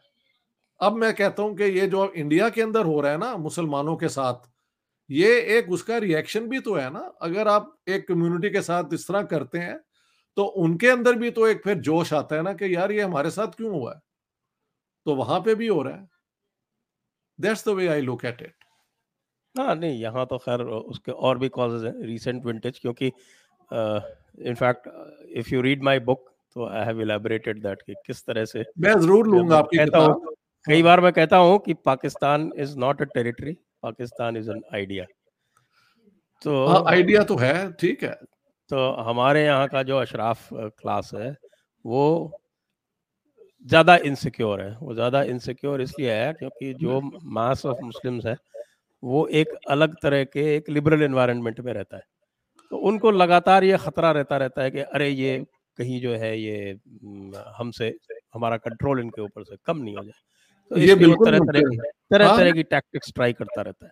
अब 0.82 0.96
मैं 0.96 1.14
कहता 1.14 1.44
हूँ 1.44 1.56
कि 1.58 1.64
ये 1.80 1.88
जो 1.88 2.12
इंडिया 2.14 2.50
के 2.50 2.62
अंदर 2.62 2.86
हो 2.86 3.00
रहा 3.02 3.12
है 3.12 3.18
ना, 3.18 3.36
मुसलमानों 3.38 3.96
के 3.96 4.10
साथ, 4.10 4.50
ये 5.10 5.40
एक 5.58 5.72
उसका 5.72 5.98
रिएक्शन 5.98 6.48
भी 6.48 6.60
तो 6.60 6.74
है 6.76 6.90
ना। 6.94 7.00
अगर 7.22 7.48
आप 7.48 7.76
एक 7.90 8.08
कम्युनिटी 8.08 8.50
के 8.50 8.62
साथ 8.62 8.94
इस 8.94 9.08
तरह 9.08 9.24
करते 9.26 9.60
हैं 9.60 9.80
तो 10.40 10.44
उनके 10.58 10.88
अंदर 10.90 11.16
भी 11.20 11.30
तो 11.32 11.48
एक 11.48 11.62
फिर 11.64 11.78
जोश 11.82 12.14
आता 12.14 12.36
है 12.36 12.42
ना 12.42 12.54
कि 12.54 12.74
यार 12.76 12.92
ये 12.92 13.02
हमारे 13.02 13.30
साथ 13.32 13.56
क्यों 13.56 13.72
हुआ 13.72 13.94
है? 13.94 14.00
तो 15.06 15.16
वहाँ 15.16 15.40
पे 15.40 15.56
भी 15.56 15.68
हो 15.68 15.82
रहा 15.82 15.96
है। 15.96 16.08
That's 17.40 17.68
the 17.68 17.72
way 17.72 17.88
I 17.88 18.02
look 18.02 18.24
at 18.26 18.42
it 18.42 18.54
हाँ 19.56 19.76
नहीं 19.76 20.00
यहाँ 20.02 20.26
तो 20.26 20.38
खैर 20.38 20.62
उसके 20.62 21.12
और 21.12 21.38
भी 21.38 21.50
कॉजेज 21.50 21.86
हैं 21.86 22.08
रीसेंट 22.08 22.46
विंटेज 22.46 22.80
क्योंकि 22.80 23.12
in fact 24.50 24.88
if 25.38 25.54
you 25.54 25.62
read 25.62 25.84
my 25.84 26.00
book 26.02 26.30
तो 26.56 26.68
आई 26.68 26.86
हैव 26.86 27.02
इलैबोरेटेड 27.02 27.62
दैट 27.64 27.82
कि 27.82 27.94
किस 28.06 28.26
तरह 28.26 28.46
से 28.46 28.66
मैं 28.80 28.98
ज़रूर 29.00 29.28
लूँगा 29.28 29.58
आपकी 29.58 29.78
किताब। 29.78 30.34
कई 30.66 30.84
बार 30.84 31.02
मैं 31.02 31.14
कहता 31.14 31.38
हूँ 31.38 31.60
कि 31.60 31.74
Pakistan 31.86 32.52
is 32.58 32.78
not 32.80 33.02
a 33.02 33.06
territory 33.14 33.58
Pakistan 33.84 34.38
is 34.38 34.52
an 34.52 34.62
idea 34.74 35.06
तो 36.42 36.66
आइडिया 36.88 37.24
तो 37.24 37.36
है 37.38 37.72
ठीक 37.74 38.04
है। 38.04 38.18
तो 38.70 38.90
हमारे 39.04 39.44
यहाँ 39.44 39.68
का 39.68 39.84
जो 39.84 39.98
अशराफ 39.98 40.48
क्लास 40.54 41.12
है 41.16 41.36
वो 41.86 42.04
ज़्यादा 43.66 43.96
इनसिक्योर 44.06 44.62
है। 44.62 44.78
वो 44.82 44.94
ज़्यादा 44.94 45.22
इनसिक्योर 45.26 45.82
इसलिए 45.82 46.14
है 46.14 46.32
क्योंकि 46.34 46.74
जो 46.76 47.00
मास 47.32 47.66
ऑफ़ 47.66 47.84
मुस्लिम्स 47.84 48.26
है 48.26 48.36
वो 49.04 49.26
एक 49.34 49.54
अलग 49.70 49.96
तरह 50.04 50.24
के 50.26 50.56
एक 50.56 50.70
लिबरल 50.70 51.04
इन्वायरमेंट 51.04 51.60
में 51.60 51.72
रहता 51.74 51.98
है। 51.98 52.04
तो 52.72 52.78
उनको 52.80 53.12
लगातार 53.12 53.64
ये 53.64 53.78
खतरा 53.78 54.12
रहता 54.12 54.38
रहता 54.38 54.64
है 54.64 54.72
कि 54.72 54.80
अरे 54.82 55.10
ये 55.10 55.38
कहीं 55.78 56.00
जो 56.02 56.14
है 56.16 56.38
ये 56.40 56.78
हमसे 57.58 57.94
हमारा 58.34 58.58
कंट्रोल 58.60 59.00
इनके 59.00 59.22
ऊपर 59.22 59.44
से 59.44 59.56
कम 59.66 59.78
नहीं 59.78 59.96
हो 59.98 60.04
जाए। 60.04 60.22
तो 60.72 60.78
ये 60.78 60.96
बिल्कुल 60.96 61.28
तरह 61.28 61.40
तरह 61.42 61.62
की 61.62 61.78
तरह। 62.12 62.36
तरह 62.38 62.52
की 62.52 62.64
टैक्टिक्स 62.66 63.12
ट्राई 63.16 63.34
करता 63.34 63.62
रहता 63.62 63.86
है। 63.86 63.92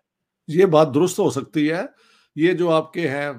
ये 0.50 0.66
बात 0.68 0.88
दुरुस्त 0.90 1.20
हो 1.20 1.30
सकती 1.32 1.66
है। 1.68 1.88
ये 2.36 2.54
जो 2.54 2.70
आपके 2.72 3.08
हैं 3.08 3.32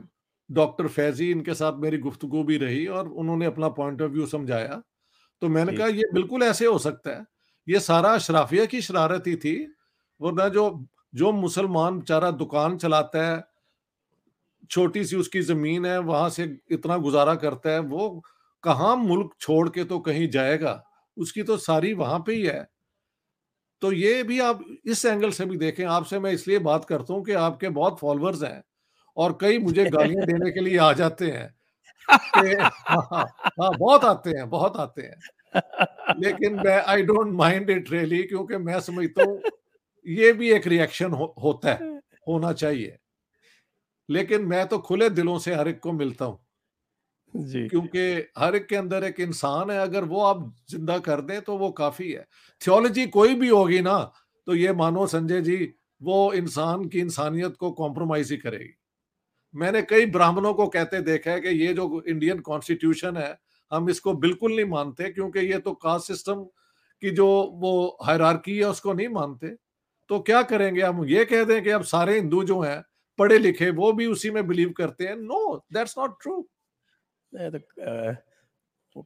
डॉक्टर 0.50 0.86
फैजी 0.88 1.30
इनके 1.30 1.54
साथ 1.54 1.78
मेरी 1.80 1.98
गुफ्तगु 1.98 2.42
भी 2.44 2.56
रही 2.58 2.86
और 2.88 3.08
उन्होंने 3.10 3.46
अपना 3.46 3.68
पॉइंट 3.70 4.02
ऑफ़ 4.02 4.10
व्यू 4.12 4.26
समझाया। 4.26 4.82
तो 5.42 5.48
मैंने 5.48 5.72
कहा 5.72 5.86
ये 5.88 6.04
बिल्कुल 6.14 6.42
ऐसे 6.42 6.66
हो 6.66 6.78
सकता 6.78 7.10
है। 7.10 7.24
ये 7.66 7.80
सारा 7.80 8.12
अशराफिया 8.14 8.66
की 8.66 8.80
शरारत 8.82 9.26
ही 9.26 9.36
थी 9.36 9.56
वरना 10.20 10.48
जो 10.50 10.70
जो 11.14 11.32
मुसलमान 11.32 11.98
बेचारा 11.98 12.30
दुकान 12.32 12.76
चलाता 12.78 13.26
है 13.26 13.44
छोटी 14.70 15.04
सी 15.04 15.16
उसकी 15.16 15.40
ज़मीन 15.42 15.86
है 15.86 15.98
वहाँ 16.00 16.28
से 16.30 16.44
इतना 16.72 16.96
गुजारा 16.98 17.34
करता 17.36 17.70
है 17.70 17.80
वो 17.82 18.08
कहा 18.64 18.94
मुल्क 18.96 19.30
छोड़ 19.40 19.68
के 19.68 19.84
तो 19.84 19.98
कहीं 20.00 20.28
जाएगा? 20.30 20.82
उसकी 21.16 21.42
तो 21.42 21.56
सारी 21.58 21.92
वहाँ 21.94 22.18
पे 22.20 22.34
ही 22.34 22.42
है। 22.42 22.68
तो 23.82 23.92
ये 23.92 24.22
भी 24.22 24.38
आप 24.40 24.64
इस 24.86 25.04
एंगल 25.04 25.30
से 25.30 25.44
भी 25.46 25.56
देखें 25.56 25.84
आपसे 25.86 26.18
मैं 26.18 26.32
इसलिए 26.32 26.58
बात 26.60 26.84
करता 26.84 27.14
हूँ 27.14 27.24
कि 27.24 27.32
आपके 27.38 27.68
बहुत 27.70 27.98
फॉलोअर्स 28.00 28.42
हैं। 28.42 28.62
और 29.18 29.38
कई 29.40 29.58
मुझे 29.58 29.86
गालियाँ 29.86 30.26
देने 30.26 30.50
के 30.50 30.60
लिए 30.60 30.78
आ 30.78 30.92
जाते 30.92 31.30
हैं। 31.30 31.54
हाँ, 32.08 33.08
हाँ, 33.12 33.24
हाँ 33.60 33.70
बहुत 33.78 34.04
आते 34.04 34.30
हैं 34.30 34.48
बहुत 34.50 34.76
आते 34.76 35.02
हैं। 35.02 35.16
लेकिन 36.14 36.54
मैं 36.56 36.80
I 36.82 37.02
don't 37.02 37.32
mind 37.34 37.70
it 37.70 37.90
really 37.92 38.22
क्योंकि 38.22 38.56
मैं 38.58 38.80
समझता 38.80 39.22
हूँ 39.22 39.42
ये 40.06 40.32
भी 40.32 40.50
एक 40.52 40.66
रिएक्शन 40.66 41.12
हो, 41.12 41.34
होता 41.42 41.70
है 41.70 42.00
होना 42.28 42.52
चाहिए। 42.52 42.98
लेकिन 44.08 44.44
मैं 44.46 44.66
तो 44.68 44.78
खुले 44.78 45.10
दिलों 45.10 45.38
से 45.38 45.54
हर 45.54 45.68
एक 45.68 45.80
को 45.80 45.92
मिलता 45.92 46.24
हूँ। 46.24 46.38
क्योंकि 47.68 48.00
हर 48.38 48.56
एक 48.56 48.66
के 48.66 48.76
अंदर 48.76 49.04
एक 49.04 49.20
इंसान 49.20 49.70
है 49.70 49.78
अगर 49.78 50.04
वो 50.04 50.22
आप 50.22 50.54
ज़िंदा 50.70 50.98
कर 50.98 51.20
दें 51.20 51.40
तो 51.42 51.56
वो 51.58 51.70
काफ़ी 51.72 52.10
है। 52.12 52.24
थियोलॉजी 52.62 53.06
कोई 53.08 53.34
भी 53.34 53.48
होगी 53.48 53.80
ना 53.80 53.98
तो 54.46 54.54
ये 54.54 54.72
मानो 54.72 55.06
संजय 55.06 55.40
जी 55.40 55.56
वो 56.02 56.32
इंसान 56.32 56.84
की 56.88 57.00
इंसानियत 57.00 57.56
को 57.56 57.70
कॉम्प्रोमाइज 57.72 58.30
ही 58.32 58.36
करेगी। 58.36 58.77
मैंने 59.54 59.82
कई 59.82 60.06
ब्राह्मणों 60.08 60.52
को 60.54 60.66
कहते 60.68 61.00
देखा 61.02 61.30
है 61.30 61.40
कि 61.40 61.48
ये 61.48 61.72
जो 61.74 62.02
इंडियन 62.02 62.38
कॉन्स्टिट्यूशन 62.40 63.16
है, 63.16 63.38
हम 63.70 63.88
इसको 63.90 64.12
बिल्कुल 64.16 64.54
नहीं 64.56 64.66
मानते, 64.66 65.10
क्योंकि 65.12 65.40
ये 65.42 65.58
तो 65.58 65.72
कास्ट 65.76 66.06
सिस्टम 66.06 66.44
की 67.02 67.10
जो 67.10 67.26
वो 67.54 67.98
हायरार्की 68.02 68.56
है, 68.58 68.64
उसको 68.66 68.92
नहीं 68.92 69.08
मानते। 69.10 69.48
तो 70.10 70.18
क्या 70.20 70.42
करेंगे? 70.44 70.82
हम 70.82 71.04
ये 71.06 71.24
कह 71.24 71.44
दें 71.44 71.62
कि 71.64 71.70
अब 71.70 71.82
सारे 71.84 72.14
हिंदू 72.14 72.42
जो 72.44 72.60
हैं 72.60 72.82
पढ़े 73.18 73.38
लिखे 73.38 73.70
वो 73.72 73.92
भी 73.92 74.06
उसी 74.06 74.30
में 74.30 74.46
बिलीव 74.46 74.72
करते 74.76 75.06
हैं। 75.06 75.16
No 75.16 75.56
that's 75.72 75.98
not 75.98 76.22
true 76.22 76.40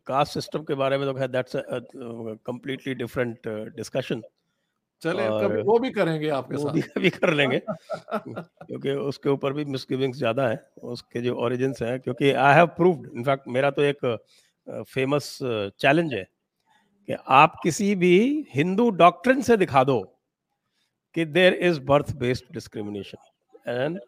caste 0.07 0.33
system 0.33 0.63
के 0.65 0.75
बारे 0.75 0.99
में 0.99 1.07
तो 1.07 1.27
दैट्स 1.29 1.53
कंप्लीटली 1.57 2.95
डिफरेंट 2.95 3.49
डिस्कशन 3.77 4.23
चले 5.03 5.27
कभी 5.41 5.63
वो 5.63 5.79
भी 5.79 5.91
करेंगे 5.91 6.29
आपके 6.31 6.57
वो 6.57 6.71
साथ। 6.71 7.01
भी 7.01 7.11
कर 7.11 7.33
लेंगे। 7.35 7.59
क्योंकि 7.69 8.91
उसके 8.91 9.29
ऊपर 9.29 9.53
भी 9.53 9.65
मिसगिविंग्स 9.67 10.19
ज़्यादा 10.19 10.49
है 10.49 10.61
उसके 10.93 11.21
जो 11.21 11.35
ओरिजिन्स 11.37 11.83
हैं 11.83 11.99
क्योंकि 12.01 12.31
आई 12.31 12.55
हैव 12.55 12.67
प्रूव्ड 12.77 13.11
इनफैक्ट 13.17 13.49
मेरा 13.49 13.71
तो 13.71 13.83
एक 13.83 14.07
फ़ेमस 14.67 15.39
चैलेंज 15.43 16.15
है 16.15 16.23
कि 17.09 17.17
आप 17.37 17.61
किसी 17.63 17.95
भी 17.95 18.15
हिंदू 18.55 18.89
डॉक्ट्रिन 18.97 19.41
से 19.43 19.57
दिखा 19.57 19.85
दो 19.85 20.01
कि 21.15 21.25
there 21.25 21.55
is 21.63 21.81
birth 21.81 22.15
based 22.17 22.53
discrimination 22.55 23.71
and 23.71 23.99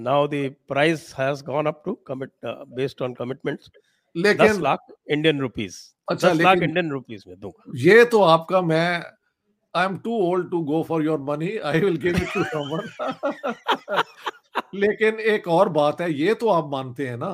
now 0.00 0.26
the 0.28 0.54
price 0.68 1.14
has 1.18 1.44
gone 1.44 1.66
up 1.66 1.82
to 1.84 1.94
commit 2.06 2.30
based 2.74 3.02
on 3.02 3.14
commitments 3.14 3.70
लेकिन 4.16 4.60
लाख 4.62 4.86
इंडियन 5.10 5.40
रुपीस 5.40 5.76
अच्छा 6.08 6.32
लाख 6.32 6.58
इंडियन 6.58 6.90
रुपीस 6.90 7.24
में 7.26 7.38
दूँगा। 7.40 7.72
ये 7.78 8.04
तो 8.04 8.20
आपका 8.22 8.60
मैं 8.62 9.02
am 9.74 9.96
too 10.04 10.16
old 10.22 10.50
to 10.50 10.62
go 10.64 10.82
for 10.82 11.04
your 11.04 11.20
money 11.30 11.56
I 11.70 11.80
will 11.80 11.96
give 11.96 12.16
it 12.16 12.32
to 12.34 12.44
someone 12.44 14.02
लेकिन 14.74 15.20
एक 15.34 15.48
और 15.48 15.68
बात 15.68 16.00
है 16.00 16.12
ये 16.12 16.34
तो 16.34 16.48
आप 16.48 16.68
मानते 16.72 17.06
हैं 17.08 17.16
ना 17.16 17.32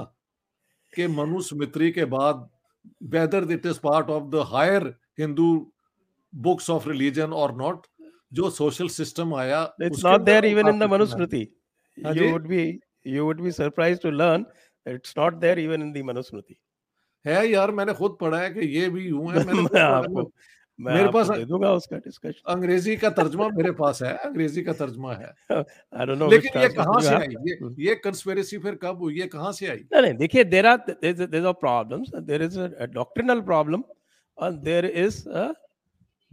कि 0.95 1.07
मनुस्मृति 1.07 1.91
के 1.93 2.05
बाद 2.05 2.49
whether 3.03 3.51
it 3.53 3.66
is 3.66 3.80
part 3.82 4.11
of 4.11 4.24
the 4.24 4.47
higher 4.53 4.95
Hindu 5.18 5.49
books 6.34 6.70
of 6.70 6.89
religion 6.89 7.32
और 7.32 7.57
नॉट 7.57 7.87
जो 8.32 8.51
सोशल 8.51 8.89
सिस्टम 8.89 9.34
आया 9.34 9.62
it's 9.82 10.05
not 10.05 10.20
there 10.20 10.45
even 10.45 10.68
in 10.68 10.78
the 10.78 10.91
Manusmriti. 10.93 11.49
you 11.99 12.30
would 12.32 12.49
be 12.49 12.62
you 13.07 13.26
would 13.26 13.43
be 13.43 13.53
surprised 13.53 14.03
to 14.03 14.11
learn 14.11 14.43
that 14.87 14.97
it's 14.99 15.16
not 15.16 15.41
there 15.41 15.59
even 15.59 15.84
in 15.84 15.93
the 15.93 16.03
Manusmriti. 16.03 16.57
है 17.24 17.49
यार 17.49 17.70
मैंने 17.70 17.93
खुद 17.95 18.16
पढ़ा 18.20 18.39
है 18.41 18.51
कि 18.55 18.66
ये 18.78 18.89
भी 18.91 19.05
यूँ 19.09 19.32
है 19.32 19.45
मैंने 19.45 19.62
मैं 19.74 19.80
आपको 19.80 20.32
मैं 20.78 20.94
मेरे 20.94 21.08
पास 21.12 21.28
दे 21.30 21.44
दूँगा 21.44 21.72
उसका 21.72 21.96
डिस्कशन 21.96 22.52
अंग्रेज़ी 22.52 22.96
का 22.96 23.10
तर्जमा 23.10 23.48
मेरे 23.50 23.70
पास 23.74 24.02
है 24.02 24.12
अंग्रेज़ी 24.26 24.62
का 24.62 24.72
तर्जमा 24.80 25.12
है। 25.14 25.28
आई 25.50 26.06
डोंट 26.06 26.18
नो 26.18 26.26
लेकिन 26.30 26.60
ये 26.62 26.68
कहाँ 26.68 27.00
से 27.00 27.14
आई? 27.14 27.34
ये 27.48 27.54
ये 27.86 27.94
कंस्पिरेसी 28.04 28.58
फिर 28.58 28.74
कब 28.82 28.98
हुई? 29.02 29.18
ये 29.20 29.26
कहाँ 29.26 29.52
से 29.52 29.66
आई? 29.66 29.76
नहीं 29.92 30.02
नहीं 30.02 30.14
देखिए 30.14 30.44
there 30.44 30.66
are 30.66 30.76
there 31.04 31.46
are 31.46 31.52
problems 31.60 32.14
there 32.16 32.42
is 32.42 32.58
a 32.60 32.86
doctrinal 32.94 33.40
problem 33.42 33.84
और 34.38 34.52
there 34.68 34.86
is 34.86 35.28
a 35.28 35.52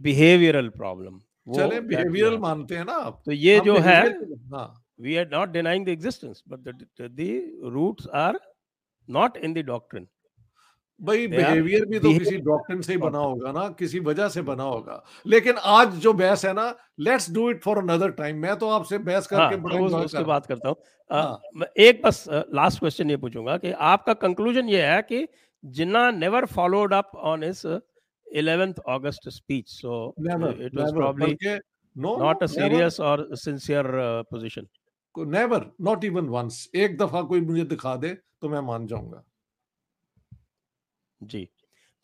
behavioural 0.00 0.68
problem 0.76 1.20
चले 1.54 1.80
बिहेवियरल 1.80 2.38
मानते 2.38 2.76
हैं 2.76 2.84
ना 2.84 2.92
आप। 2.92 3.22
तो 3.26 3.32
ये 3.32 3.58
जो 3.64 3.76
है 3.78 4.00
we 5.00 5.16
are 5.16 5.28
not 5.32 5.48
denying 5.52 5.86
the 5.86 5.88
existence 5.88 6.42
but 6.48 6.58
the 7.00 7.28
roots 7.74 8.08
are 8.14 8.38
not 9.08 9.36
in 9.36 9.54
the 9.54 9.64
doctrine 9.66 10.06
भाई 11.04 11.26
बिहेवियर 11.26 11.84
भी 11.84 11.98
तो 11.98 12.18
किसी 12.18 12.36
डॉक्टर 12.36 12.80
से 12.82 12.92
ही 12.92 12.98
बना 12.98 13.18
होगा 13.18 13.52
ना 13.52 13.68
किसी 13.68 14.00
वजह 14.00 14.28
से 14.28 14.42
बना 14.42 14.62
होगा। 14.62 15.02
लेकिन 15.26 15.54
आज 15.62 15.94
जो 15.94 16.12
बहस 16.12 16.44
है 16.44 16.52
ना 16.52 16.74
let's 17.00 17.30
do 17.30 17.50
it 17.50 17.62
for 17.62 17.78
another 17.78 18.10
time 18.10 18.36
मैं 18.36 18.56
तो 18.56 18.68
आपसे 18.70 18.98
बहस 18.98 19.26
करके 19.26 19.54
हाँ, 19.54 19.60
बड़ा 19.60 19.98
उस, 19.98 20.12
कर 20.12 20.24
बात 20.24 20.46
करता 20.46 20.68
हूँ। 20.68 20.76
हाँ. 21.10 21.40
एक 21.78 22.02
बस 22.04 22.24
लास्ट 22.28 22.78
क्वेश्चन 22.78 23.10
ये 23.10 23.16
पूछूँगा 23.16 23.56
कि 23.56 23.72
आपका 23.72 24.14
कंक्लूजन 24.14 24.68
ये 24.68 24.82
है 24.82 25.02
कि 25.02 25.26
Jinnah 25.64 26.10
never 26.10 26.46
followed 26.46 26.94
up 26.94 27.10
on 27.16 27.44
इस 27.44 27.66
11th 28.26 28.78
August 28.88 29.26
speech 29.30 29.68
so 29.68 30.14
never, 30.18 30.48
it 30.50 30.72
was 30.74 30.92
never, 30.92 30.96
probably 30.96 31.36
no, 31.96 32.16
not 32.16 32.40
no, 32.40 32.44
a 32.44 32.48
serious 32.48 32.98
never. 32.98 33.22
or 33.22 33.36
sincere 33.36 33.98
uh, 34.00 34.22
position 34.32 34.66
never 35.16 35.66
not 35.80 36.04
even 36.04 36.26
once 36.26 36.70
एक 36.74 36.96
दफ़ा 36.98 37.22
कोई 37.22 37.40
मुझे 37.40 37.64
दिखा 37.64 37.94
दे 37.96 38.08
तो 38.40 38.48
मैं 38.48 38.60
मान 38.60 38.86
जाऊँगा। 38.86 39.22
जी। 41.24 41.44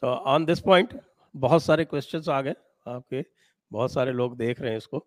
तो 0.02 0.06
ऑन 0.06 0.44
दिस 0.44 0.60
पॉइंट 0.60 0.98
बहुत 1.34 1.62
सारे 1.62 1.84
क्वेश्चंस 1.84 2.28
आ 2.28 2.40
गए 2.40 2.54
आपके। 2.86 3.24
बहुत 3.70 3.92
सारे 3.92 4.12
लोग 4.12 4.36
देख 4.36 4.60
रहे 4.60 4.70
हैं 4.70 4.78
इसको। 4.78 4.98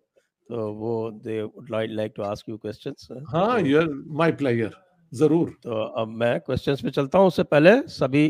तो 0.48 0.72
वो 0.74 1.10
they 1.24 1.42
would 1.42 1.70
like 1.70 2.12
to 2.16 2.22
ask 2.22 2.48
you 2.48 2.56
questions 2.58 3.08
हाँ 3.28 3.60
यू 3.60 3.78
आर 3.80 3.88
माय 4.18 4.32
प्लेयर 4.32 4.76
ज़रूर। 5.12 5.50
तो 5.62 5.82
अब 5.94 6.08
मैं 6.20 6.38
क्वेश्चंस 6.40 6.82
पे 6.82 6.90
चलता 6.90 7.18
हूँ। 7.18 7.26
उससे 7.26 7.42
पहले 7.44 7.76
सभी 7.88 8.26